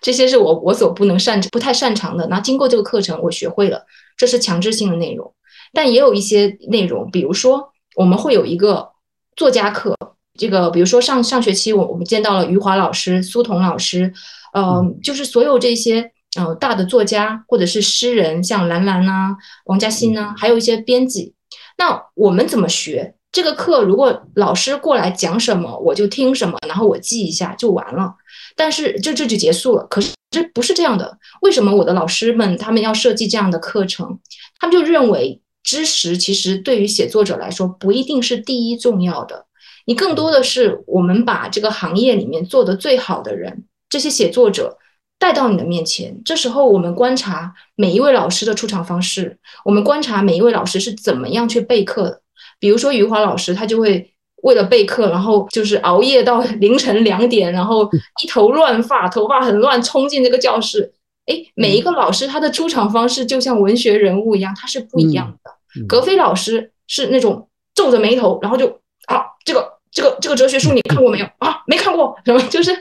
[0.00, 2.26] 这些是我我所不能擅不太擅长的。
[2.28, 3.84] 那经过这个课程，我学会了，
[4.16, 5.34] 这是强制性的内容。
[5.74, 8.88] 但也有一些内容，比如说我们会有一个
[9.36, 9.94] 作家课，
[10.38, 14.10] 这个比如说上上学期我我们见到了余华老师、苏童老师，
[14.54, 16.10] 嗯，就是所有这些。
[16.38, 21.34] 呃，大的作家或者是诗人，像兰兰呐、王嘉欣呐，还有一些编辑。
[21.76, 23.82] 那我们怎么学这个课？
[23.82, 28.14] 如果老师过来讲什么，我就听什么，然后我记一下就完了。
[28.56, 29.86] 但是这这就结束了。
[29.90, 31.18] 可是这不是这样的。
[31.42, 34.18] 为什么我的老师们他们要设计这样的课程？
[34.58, 39.44] 他们就认为知识其实对于写作者来说不一定是第一重要的。
[39.84, 44.78] 你更多的是我们把这个行业里面做的最好的人，这些写作者。
[45.22, 46.20] 带到你的面前。
[46.24, 52.20] 这时候我们观察每一位老师的出场方式，我们观察每一位老师是怎么样去备课的。
[52.58, 54.12] 比如说余华老师，他就会
[54.42, 57.88] 为了备课，然后就是熬夜到 凌晨两点，然后
[58.24, 60.92] 一头乱发，头发很乱，冲进这个教室。
[61.26, 65.86] 哎，每一个老师他的出场方式就像文学人物一样，他是不一样的。
[65.86, 68.66] 格非老师是那种皱着眉头，然后就
[69.06, 71.62] 啊，这个这个这个哲学书你看过没有啊？
[71.68, 72.72] 没看过，什 么就是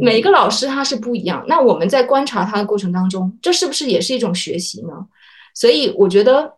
[0.00, 1.44] 每一个老师他是不一样。
[1.46, 5.06] 那我们在观察他的过程当中，这是不是也是一种学习呢？
[5.54, 6.54] 所以我觉得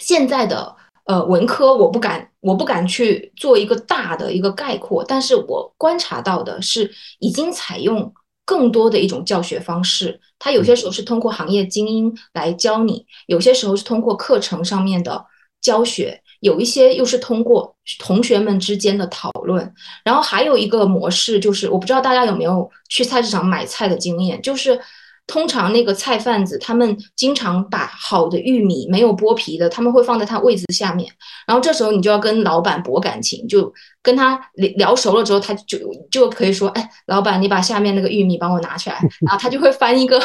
[0.00, 6.90] 现在的呃文科，我不敢我不敢去做一个大的一个概括，但是我观察到的是
[7.20, 8.12] 已经采用。
[8.46, 15.24] 更多的一种教学方式，它有些时候是通过行业精英来教你，有些时候是通过课程上面的
[15.62, 19.74] 教学，有一些又是通过同学们之间的讨论。
[20.04, 24.78] 然后还有一个模式，就是我不知道大家有没有去菜市场买菜的经验，就是。
[25.26, 31.10] 通常那个菜贩子，他们经常把好的玉米没有剥皮的，他们会放在他位子下面。
[31.46, 33.72] 然后这时候你就要跟老板博感情，就
[34.02, 35.78] 跟他聊聊熟了之后，他就
[36.10, 40.20] 就可以说：“哎，老板，你把下面那个玉米帮我拿起来。”然后他就会翻一个，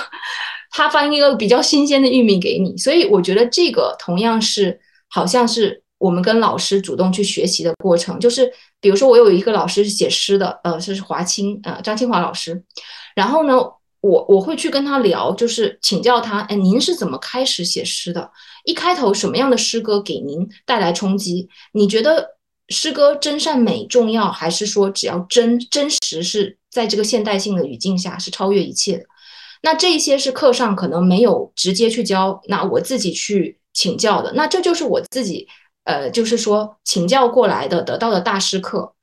[0.70, 2.76] 他翻一个比较新鲜的玉米给你。
[2.76, 8.20] 所以我觉得这个同样是好像是我们跟老师主动去学习的过程。
[8.20, 12.64] 就是比如说我有一个老师是写诗的，呃，是华清，呃，张清华老师。
[13.16, 13.54] 然后呢？
[14.02, 18.32] 我我会去跟他聊，就是请教他，哎，您是怎么开始写诗的？
[18.64, 21.50] 一开头什么样的诗歌给您带来冲击？
[21.74, 22.38] 你觉得
[22.70, 29.04] 诗歌真善美重要，还是说只要真真实是在这个现代性的语境下是超越一切的？
[29.64, 35.46] 那这些是课上可能没有直接去教，那我自己去请教的，那这就是我自己，
[35.90, 38.94] 呃，就是说请教过来的得到的大师课。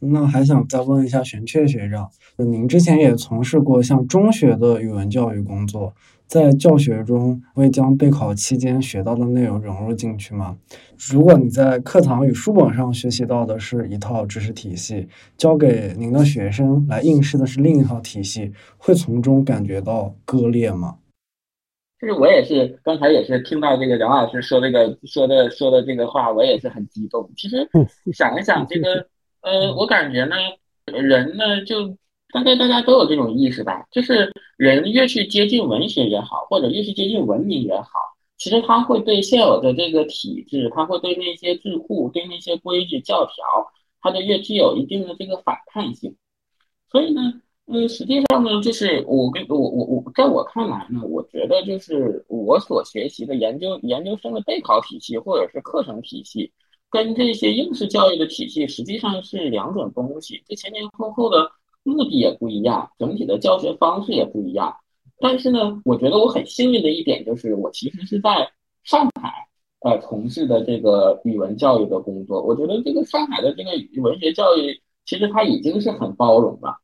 [0.00, 5.94] 那还想再问一下玄雀学长，您之前也从事过像中学的语文教育工作，
[6.26, 10.56] 在教学中会将备考期间学到的内容融入进去吗？
[10.98, 15.06] 如果你在课堂与书本上学习到的是一套知识体系，
[15.38, 20.96] 交给您的学生来应试的是另一套体系，会从中感觉到割裂吗？
[22.04, 27.30] 就是我也是刚才也是听到这个杨老师说这个说的说的这个话，我也是很激动。
[27.36, 27.68] 其实
[28.12, 29.08] 想一想这个。
[29.44, 30.36] 呃，我感觉呢，
[30.86, 31.98] 人呢，就
[32.32, 37.90] 大概大家都有这种意识吧，就是人越去接近文学也好，或者越去接近文明也好，
[38.38, 43.34] 其实他会对现有的这个体制，他会对那些智库、对那些规矩教条，
[44.00, 46.16] 他就越具有一定的这个反叛性。
[46.90, 56.52] 所以呢，嗯，实际上呢，就是我跟我我我，在我看来呢，我觉得就是我所学习的研究研究生的备考体系或者是课程体系。
[56.90, 61.50] 跟这些应试教育的体系实际上是两种东西，这前前后后的
[61.82, 64.76] 目的也不一样，整体的教学方式也不一样。
[65.18, 68.48] 但是呢，我觉得我很幸运的一点就是，我其实是在
[68.84, 69.48] 上海
[69.80, 72.42] 呃从事的这个语文教育的工作。
[72.42, 76.76] 我觉得这个上海的这个语文学教育，其实它已经是很包容了。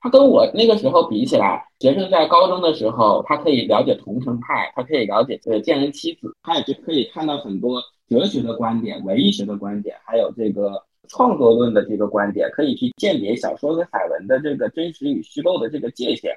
[0.00, 7.82] 他跟我那个时候比起来，学生在高中的时候，他可以了解桐城派，他可以了解这个见人妻子，他也就可以看到很多。
[8.08, 16.30] 哲学的观点、文艺学的观点，还有这个创作论的这个观点，可以去鉴别小说和散文的这个真实与虚构的这个界限。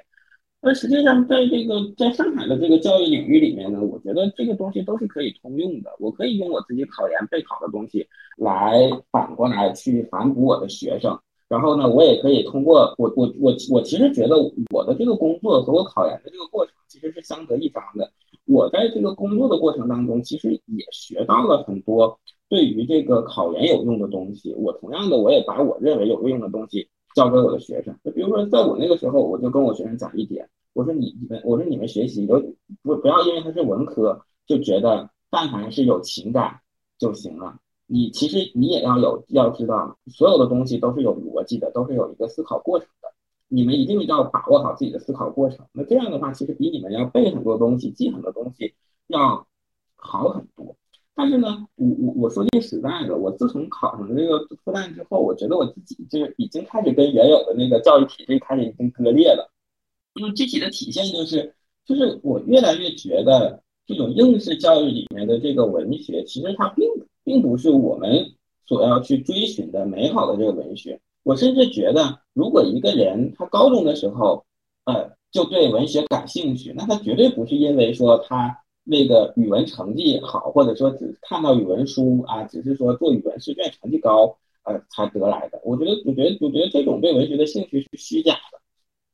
[0.60, 5.94] 那实际上，在这个在上海的这个教育领域里面呢，我觉得这个东西都是可以通用的。
[6.00, 8.04] 我可以用我自己考研备考的东西
[8.36, 11.16] 来反过来去反哺我的学生，
[11.50, 14.36] 然后呢，我也可以通过我我我我其实觉得
[14.72, 18.08] 我的这个工作和我考研的这个过程其实是相得益彰的。
[18.46, 24.54] 我在这个工作的过程当中，其实也学到了很多对于这个考研有用的东西。
[24.54, 27.96] 我同样的，我也把我认为有用的东西教给我的学生。
[28.04, 32.40] 就比如说，在我那个时候，我就跟我学生讲一点，我说你你们，我说你们学习都
[32.82, 36.60] 不不要因为它是文科就觉得但凡是有情感
[36.96, 37.56] 就行了。
[37.92, 43.08] 你其实你也要有要知道，所有的东西都是有逻辑的，都是有一个思考过程的。
[43.48, 48.74] 你们一定要把握好自己的思考过程，那这样的话，其实比你们要背很多东西、记很多东西
[49.08, 49.44] 要
[49.96, 50.76] 好很多。
[51.16, 59.50] 但是呢，我我我说句实在的，我自从考上了这个复旦之后，我觉得我自己就已经开始跟原有的那个教育体制开始已经割裂了。
[60.14, 68.32] 因为具体的体现就是，就是我越来越觉得这种应试教育里面的这个文学，其实它并不并不是我们
[68.66, 71.00] 所要去追寻的美好的这个文学。
[71.22, 74.44] 我甚至觉得，如果一个人他高中的时候，
[74.84, 85.60] 呃，就对文学感兴趣，那他绝对不是因为说他那个语文成绩好，或者说只看到语文书啊，只是说做语文试卷成绩高，呃，才得来的。
[85.62, 88.58] 我觉得，我觉得，我觉得这种对文学的兴趣是虚假的。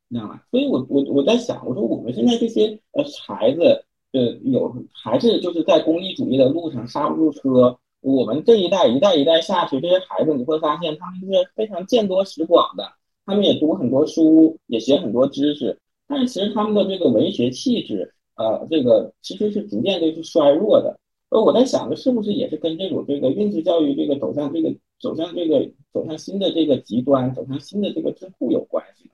[0.09, 0.41] 你知道吗？
[0.53, 7.77] 所以我我我在想，我说我们现在这些呃孩子，呃有还是就是在功利主义的路上刹不住车。
[8.15, 12.85] 我们这一代一代一代下去，这些孩子你会发现他们是非常见多识广的，
[13.25, 15.77] 他们也读很多书，也学很多知识，
[16.07, 21.01] 但是其实他们的这个文学气质，呃，这个其实是逐渐就是衰弱的。
[21.31, 29.11] 而我在想着，是不是也是跟这种这个应试教育这个走向这个走向这个走向新的这个极端，走向新的这个智库有关系？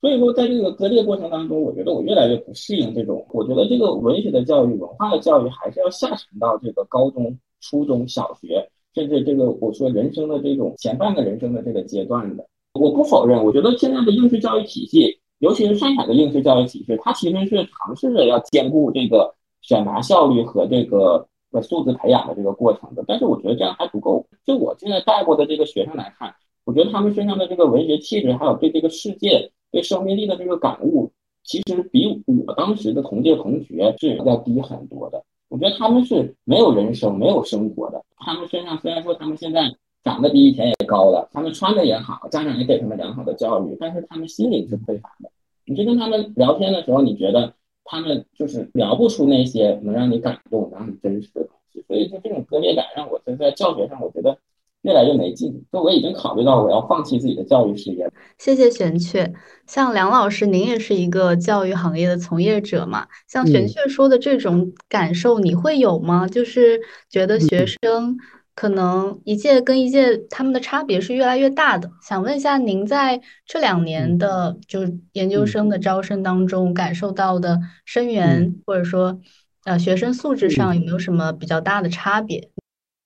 [0.00, 3.24] 所以说，在这个割裂过程当中，我觉得我越来越不适应这种。
[3.30, 7.38] 我觉得这个文学的教育、文化的教育，还是要下沉到这个高中。
[7.64, 13.42] 初中小学，甚至这个我说人生的这种前半个人生的这个阶段的，我不否认。
[13.42, 23.02] 我觉得现在的应试教育体系，尤其是上海的应试教育体系，它其实是尝试着要兼顾这个选拔效率和这个呃素质培养的这个过程的。
[23.06, 24.26] 但是我觉得这样还不够。
[24.44, 26.34] 就我现在带过的这个学生来看，
[26.64, 31.10] 我觉得他们身上的这个文学气质，还有对这个世界、对生命力的这个感悟，
[31.42, 35.24] 其实比我当时的同届同学是要低很多的。
[35.54, 38.04] 我觉得他们是没有人生、没有生活的。
[38.16, 45.30] 他们身上虽然说他们现在长得比以前也高了，他们穿的也好，家长也给他们良好的教育，但是他们心灵是匮乏的。
[45.64, 51.84] 你就跟他们聊天的时候，你觉得他们就是聊不出那些能让你感动、让你真实的东西。
[51.86, 54.36] 所以说，这种割裂感让我在在教学上，我觉得。
[54.84, 58.06] 越来越没劲，就我已经考虑到我要放弃自己的教育事业。
[58.38, 59.32] 谢谢玄雀，
[59.66, 63.06] 像梁老师，您也是一个教育行业的从业者嘛？
[63.26, 66.28] 像玄雀说的这种感受，你会有吗？
[66.28, 66.78] 就是
[67.08, 68.18] 觉得学生
[68.54, 71.90] 可能一届跟一届他们的差别是越来越大的。
[72.02, 79.18] 想问一下，您在这两年的就是研究生的招生当中感受到的生源，或者说
[79.64, 82.50] 呃学生素质上有没有什么比较大的差别？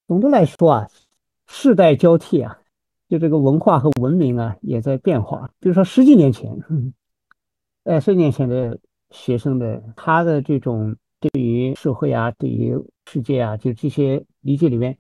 [0.09, 0.89] 总的来说啊。
[1.51, 2.59] 世代交替啊，
[3.09, 5.51] 就这个文化和文明啊也在变化。
[5.59, 6.57] 比如说十几年前，
[7.85, 8.79] 呃，十几年前的
[9.11, 12.79] 学生的他的这种对于社会啊、对于
[13.11, 14.97] 世界啊，就这些理解里面，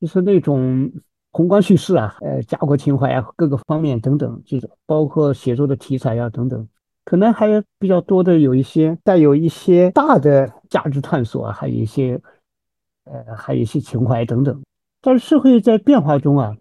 [0.00, 0.90] 就是那种
[1.30, 6.68] 宏观叙事啊、呃，家国情怀啊，各个方面等等，就是包括写作的题材啊等等，
[7.04, 12.20] 可能还有比较多的有一些带有一些大的价值探索啊，还有一些
[13.04, 14.60] 呃，还有一些情怀等等。
[15.02, 16.56] 但是社会在变化中啊，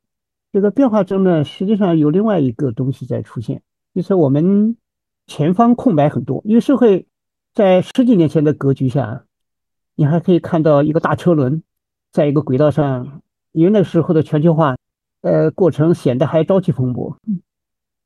[0.51, 3.61] 这个变化中呢，实际上有另外一个东西在出现，
[3.93, 4.75] 就是我们
[5.27, 6.41] 前方空白很多。
[6.43, 7.05] 因为社会
[7.53, 9.23] 在十几年前的格局下，
[9.95, 11.63] 你还可以看到一个大车轮
[12.11, 13.21] 在一个轨道上，
[13.51, 14.75] 因为那时候的全球化，
[15.21, 17.15] 呃，过程显得还朝气蓬勃，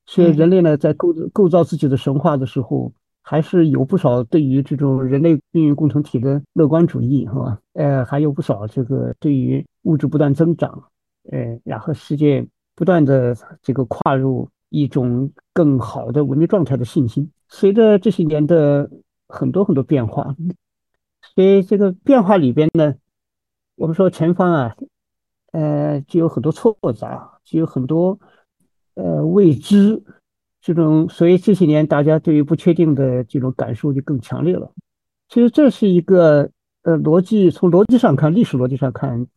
[0.05, 2.91] 所以人类呢在构构造自己的神话的时候。
[3.27, 7.57] 还是有不少对于这种人类命运共同体的乐观主义，是吧？
[7.73, 10.83] 呃，还有不少这个对于物质不断增长，
[11.31, 17.31] 呃，然后世界不断的这个跨入一种更好的文明状态的信心。
[17.47, 18.89] 随着这些年的
[19.27, 20.35] 很多很多变化，
[21.33, 22.95] 所以这个变化里边呢，
[23.75, 24.75] 我们说前方啊，
[25.51, 28.19] 呃，就有很多错杂，就有很多
[28.95, 30.03] 呃未知。
[30.61, 34.71] 这种，所以这些年大家对于不确定的这种感受就更强烈了。
[35.29, 36.49] 其实这是一个
[36.81, 39.27] 呃逻辑，从逻辑上看，历史逻辑上看，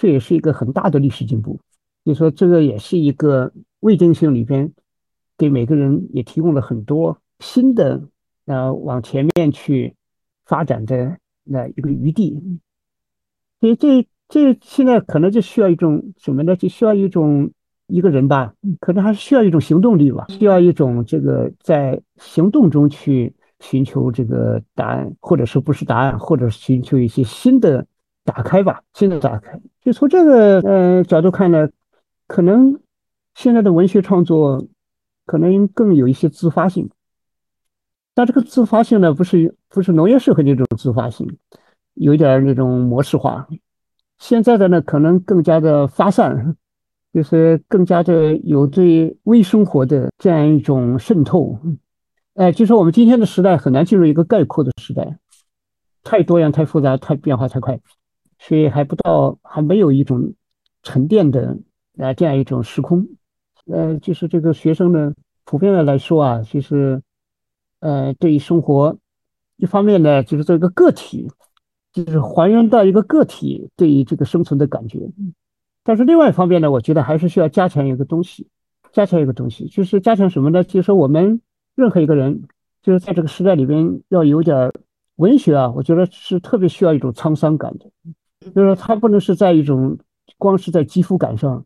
[0.00, 1.60] 这也是一个很大的历史进步。
[2.06, 4.72] 就说这个也是一个未定性里边，
[5.36, 8.00] 给每个人也提供了很多新的
[8.46, 9.94] 呃往前面去
[10.46, 12.42] 发展的那一个余地。
[13.60, 16.56] 所以这这现在可能就需要一种什么呢？
[16.56, 17.50] 就需要一种。
[17.92, 27.84] 一个人吧，可能还是需要一种行动力吧，需要一种这个在行动中去寻求这个答案，或者说不是答案，或者寻求一些新的
[28.30, 29.60] 打开吧，新的打开。
[29.82, 31.68] 就从这个呃角度看呢，
[32.26, 32.80] 可能
[33.34, 34.66] 现在的文学创作
[35.26, 36.90] 可能更有一些自发性，
[38.14, 41.38] 但这个自发性呢，不是不是农业社会那种自发性，
[41.94, 43.48] 有点那种模式化。
[44.18, 46.56] 现在的呢，可能更加的发散。
[47.12, 51.58] 就是更加的有对微生活的这样一种渗透，
[52.34, 55.18] 哎，就说我们今天的时代很难进入一个概括的时代，
[56.04, 57.80] 太多样、太复杂、太变化太快，
[58.40, 60.32] 所以还不到，还没有一种
[60.82, 61.56] 沉淀的
[61.98, 63.06] 啊这样一种时空。
[63.66, 65.12] 呃，就是这个学生呢，
[65.44, 67.00] 普遍的来说啊，其实
[67.80, 68.96] 呃，对于生活，
[69.56, 71.30] 一方面呢，就是做一个个体，
[71.92, 74.98] 就是还原到一个个体对于这个生存的感觉。
[75.84, 78.48] 但是另外一方面呢，我觉得还是需要加强一个东西，
[78.90, 80.64] 加强一个东西，就是加强什么呢？
[80.64, 81.40] 就是我们
[81.76, 82.42] 任何一个人，
[82.82, 84.72] 就是在这个时代里边要有点
[85.16, 87.86] 文学啊，我觉得是特别需要一种沧桑感的，
[88.40, 89.98] 就是说他不能是在一种
[90.38, 91.64] 光是在肌肤感上，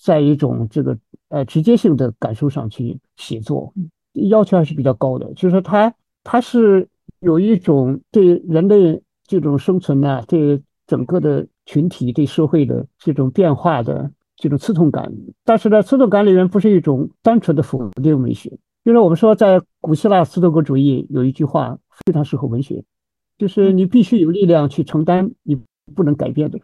[0.00, 0.96] 在一种这个
[1.28, 3.74] 呃直接性的感受上去写作，
[4.12, 5.92] 要求还是比较高的，就是说它
[6.22, 6.88] 它是
[7.20, 15.12] 有一种对人类这种生存呢，对整个的群体、对社会的这种变化的这种刺痛感。
[15.44, 18.50] 但是呢，刺痛感里面不是一种单纯的否定文学，
[18.84, 22.84] 就是我们说在古希腊斯多葛主义有一句话非常适合文学，
[23.38, 25.60] 就是你必须有力量去承担你
[25.94, 26.58] 不能改变的。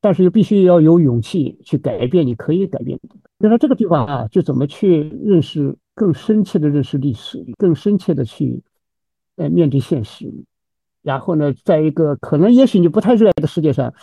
[0.00, 3.16] 但是又必须要有勇气去改变你可以改变的。
[3.38, 8.62] 就说这个地方啊，就怎么去认识更深切的认识历史，更深切的去
[9.36, 10.30] 呃面对现实。
[11.02, 13.94] 然后呢，在一个可能也许你不太热爱的世界上，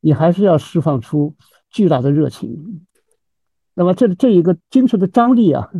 [0.00, 1.34] 你还是要释放出
[1.70, 2.86] 巨大的热情。
[3.74, 5.70] 那么这这一个精神的张力啊，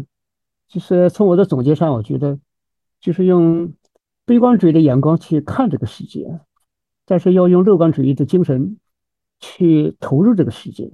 [0.69, 2.39] 就是从我的总结上，我觉得
[3.01, 3.73] 就是用
[4.25, 6.41] 悲观主义的眼光去看这个世界，
[7.11, 8.79] 但是要用乐观主义的精神。
[9.43, 10.91] 去投入这个世界，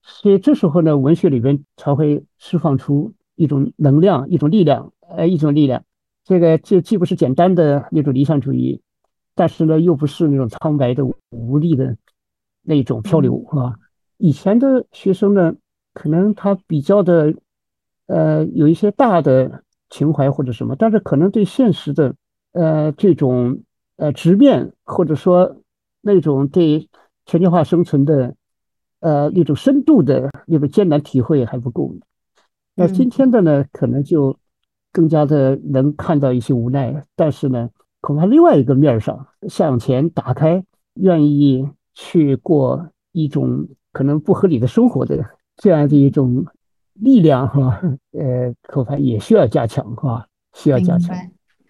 [0.00, 5.84] 所以这时候呢，文学里边才会释放出一种能量、一种力量，呃，一种力量。
[6.24, 8.80] 这个就既不是简单的那种理想主义，
[9.34, 11.94] 但是呢，又不是那种苍白的、无力的
[12.62, 13.76] 那种漂流啊。
[14.16, 15.54] 以前的学生呢，
[15.92, 17.34] 可能他比较的，
[18.06, 22.14] 呃，有一些大的情怀或者什么，但是可能对现实的，
[22.52, 23.60] 呃，这种
[24.02, 25.56] 呃直面，或者说
[26.00, 26.88] 那种对。
[27.24, 28.34] 全球化生存的，
[28.98, 31.94] 呃，那种深度的那种艰难体会还不够。
[32.74, 34.36] 那今天的呢，可能就
[34.90, 45.24] 更加的能看到一些无奈，但是呢，恐怕另外一个面上向前打开，愿意去过一种可能不合理的生活的
[45.56, 46.44] 这样的一种
[46.94, 47.80] 力量哈，
[48.10, 51.16] 呃，恐怕也需要加强哈，需要加强。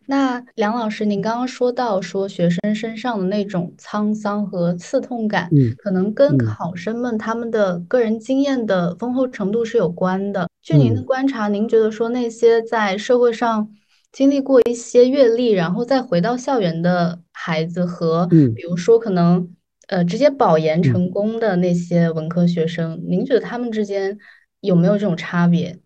[0.06, 10.48] 那梁老师，您刚刚说到说学生身上的那种沧桑和刺痛感，嗯，可能跟考生们他们的个人经验的丰厚程度是有关的。
[10.62, 13.68] 据您的观察，您觉得说那些在社会上
[14.12, 19.54] 经历过一些阅历，然后再回到校园的孩子和，比如说可能
[19.88, 24.18] 呃直接保研成功的那些文科学生，您觉得他们之间
[24.60, 25.78] 有没有这种差别？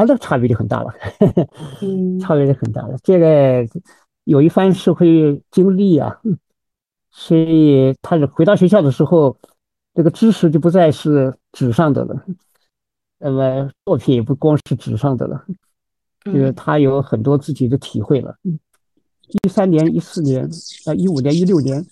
[0.00, 0.90] 啊，那差别就很大了，
[2.18, 2.96] 差别就很大了。
[3.02, 3.68] 这个
[4.24, 6.18] 有一番社会经历啊，
[7.10, 9.36] 所以他回到学校的时候，
[9.92, 12.24] 这个知识就不再是纸上的了，
[13.18, 15.44] 那么作品也不光是纸上的了，
[16.24, 18.36] 就是他有很多自己的体会了。
[19.44, 20.48] 一三年、一四年、
[20.86, 21.84] 啊一五年、一六年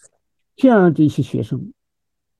[0.57, 1.75] 这样的一些学生，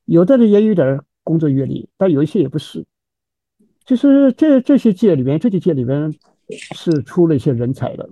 [0.07, 2.87] 有的人也有点工作阅历，但有一些也不是。
[3.89, 6.15] 就是这这些届里面，这几届里面
[6.51, 8.07] 是出了一些人才的。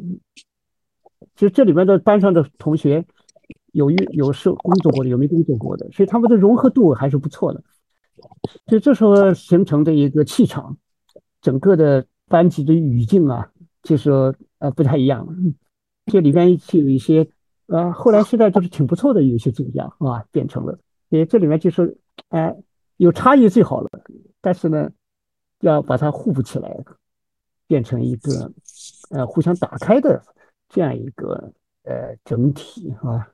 [1.35, 3.05] 就这里面的班上的同学，
[3.72, 7.62] 有有有是工作过的，有没工作过的，所以他们的融合度还是不错的。
[8.66, 10.79] 所以这时候形成的一个气场，
[11.43, 13.51] 整个的班级的语境啊，
[13.83, 15.29] 就是呃不太一样。
[16.07, 17.29] 这里边就有一些
[17.66, 20.79] 呃，后来现在就是挺不错的，有些组样啊，变成了。
[21.11, 21.99] 所以这里面就是
[22.31, 22.57] 哎，
[22.97, 23.91] 有差异最好了，
[24.41, 24.89] 但是呢。
[25.61, 26.84] 要把它互补起来，
[27.66, 28.52] 变成一个
[29.11, 30.22] 呃互相打开的
[30.68, 31.52] 这样一个
[31.84, 33.32] 呃整体啊。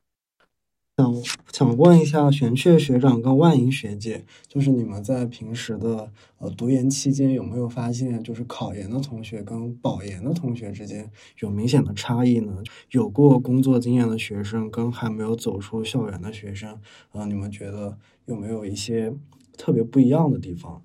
[0.98, 1.14] 想
[1.50, 11.10] 想问一下玄雀学长跟万莹学姐，就是你们在平时的呃读研期间有没有发现，就是考研的同学跟保研的同学之间
[11.40, 12.62] 有明显的差异呢？
[12.90, 16.78] 有过工作经验的学生跟还没有走出校园的学生，
[17.12, 17.96] 呃，你们觉得
[18.26, 19.14] 有没有一些
[19.56, 20.82] 特别不一样的地方？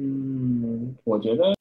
[0.00, 1.52] 嗯，我觉得，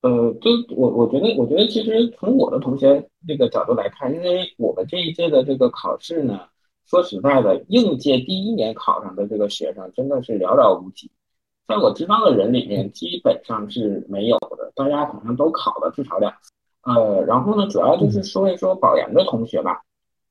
[0.00, 6.40] 呃，就我我觉得，我觉得其实从我的同学这个角度来看，因为我们这一届的这个考试呢，
[6.86, 11.10] 说实在的，应届第一年考上的这个学生真的是寥寥无几，
[11.68, 16.50] 在我知道的人里面，基本上是没有的，大家好像都考了至少两次。
[16.84, 19.82] 呃，然后呢，主要就是说一说保研的同学吧。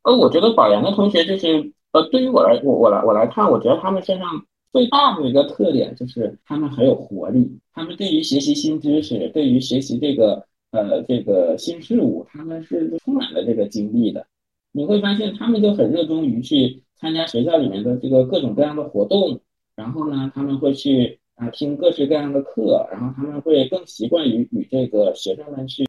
[0.02, 4.28] 呃，我觉得保研的同学就是，呃，对于我来，我我来我来看，我觉得他们身上。
[4.72, 14.28] 最大的一个特点就是他们很有活力，他们对于学习新知识，对于学习这个呃这个新事物，他们是充满了这个精力的。
[14.72, 19.40] 你会发现他们就很热衷于去参加学校里面的这个各种各样的活动，
[19.76, 25.84] 然后呢，他们会去啊听各式各样的课，然后他们会更习惯于与这个学生们去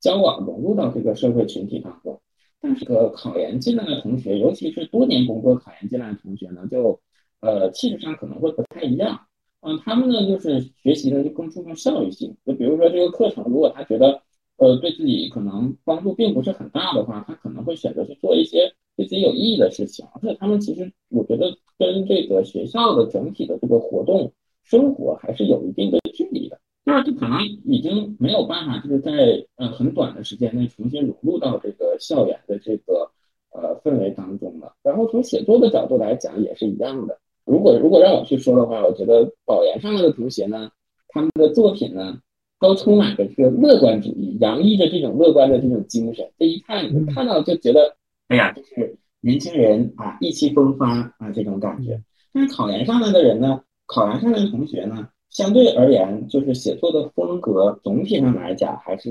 [0.00, 2.20] 交往，融入到这个社会群体当中。
[2.60, 6.98] 但是，个考研进来的同学，尤其是多年工作考研进来的同学呢，就
[7.44, 9.20] 呃，气质上可能会不太一样，
[9.60, 14.22] 嗯，他们呢就是学习呢就更注重效率性，就比如说这个课程，如果他觉得
[14.56, 33.10] 呃对自己可能帮助并不是很大的话，他可能会选择去做一些对自己有意义的事情，而且他们其实我觉得跟这个学校的整体的这个活动生活还是有一定的距离的，那就可能已经没有办法，就是在呃很短的时间内重新融入到这个校园的这个
[33.50, 34.72] 呃氛围当中了。
[34.82, 37.18] 然后从写作的角度来讲也是一样的。
[37.44, 40.70] 如果如果让我去说的话，我觉得保研上来的同学呢，
[41.08, 42.18] 他们的作品呢，
[42.58, 46.30] 都充满着这个乐观主义，洋溢着这种乐观的这种精神。
[46.38, 47.96] 这一看，你看到就觉得，
[48.28, 52.00] 哎呀，就是年轻人啊，意气风发啊这种感觉。
[52.32, 55.08] 但是考研上来的人呢，考研上来的同学呢？
[55.30, 59.10] 相对而言，就是写作的风格总体上来讲还是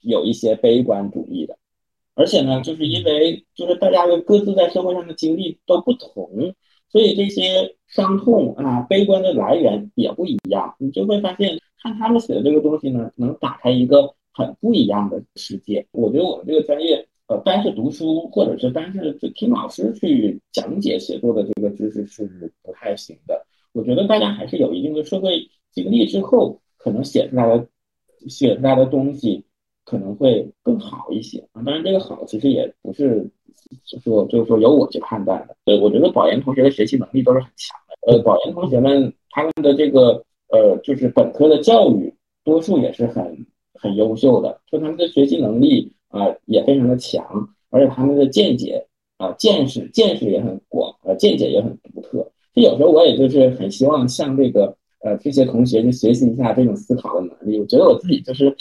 [0.00, 1.56] 有一些悲观主义的，
[2.16, 6.52] 而且呢，就是因为就是大家的各自在社会上的经历都不同，
[6.88, 10.74] 所以这些伤痛啊、悲观的来源也不一样。
[10.78, 15.86] 你就会发现，看他们写的这个东西呢，能打开一个很不一样的世界。
[15.92, 23.46] 我觉得我们这个专业，呃，单是读书或者是单是听老师去讲解写作的这个知识是不太行的。
[23.72, 27.68] 我觉得大家还是有一定的社会经历之后，可能写出来的
[28.28, 29.44] 写出来的东西
[29.84, 31.62] 可能会更好一些啊。
[31.62, 33.30] 当然，这个好其实也不是
[33.84, 35.56] 就是说就是说由我去判断的。
[35.64, 38.12] 对，我觉得保研同学的学习能力都是很强的。
[38.12, 42.12] 呃，保研同学们他们的这个呃就是本科的教育
[42.44, 47.24] 多数也是很很优秀的，说他们的学习能力啊也非常的强，
[47.70, 48.86] 而且他们的见解
[49.18, 52.30] 啊见识见识也很广，呃见解也很独特。
[52.54, 57.58] 有时候我也就是很希望向这个呃这些同学去学习一下这种思考的能力。
[57.58, 58.56] 我觉得我自己就是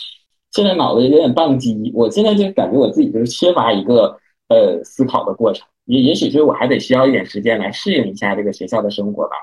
[0.52, 4.18] 现在脑子有点宕机，我现在就感觉我自己就是缺乏一个
[4.50, 5.68] 呃思考的过程。
[5.86, 9.36] 也也许是我还得需要一点时间来适应一下这个学校的生活吧。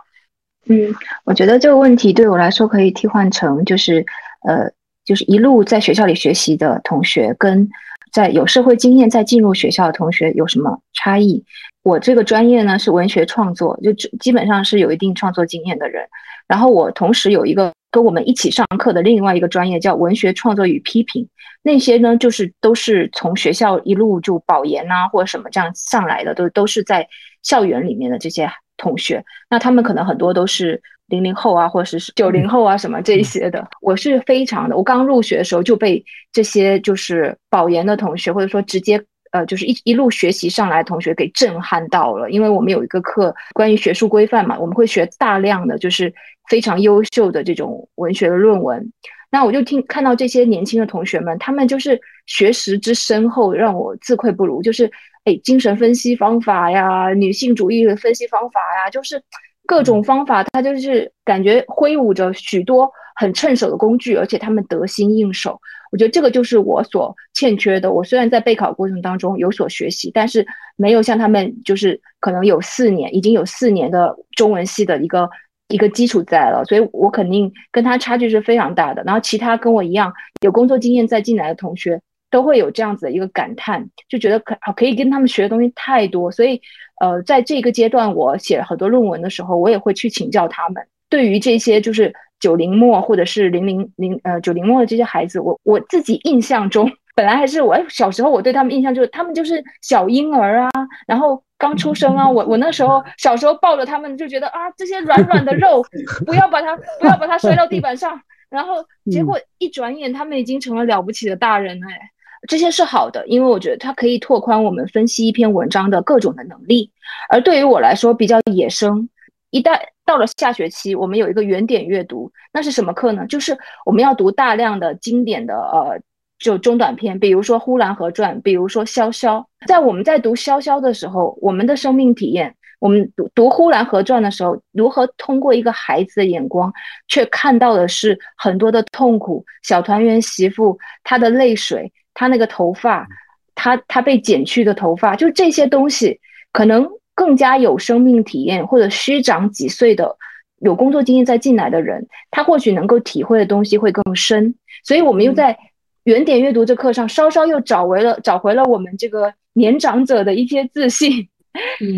[0.66, 4.04] 嗯，我觉得这个问题对我来说可以替换成就是
[4.46, 4.70] 呃
[5.04, 7.68] 就是一路在学校里学习的同学跟
[8.12, 11.44] 在有社会经验再进入学校的同学有什么差异？
[11.82, 16.06] 我这个专业呢是文学创作，就基本上是有一定创作经验的人。
[16.46, 21.26] 然后我同时有一个跟我们一起上课的另外一个专业叫文学创作与批评，
[21.62, 27.08] 那些呢就是都是从学校一路就保研啊或者什么这样上来的，都都是在
[27.42, 29.24] 校园里面的这些同学。
[29.48, 33.66] 那他们可能很多都是零零后啊，或者是九零后啊什么这一些的。
[33.80, 39.02] 我是非常的，我刚入学的时候就被这些就是保研的同学，或者说直接。
[39.32, 46.12] 呃，就是一一路学习上来，同学给震撼到了，因为我们有一个课关于学术规范嘛，我们会学大量的就是
[46.48, 48.92] 非常优秀的这种文学的论文。
[49.30, 54.62] 那我就听看到这些年轻的同学们，他们就是学识之深厚，让我自愧不如。
[54.62, 54.90] 就是
[55.24, 59.22] 哎，精神分析方法呀，女性主义的分析方法呀，就是
[59.66, 65.58] 各种方法，他就是感觉挥舞着许多很趁手的工具，而且他们得心应手。
[65.92, 67.92] 我觉得这个就是我所欠缺的。
[67.92, 70.44] 我虽然在备考过程当中有所学习，但是
[70.74, 75.28] 没有像他们，就是可能有四年，已经有四年的中文系的一个
[75.68, 79.02] 一个基础在了，所以我肯定跟他差距是非常大的。
[79.04, 80.10] 然后其他跟我一样
[80.40, 82.00] 有工作经验再进来的同学，
[82.30, 86.32] 都会有这样子的一个感叹，就觉得可可以跟他们学的东西太多。
[86.32, 86.58] 所以，
[87.02, 90.82] 呃，在这个阶段，我写很多论文的时候，我也会去请教他们。
[91.10, 92.10] 对于这些就是。
[92.42, 100.70] 九零末或者是零零零呃九零末的这些孩子，我我自己印象中，本来还是我小时候我对他们印象就是他们就是小婴儿啊，
[101.06, 105.84] 然后刚出生啊，我我那时候小时候抱着他们就觉得啊这些软软的肉，
[106.26, 108.20] 不要把它不要把它摔到地板上，
[108.50, 112.10] 然后结果一转眼他们已经成了了不起的大人哎，
[112.48, 116.90] 这些是好的，因为我觉得它可以拓宽我们分析一篇文章的各种的能力，
[117.28, 119.08] 而对于我来说比较野生。
[119.52, 123.26] 一旦到了下学期，我们有一个原点阅读，那是什么课呢？
[123.26, 126.00] 就是我们要读大量的经典的呃，
[126.38, 129.38] 就中短篇，比如说《呼兰河传》，比如说《潇潇》。
[129.66, 136.72] 在我们在读《潇潇》的时候，我们的生命体验，我们读读《呼兰河传》的时候，如何通过一个孩子的眼光，
[137.06, 139.44] 却看到的是很多的痛苦。
[139.62, 143.06] 小团圆媳妇她的泪水，她那个头发，
[143.54, 146.18] 她她被剪去的头发，就这些东西，
[146.52, 146.88] 可能。
[147.14, 150.16] 更加有生命体验或者虚长几岁的
[150.58, 154.54] 有工作经验再进来的人，他或许能够体会的东西会更深。
[154.84, 155.58] 所以，我们又在
[156.04, 161.28] 原点阅读这课上，稍稍又找回了找回了我们这个年长者的一些自信。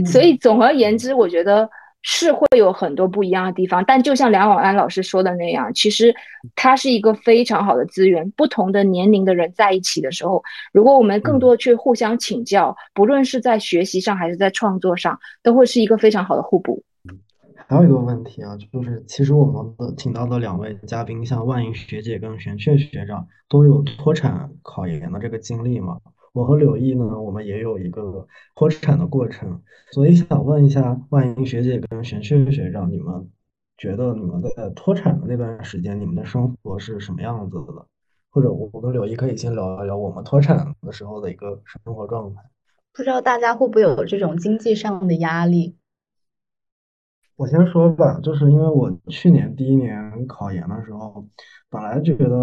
[0.07, 1.69] 所以，总而言之，我觉得。
[2.07, 6.15] 是会有很多不一样的地方，但就像梁永安老师说的那样，其实
[6.55, 8.31] 它是一个非常好的资源。
[8.33, 16.83] 不同的年龄的人在一起的时候，如果我们更多去互相请教，不论是在学习上还是在创作上，都会是一个非常好的互补。
[17.67, 25.97] 还有一个问题啊，就是其实我们的请到的两位嘉宾，像万莹学姐跟玄雀学长，都有脱产考研的这个经历嘛。
[26.35, 29.63] 我和柳毅呢，我们也有一个脱产的过程，
[29.93, 33.31] 所以想问一下万英学姐跟玄雀学长，你们
[33.79, 37.87] 觉得你们在脱产的那段时间，你们的生活是什么样子的？
[38.31, 42.41] 或者我跟柳毅可以先聊一聊我们脱产的时候的一个生活状态。
[42.93, 45.77] 不知道大家会不会有这种经济上的压力？
[47.37, 51.25] 我先说吧，就是因为我去年第一年考研的时候，
[51.69, 52.37] 本来就觉得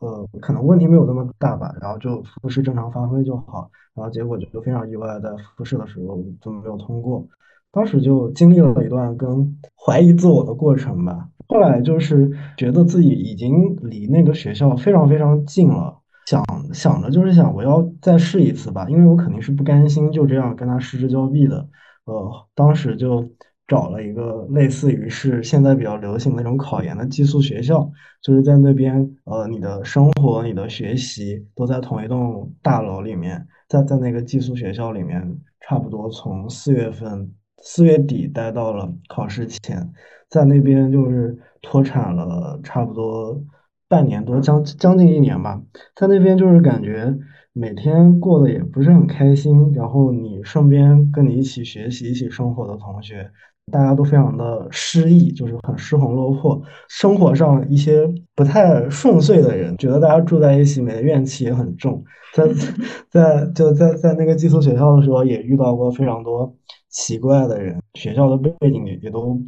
[0.00, 7.26] 呃可能问题没有那么大吧，然后就复试正常发挥就好，然后结果就非常意外，在复试的时候就没有通过，
[7.72, 11.26] 当时就经历了一段跟怀疑自我的过程吧。
[11.48, 16.44] 后来就是觉得自己已经离那个学校非常非常近了，想
[16.74, 21.66] 想着就是想我要再试一次吧，因为我肯定是不甘心就这样跟他失之交臂的，
[22.04, 23.26] 呃，当时就。
[23.66, 27.90] 找了一个类似于是现在比较流行那种考研的寄宿学校，
[28.22, 37.32] 就是在那边，呃，你的生活、你的学习都在同一栋大楼里面，在在那个寄宿学校里面，差不多从四月份
[37.62, 39.90] 四月底待到了考试前，
[40.28, 43.42] 在那边就是脱产了差不多
[43.88, 45.62] 半年多，将将近一年吧，
[45.96, 47.16] 在那边就是感觉。
[47.56, 53.30] 每天过得也不是很开心，然后你身边跟你一起学习、一起生活的同学，
[53.70, 56.60] 大家都非常的失意，就是很失魂落魄。
[56.88, 62.02] 生活上一些不太顺遂的人，觉得大家住在一起，每个怨气也很重。
[62.34, 62.44] 在
[63.08, 66.52] 在就在在那个寄宿学校的时候，也遇到过非常多
[66.88, 69.40] 奇怪的人，学校的背景也也都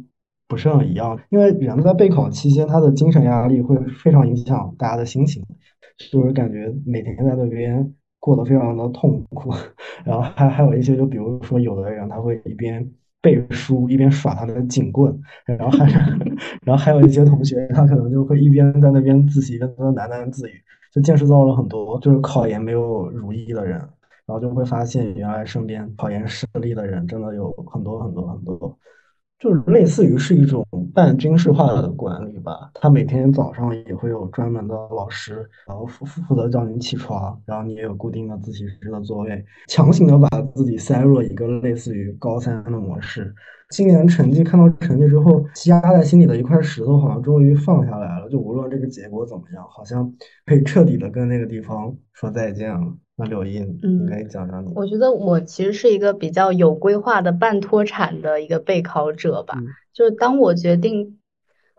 [0.47, 1.19] 不是很一样。
[1.29, 5.43] 因为人在备考期间，他的精神压力会非常影响大家的心情。
[6.11, 9.51] 就是感觉每天在那边过得非常的痛苦，
[10.03, 12.85] 然后还还有一些，就比如说有的人他会一边
[13.21, 15.85] 背书一边耍他的警棍，然后还
[16.63, 20.53] 然后还有一些同学他可能就会一边在那边自习一边在喃喃自语，
[20.93, 23.77] 就见识到了很多就是考研没有如意的人，
[24.25, 28.77] 然后就会发现原来身边考研失利的人真的有很多很多很多。
[29.39, 43.31] 就是类似于是一种半军事化的管理吧，他每天早上也会有专门的老师，然后负负责叫你起床，然后你也有固定的自习室的座位，强行的把自己塞入了一个类似于高三的模式。
[43.69, 50.11] 今年成绩看到成绩之后，积压在心里的一块石头好像终于放下来了，就无论这个结果怎么样，好像
[50.45, 52.97] 可以彻底的跟那个地方说再见了。
[53.19, 54.71] 那柳毅，你可以讲讲你。
[54.75, 59.57] 我觉得我其实是一个比较有规划的半脱产的一个备考者吧。
[59.91, 61.17] 就是当我决定，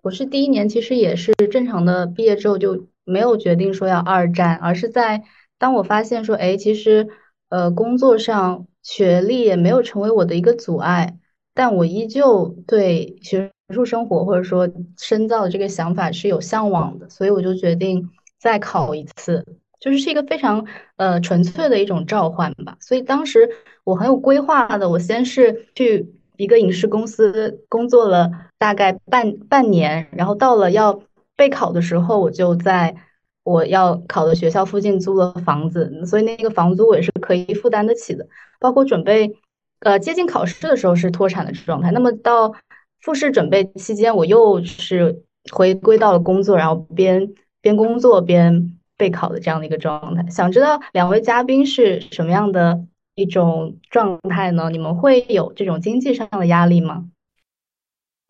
[0.03, 5.23] 我是第一年，其实也是正常的毕业之后就没有决定说要二战，而是在
[5.59, 7.09] 当我发现说，哎，其实
[7.51, 11.19] 呃工作上学历也没有成为我的一个阻碍，
[11.55, 18.11] 但我依旧对学术生活或者说深造的这个想法是有向往的，所以我就决定
[18.41, 19.47] 再考一次。
[19.81, 23.49] 就是是一个非常呃纯粹的一种召唤吧，所以当时
[23.85, 31.01] 我很有规划的，我先是去一个影视公司工作了大概半半年，然后到了要
[31.37, 32.97] 备考的时候，我就在
[33.45, 38.27] 我要考的学校附近租了房子，所以那个房租我也是可以负担得起的。
[38.59, 39.33] 包括准备
[39.81, 42.53] 呃接近考试的时候是脱产的状态，那么到
[43.01, 45.23] 复试准备期间，我又是
[45.53, 47.33] 回归到了工作，然后边
[47.63, 48.75] 边工作边。
[48.99, 52.85] 备考的这样的一个状态，想知道两位嘉宾是什么样的
[53.15, 54.69] 一种状态呢？
[54.71, 57.09] 你们会有这种经济上的压力吗？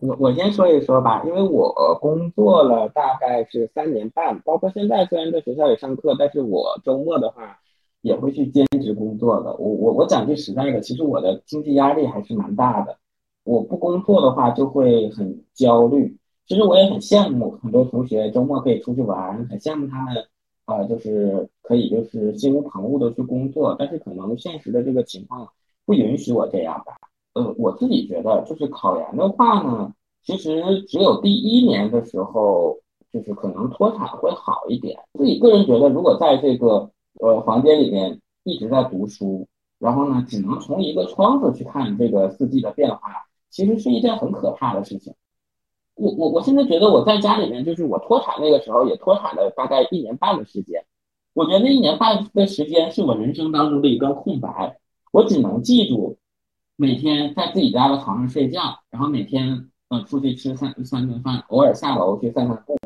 [0.00, 7.58] 我我先说一说吧，因为我工作了大概是三年半，包括现在虽然在学校里上课，但是我周末的话
[8.02, 9.52] 也会去兼职工作的。
[9.56, 12.96] 我我我讲句实在的，其实我的经济压力还是蛮大的。
[13.42, 16.16] 我不工作的话就会很焦虑。
[16.46, 20.14] 其实我也很羡慕很多同学周末可以出去玩，很羡慕他们。
[20.68, 25.48] 啊，就是可以，就是心无旁骛的去工作，但是可能现实的这个情况
[25.86, 26.94] 不允许我这样吧。
[27.32, 32.76] 呃，我自己觉得，就是考研的话呢，其实只有第一年的时候，
[33.10, 35.00] 就是可能脱产会好一点。
[35.14, 39.46] 自己个人觉得，如果在这个呃房间里面一直在读书，
[39.78, 43.00] 然后呢，只能从一个窗子去看这个四季的变化，
[43.48, 45.14] 其实是一件很可怕的事情。
[45.98, 50.84] 我我我现在觉得我在家里面，就是我脱产那个时候也脱产了大概一年半的时间。
[51.34, 54.78] 我觉得那一年半的时间是我人生当中的一段空白，
[55.12, 56.16] 我只能记住
[56.76, 58.60] 每天在自己家的床上睡觉，
[58.90, 62.76] 然后每天呃出去吃三三顿饭，偶尔下楼去散散步。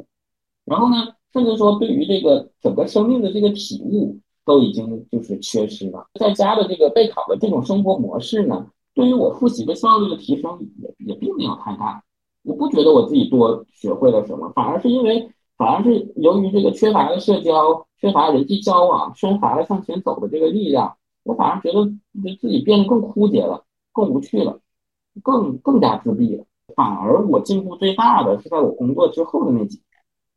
[0.65, 6.07] 然后呢，甚至说对于这个整个生命的这个体悟都已经就是缺失了。
[6.19, 12.03] 在家的这个备考的这种生活模式呢，对于我复习的效率的提升也也并没有太大。
[12.43, 21.85] 我不觉得我自己多学会了什么，反而是因为，反而是由于这个缺乏了社交、缺乏人际交往、缺乏了向前走的这个力量，我反而觉得
[22.41, 24.61] 自己变得更枯竭了、更无趣了、
[25.23, 26.45] 更更加自闭了。
[26.75, 29.85] 反而我进步最大的是在我工作之后的那几年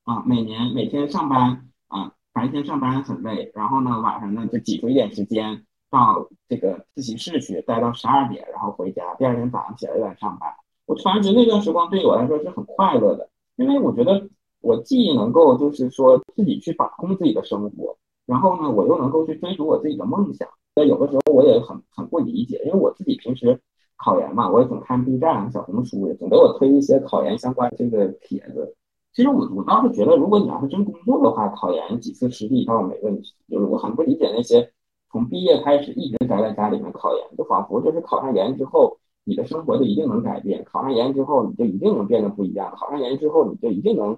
[0.04, 10.54] 啊，每年每天上班啊，白天上班很累，然后呢晚上呢就挤出一点时间到这个自习室去待到十二点，然后回家，第二天早上起来又来上班。
[10.86, 14.28] 我突然觉得那段时光对于我来说是很快乐的，因为我觉得
[14.62, 20.48] 我既能够就是说自己去把控自己的生活，然后呢我又能够去追逐我自己的梦想。
[20.76, 23.60] 那有的时候我也很很不理解，因为我自己平时。
[23.98, 28.76] 考研嘛，我也总看 B 站、小红书，也总给我推一些考研相关这个帖子。
[29.14, 33.34] 其实我我倒是觉得，如果你要是真工作的话，考研几次实地倒没问题。
[33.48, 34.70] 就是我很不理解那些
[35.10, 44.18] 从毕业开始一直宅在家里面考研，就仿佛就是考上研之后，你的生活就一定能改变；考上研之后，你就一定能变得不一样；考上研之后，你就一定能、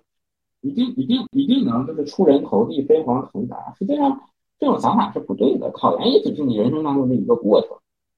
[0.61, 3.73] 一定、一定、一定能就是出人头地、飞黄腾达。
[3.79, 4.21] 实际上，
[4.59, 5.71] 这种想法是不对的。
[5.71, 7.69] 考研也只是你人生当中的一个过程。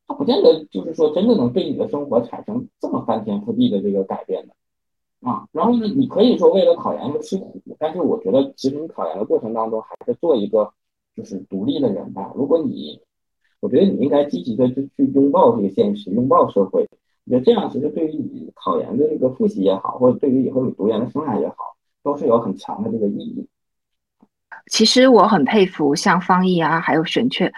[0.08, 5.46] 它不见得就是说真的能对你的生活产生这么翻天覆地的这个改变的啊。
[5.52, 10.74] 然后呢，你可以说为了考研而吃苦，但是我觉得其实你考研的过程当中还是做一个
[11.16, 12.32] 就是独立的人吧。
[12.36, 13.00] 如果你，
[13.60, 16.88] 我觉得你应该积极的去去拥抱这个现实，拥抱社会。
[17.26, 21.56] 我觉得这样其实对于你考研的这个复习也好，或者对于以后你读研的生涯也好，
[22.04, 23.48] 都是有很强的这个意义。
[24.72, 27.52] 其实我很佩服像方毅啊，还有玄雀。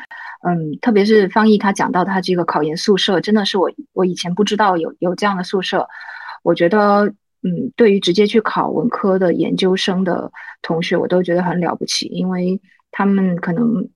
[0.43, 5.87] 嗯，特别是方毅他讲到他这个考研宿舍，真的是我我以前不知道有有这样的宿舍。
[6.43, 7.05] 我觉得，
[7.43, 10.31] 嗯，对于直接去考文科的研究生的
[10.63, 12.59] 同学，我都觉得很了不起，因为
[12.89, 13.87] 他们可能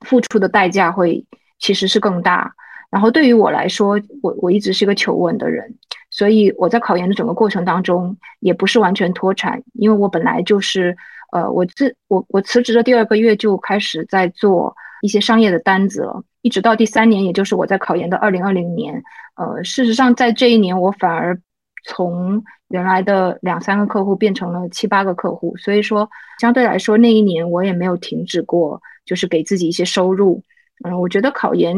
[0.00, 1.26] 付出的代价会
[1.62, 2.52] 其实是更大。
[2.90, 5.74] 然后对于我来说，我我一直是一个求稳的人，
[6.10, 10.94] 所以我在考研的整个过程当中也不是完全脱产，因为我本来就是，
[11.32, 14.76] 呃，我自我我辞职的第二个月就开始在做。
[15.04, 19.02] 一些商业的单子了，一直到第三年，也就是我在考研的二零二零年，
[19.34, 21.36] 呃，事实上在这一年，我反而
[21.84, 26.08] 从原来的两三个客户变成了七八个客户，所以说
[26.40, 30.40] 相对来说那一年我也没有停止过，就是给自己一些收入。
[30.84, 31.76] 嗯，我觉得考研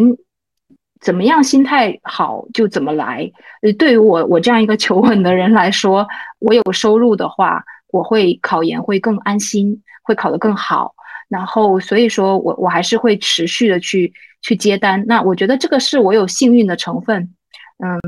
[1.01, 3.31] 怎么样，心态好就怎么来。
[3.63, 6.07] 呃，对于我我这样一个求稳的人来说，
[6.39, 7.63] 我有收入的话，
[7.93, 10.95] 我会考研会更安心，会考得更好。
[11.29, 14.13] 然后，所以说我我还是会持续的去
[14.43, 15.05] 去接单。
[15.07, 17.35] 那我觉得这个是我有幸运的成分，
[17.79, 18.01] 嗯，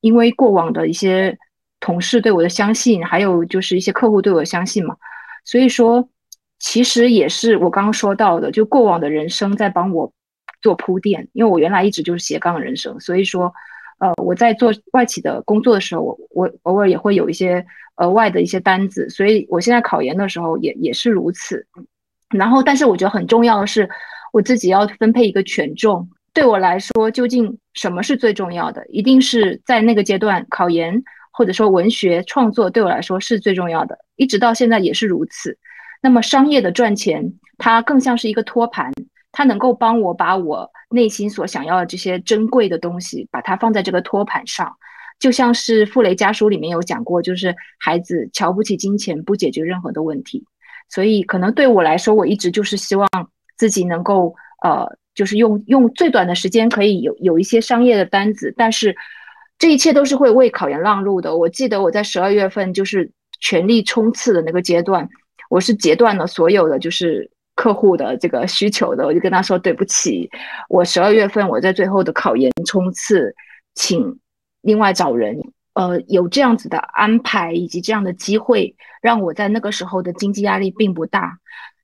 [0.00, 1.38] 因为过往的一些
[1.80, 4.96] 同事对我的相信，还有就是一些客户对我的相信嘛。
[5.44, 6.08] 所以说，
[6.58, 10.10] 其实也是我刚刚说到的，就过往的人生在帮我
[10.62, 11.28] 做铺垫。
[11.34, 13.52] 因为我原来一直就是斜杠人生，所以说，
[13.98, 17.62] 呃，我在做外企的工作的时候，我我偶尔也会有一些
[17.96, 19.10] 额外的一些单子。
[19.10, 21.66] 所以我现在考研的时候也也是如此。
[22.30, 23.86] 然后，但是我觉得很重要的是，
[24.32, 26.08] 我自己要分配一个权重。
[26.32, 28.86] 对我来说，究竟什么是最重要的？
[28.88, 35.58] 一定是在那个阶段，考研或者说文学创作对我来说是最重要的，一直到现在也是如此。
[36.00, 38.90] 那么商业的赚钱，它更像是一个托盘，
[39.32, 44.72] 它能够帮我把我内心所想要的这些珍贵的东西，把它放在这个托盘上。
[45.18, 50.44] 就像是《傅雷家书》里面有讲过，就是孩子瞧不起金钱，不解决任何的问题。
[50.88, 53.08] 所以，可能对我来说，我一直就是希望
[53.56, 58.94] 自己能够，呃，就是用用最短的时间可以有有一些商业的单子，但是
[59.58, 61.36] 这一切都是会为考研让路的。
[61.36, 63.10] 我记得我在十二月份就是
[63.40, 65.08] 全力冲刺的那个阶段，
[65.48, 70.30] 我是截断了所有的就是客户的这个需求的，我就跟他说对不起，
[70.68, 73.34] 我十二月份我在最后的考研冲刺，
[73.74, 74.18] 请
[74.60, 75.40] 另外找人。
[75.74, 81.38] 呃，有这样子的安排以及这样的机会，让我在那个时候的经济压力并不大。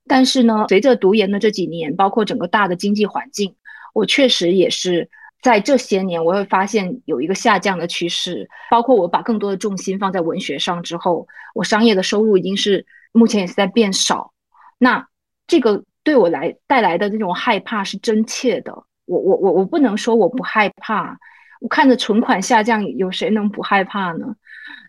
[0.07, 3.55] 但是呢，随着读研的这几年，包括整个大的经济环境，
[3.95, 5.09] 我确实也是
[5.41, 8.47] 在这些年，我会发现有一个下降的趋势。
[8.69, 14.33] 包括我把更多的重心放在文学上之后，我商业的收入已经是目前也是在变少。
[14.77, 15.07] 那
[15.49, 18.71] 这个对我来带来的这种害怕是真切的。
[19.05, 21.19] 我我我我不能说我不害怕。
[21.59, 24.33] 我看着存款下降，有谁能不害怕呢？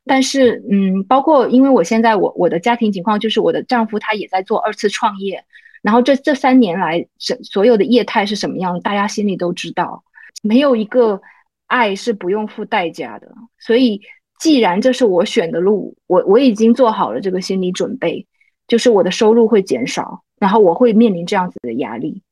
[0.05, 5.45] 但是，嗯，包括因为我现在我我的家庭情况，就是我的丈夫他也在做二次创业，
[5.83, 10.05] 然后这这三年来，所所有的业态是什么样，大家心里都知道，
[10.43, 11.21] 没有一个
[11.67, 13.33] 爱是不用付代价的。
[13.59, 14.01] 所以，
[14.39, 18.25] 既然这是我选的路，我我已经做好了这个心理准备，
[18.69, 22.23] 就是我的收入会减少，然后我会面临这样子的压力。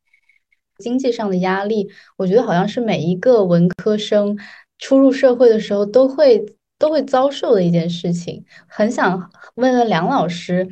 [0.79, 4.37] 经济上的压力，我觉得好像是每一个文科生
[4.79, 6.45] 初入社会的时候都会
[6.79, 8.45] 都会遭受的一件事情。
[8.67, 10.69] 很想问问梁老师，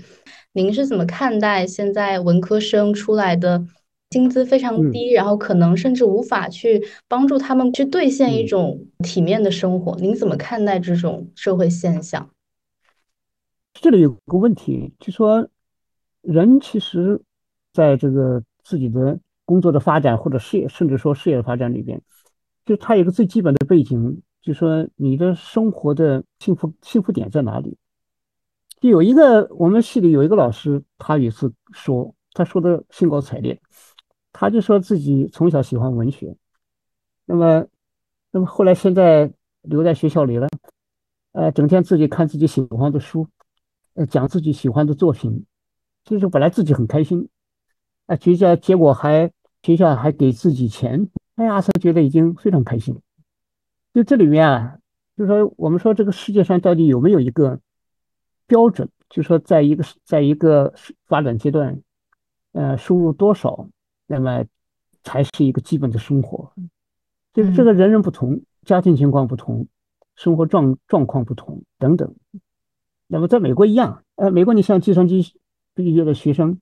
[0.52, 3.66] 您是怎么看待现在文科生出来的
[4.12, 9.96] 薪资非常低，然后可能甚至无法去帮助他们去兑现一种体面的生活。
[9.96, 12.30] 您怎么看待这种社会现象？
[13.74, 15.48] 这里有个问题，就说
[16.26, 17.22] 人其实
[17.72, 22.02] 在这个自己的工作的发展或者事业，甚至说事业的发展里边，
[22.64, 27.78] 就他有个最基本的背景，就说你的生活的幸福幸福点在哪里？
[28.80, 33.60] 就有一个我们系里有一个老师，他也是说，他说的兴高采烈。
[34.38, 36.36] 他就说自己从小喜欢文学，
[37.24, 37.66] 那么，
[38.30, 39.32] 那么后来现在
[39.62, 40.46] 留在学校里了，
[41.32, 43.26] 呃，整天自己看自己喜欢的书，
[43.94, 45.46] 呃，讲自己喜欢的作品，
[46.06, 47.28] 就是本来自己很开心，
[48.06, 49.30] 啊，学校结果还
[49.62, 52.98] 学校还给自己钱，哎呀，他觉得已经非常开心。
[53.92, 54.78] 就这里面啊，
[55.16, 57.60] 就说我们说这个世界上到底有没有一个
[58.46, 60.72] 标准，就说在一个在一个
[61.06, 61.82] 发展阶段，
[62.52, 63.68] 呃，收入多少？
[64.06, 64.44] 那么
[65.02, 66.52] 才是一个基本的生活，
[67.34, 69.66] 就是这个人人不同，家庭情况不同，
[70.14, 72.14] 生活状状况不同等等。
[73.08, 75.34] 那么在美国一样，呃，美国你像计算机
[75.76, 76.58] 毕业的学生，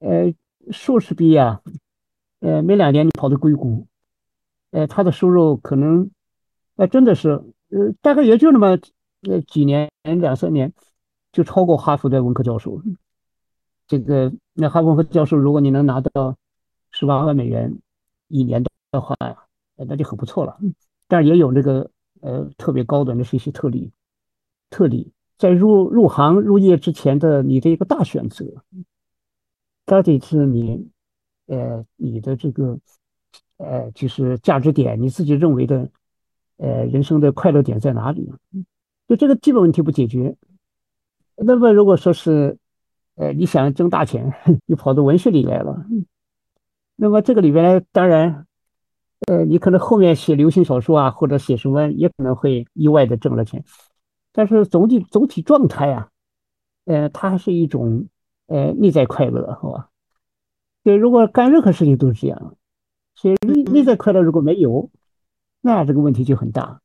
[0.00, 0.34] 呃，
[0.70, 1.62] 硕士毕业啊，
[2.40, 3.86] 呃，没两年你跑到硅谷，
[4.72, 6.10] 呃，他的收入可能，
[6.76, 7.30] 呃，真的是，
[7.70, 8.78] 呃，大概也就那么
[9.22, 10.74] 呃几年两三年，
[11.32, 12.82] 就超过哈佛的文科教授。
[13.86, 16.36] 这个那哈佛文科教授，如果你能拿到。
[16.96, 17.76] 十八万美元
[18.28, 18.62] 一年
[18.92, 19.16] 的话，
[19.74, 20.56] 那就很不错了。
[21.08, 21.90] 但是也有那个
[22.20, 23.90] 呃特别高的，那是一些特例。
[24.70, 28.44] 特例在入入行入业之前的你的一个大选择，
[29.84, 30.88] 到底是你
[31.46, 32.78] 呃你的这个
[33.56, 35.90] 呃就是价值点，你自己认为的
[36.56, 38.32] 呃人生的快乐点在哪里？
[39.06, 40.36] 就这个基本问题不解决，
[41.36, 42.56] 那么如果说是
[43.16, 44.32] 呃你想挣大钱，
[44.66, 45.84] 你跑到文学里来了。
[46.96, 48.46] 那么这个里边呢，当然，
[49.26, 53.64] 呃，你可能后面写流行小说啊，或者写什么，也可能会意外的挣了钱，
[54.34, 56.10] 但是总体总体状态啊，
[56.84, 58.08] 呃，它还是一种
[58.48, 59.88] 呃内在快乐，好吧？
[60.82, 62.56] 对，如果干任何事情都是这样，
[63.14, 64.90] 所以内内在快乐如果没有，
[65.62, 66.82] 那这个问题就很大。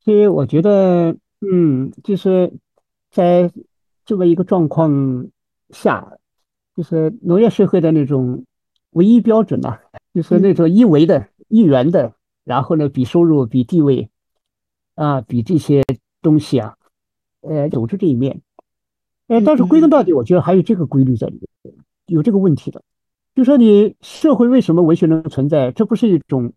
[0.00, 2.54] 所以我觉得，嗯，就是
[3.10, 3.52] 在
[4.06, 5.26] 这么一个状况
[5.70, 6.16] 下，
[6.74, 8.44] 就是农业社会的那种。
[8.92, 9.78] 唯一标准呢，
[10.14, 14.08] 就是那种一维的、一元的，然后呢，比收入、比地位，
[14.94, 15.84] 啊，比这些
[16.28, 16.76] 东西啊，
[17.40, 18.42] 呃，组织这一面。
[19.28, 21.74] 呃，但是归根到底，我觉得还有这个规律在里面，
[22.06, 22.82] 有这个问题的。
[23.34, 25.72] 就说你社会为什么文学能存在？
[25.72, 26.52] 这不是一种，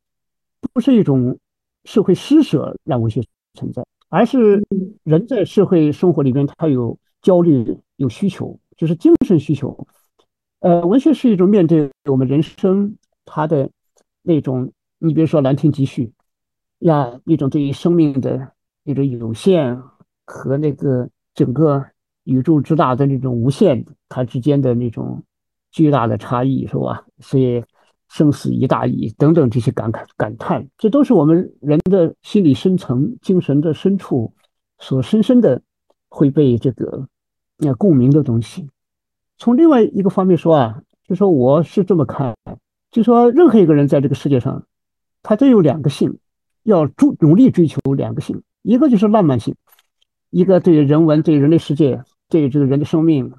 [0.73, 1.39] 不是一种
[1.85, 3.22] 社会施舍让文学
[3.53, 4.64] 存在，而是
[5.03, 9.88] 人在社会生活里面，他有焦虑、有需求，就是精神需求。
[10.60, 12.95] 呃，文学是一种面对我们人生
[13.26, 13.69] 它的
[14.22, 16.14] 那种，你比如说《兰亭集序》
[16.88, 18.53] 呀，一种对于生命的
[18.84, 19.82] 那种有限
[20.26, 21.86] 和那个整个
[22.24, 25.24] 宇宙之大的那种无限，它之间的那种
[25.72, 27.06] 巨大的差异，是吧？
[27.20, 27.64] 所以
[28.10, 34.34] 生死一大义等等这些感慨感叹，这都是我们人的心理深层、精神的深处
[34.80, 35.62] 所深深的
[36.10, 37.08] 会被这个
[37.60, 38.68] 呃共鸣的东西。
[39.38, 42.36] 从另外一个方面说啊，就说我是这么看，
[42.91, 44.68] 就说任何一个人在这个世界上，
[45.24, 46.20] 他都有两个性，
[46.64, 49.56] 要注努力追求两个性，一个就是浪漫性，
[50.30, 53.34] 一个对人文、对人类世界、对这个人的生命，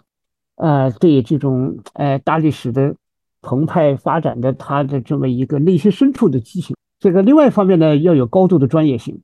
[0.56, 2.94] 呃，对这种哎大历史的
[3.40, 6.76] 澎湃发展的他的这么一个内心深处的激情。
[6.98, 9.22] 这个另外一方面呢，要有高度的专业性，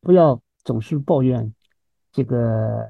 [0.00, 1.52] 不要总是抱怨
[2.12, 2.88] 这个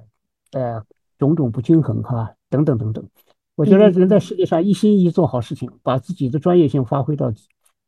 [0.52, 0.82] 呃
[1.18, 2.34] 种种不均衡哈。
[2.50, 3.08] 等等等等，
[3.54, 7.32] 我觉得人在世界上一心一意做好事情，把自己的专业性发挥到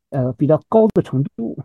[0.09, 1.57] 呃比较高的程度，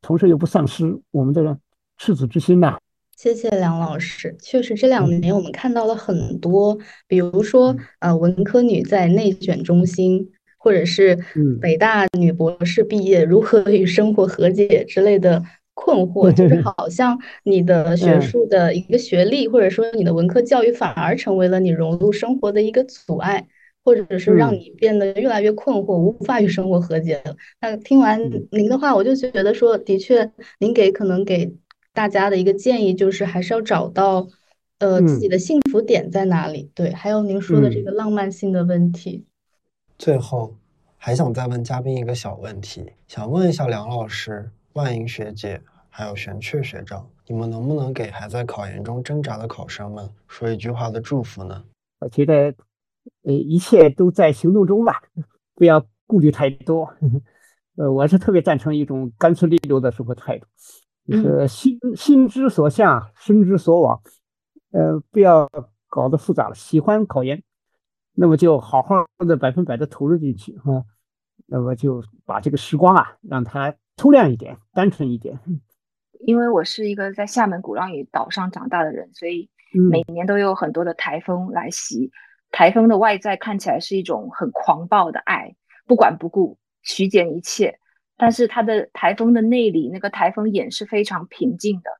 [0.00, 1.58] 同时又不丧失我们的
[2.00, 2.78] 赤子之心呐。
[3.14, 11.18] 谢谢梁老师，确实这两年我们看到了很多，比如说呃文科女在内卷中心，或者是
[11.60, 15.42] 北大女博士毕业如何与生活和解之类的。
[15.72, 23.46] 困惑就是 好像你的学术的一个学历，或者说你的文科教育，反而成为了你融入生活的一个阻碍，
[23.82, 27.34] 或者是让你变得越来越困惑，无法与生活和解了。
[27.62, 28.20] 那听完
[28.50, 31.50] 您的话，我就觉得说，的确，您给可能给
[31.92, 34.26] 大家的一个建议就是，还是要找到
[34.78, 36.70] 呃自己的幸福点在哪里。
[36.74, 39.26] 对，还有您说的这个浪漫性的问题。
[39.98, 40.56] 最后，
[40.96, 44.50] 还想再问嘉宾一个小问题，想问一下梁老师。
[44.74, 51.64] 万莹学姐，还有玄雀学长，你们能不能给还在考研中挣扎的考生们说一句话的祝福呢？
[51.98, 52.54] 我觉得，
[53.24, 55.02] 呃，一切都在行动中吧。
[55.56, 56.94] 不要顾虑太多。
[57.76, 60.46] 呃，我是特别赞成一种干脆利落的生活态度，
[61.10, 64.00] 就是心心之所向，身之所往。
[64.72, 65.50] 呃，不要
[65.88, 66.54] 搞得复杂了。
[66.54, 67.42] 喜欢考研，
[68.14, 70.84] 那么就好好的百分百的投入进去哈。
[71.46, 75.40] 那么就把这个时光啊，让它粗亮一点，单纯一点。
[76.20, 79.50] 因为我是一个在厦门鼓浪屿岛上长大的人，所以
[79.90, 82.12] 每年都有很多的台风来袭。
[82.52, 85.56] 台风的外在看起来是一种很狂暴的爱，
[85.86, 87.79] 不管不顾，虚减一切。
[88.20, 91.90] 但是它的台风的内里，那个台风眼是非常平静的。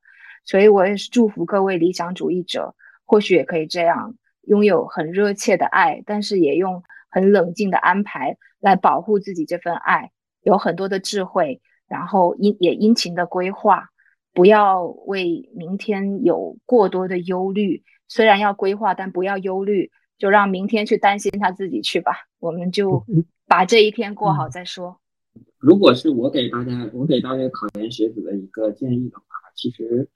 [0.45, 2.75] 所以我也是祝福各位理想主义者，
[3.05, 10.11] 或许也可以这样，拥有很热切的爱，但是也用很冷静的安排来保护自己这份爱，
[10.43, 13.89] 有很多的智慧，然后殷也殷勤的规划，
[14.31, 17.83] 不要为明天有过多的忧虑。
[18.07, 19.89] 虽然要规划，但不要忧虑，
[20.19, 22.27] 就让明天去担心他自己去吧。
[22.39, 23.03] 我们就
[23.47, 24.99] 把这一天过好再说。
[25.61, 29.25] 如果是我给大家，我给大家考研学子的一个建议的话，
[29.55, 30.09] 其实。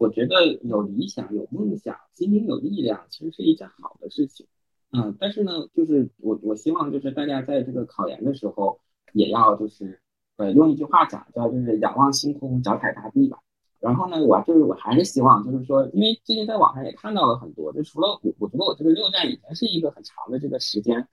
[0.00, 4.46] 我觉得有理想、有梦想、心灵有力量，其实是一件好的事情。
[4.92, 8.78] 嗯，但是呢，就是我我希望就是大家在这个考研的时候，
[9.12, 10.00] 也要就是
[10.36, 13.38] 呃用一句话讲，叫就是仰望星空，脚踩大地吧。
[13.80, 21.08] 然后呢，我就是我还是希望就是说，因为最近在网上也看到了很多，就除了我，我觉得我这个六站已经是一个很长的这个时间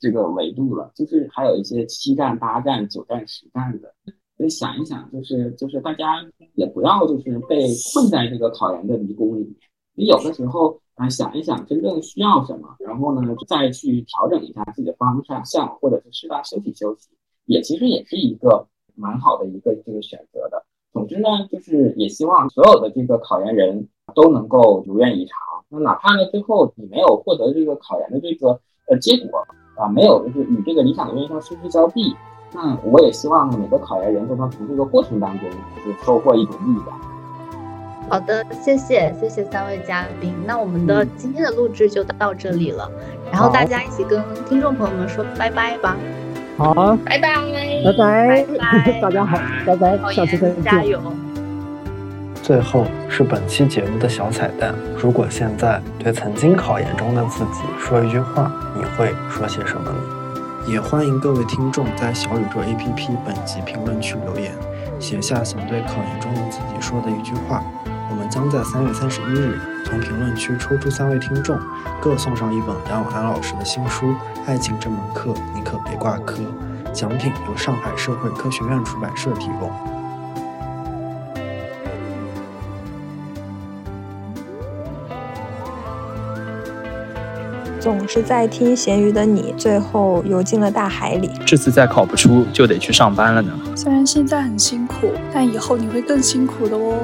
[0.00, 3.94] 这个维度了，就是还有一些七站、八站、九站、十站的。
[4.36, 6.24] 所以想一想，就是就是大家
[6.54, 9.54] 也不要就是被困在这个考研的迷宫里面。
[9.94, 17.10] 你有的时候啊，想一想真正需要什么，然后呢再去调整一下自己的方向向，或者是适当休息休息，
[17.44, 20.64] 也其实也是一个蛮好的一个这个选择的。
[20.94, 25.36] 总之呢，就是也希望所有的这个考研人都能够如愿以偿。
[25.68, 28.58] 那哪怕呢最后你没有获得这个考研的这个
[28.88, 29.46] 呃结果
[29.80, 32.14] 啊，没有就是与这个理想的院校失之交臂。
[32.52, 35.48] 那我也希望，每个考研人都能从这个过程当中，
[35.84, 37.00] 就是收获一种力量。
[38.08, 40.34] 好的，谢谢谢谢三位嘉宾。
[40.44, 42.90] 那我们的今天的录制就到这里了，
[43.30, 45.96] 然后大家一起跟听众朋友们说拜拜吧。
[46.58, 46.74] 好，
[47.06, 47.40] 拜拜，
[47.84, 48.46] 拜拜，
[49.00, 51.00] 大家好，拜拜，下次再见，加油。
[52.42, 59.98] 最后是本期节目的小彩蛋，如果现在对曾经考研中的自己说一句话，你会说些什么呢？
[60.66, 64.52] 也欢迎各位听众在小宇宙 APP 本集评论区留言，
[64.98, 67.62] 写下想对考研中的自己说的一句话。
[68.10, 71.58] 我们将在三月三十一日从评论区抽出三位听众，
[72.00, 74.06] 各送上一本梁永安老师的新书
[74.46, 76.42] 《爱情这门课你可别挂科》，
[76.92, 79.70] 奖品由上海社会科学院出版社提供。
[87.80, 91.30] 总是在听咸鱼的你，最后游进了大海里。
[91.46, 93.50] 这次再考不出，就得去上班了呢。
[93.74, 96.94] 虽然现在很辛苦，但以后你会更辛苦的哦。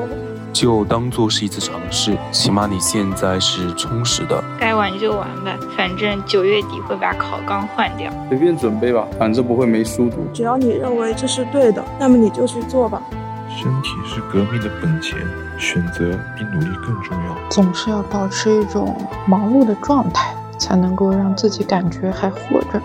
[0.53, 4.43] 就当做是一次尝试，起码你现在是充实的。
[4.61, 8.13] 该玩就玩吧，反正九月底会把考纲换掉。
[8.29, 10.27] 随便准备吧，反正不会没书读。
[10.35, 13.01] 只要你认为这是对的，那么你就去做吧。
[13.49, 15.19] 身体是革命的本钱，
[15.59, 17.49] 选择比努力更重要。
[17.51, 18.95] 总是要保持一种
[19.27, 20.35] 忙碌的状态。
[20.59, 22.81] 才能够让自己感觉还活着，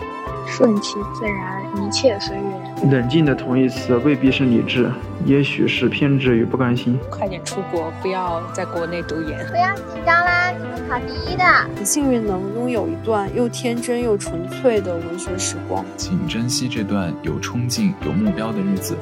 [0.47, 2.91] 顺其自然，一切随缘。
[2.91, 4.91] 冷静的同义词未必是理智，
[5.23, 6.99] 也许是偏执与不甘心。
[7.11, 9.37] 快点出国，不要在国内读研。
[9.47, 11.43] 不要紧张啦，你会考第一的。
[11.75, 18.95] 很幸运能拥有一段又天真又纯粹的文学时光，请珍惜这段有冲劲、有目标的日子。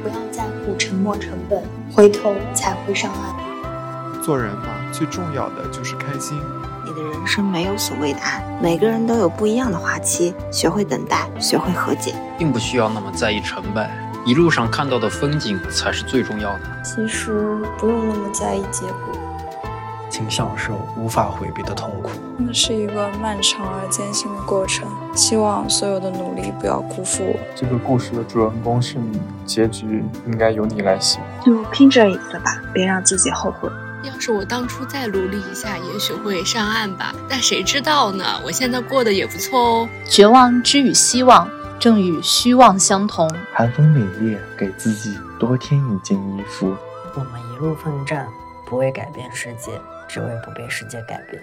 [0.00, 1.60] 不要在乎沉没成本，
[1.92, 4.22] 回头才会上岸。
[4.22, 6.38] 做人嘛，最重要的就是开心。
[6.94, 10.34] 人生没有所谓的爱，每个人都有不一样的花期。
[10.50, 13.90] 学会等待，学会和解，并不需要那么在意成败，
[14.24, 16.60] 一路上看到的风景才是最重要的。
[16.82, 19.12] 其实不用那么在意结果，
[20.08, 22.10] 请享受无法回避的痛苦。
[22.36, 27.38] 那是一个漫长而艰辛的过程，希望所有的努力不要辜负我。
[27.54, 31.18] 这个故事的主人公是你，结局应该由你来写。
[31.44, 33.68] 就拼这一次吧，别让自己后悔。
[34.02, 37.14] 要是我当初再努力一下，也许会上岸吧。
[37.28, 38.24] 但谁知道呢？
[38.44, 39.88] 我现在过得也不错哦。
[40.08, 43.28] 绝望之与希望，正与虚妄相同。
[43.52, 46.74] 寒风凛冽，给自己多添一件衣服。
[47.14, 48.28] 我们一路奋战，
[48.64, 51.42] 不为改变世界，只为不被世界改变。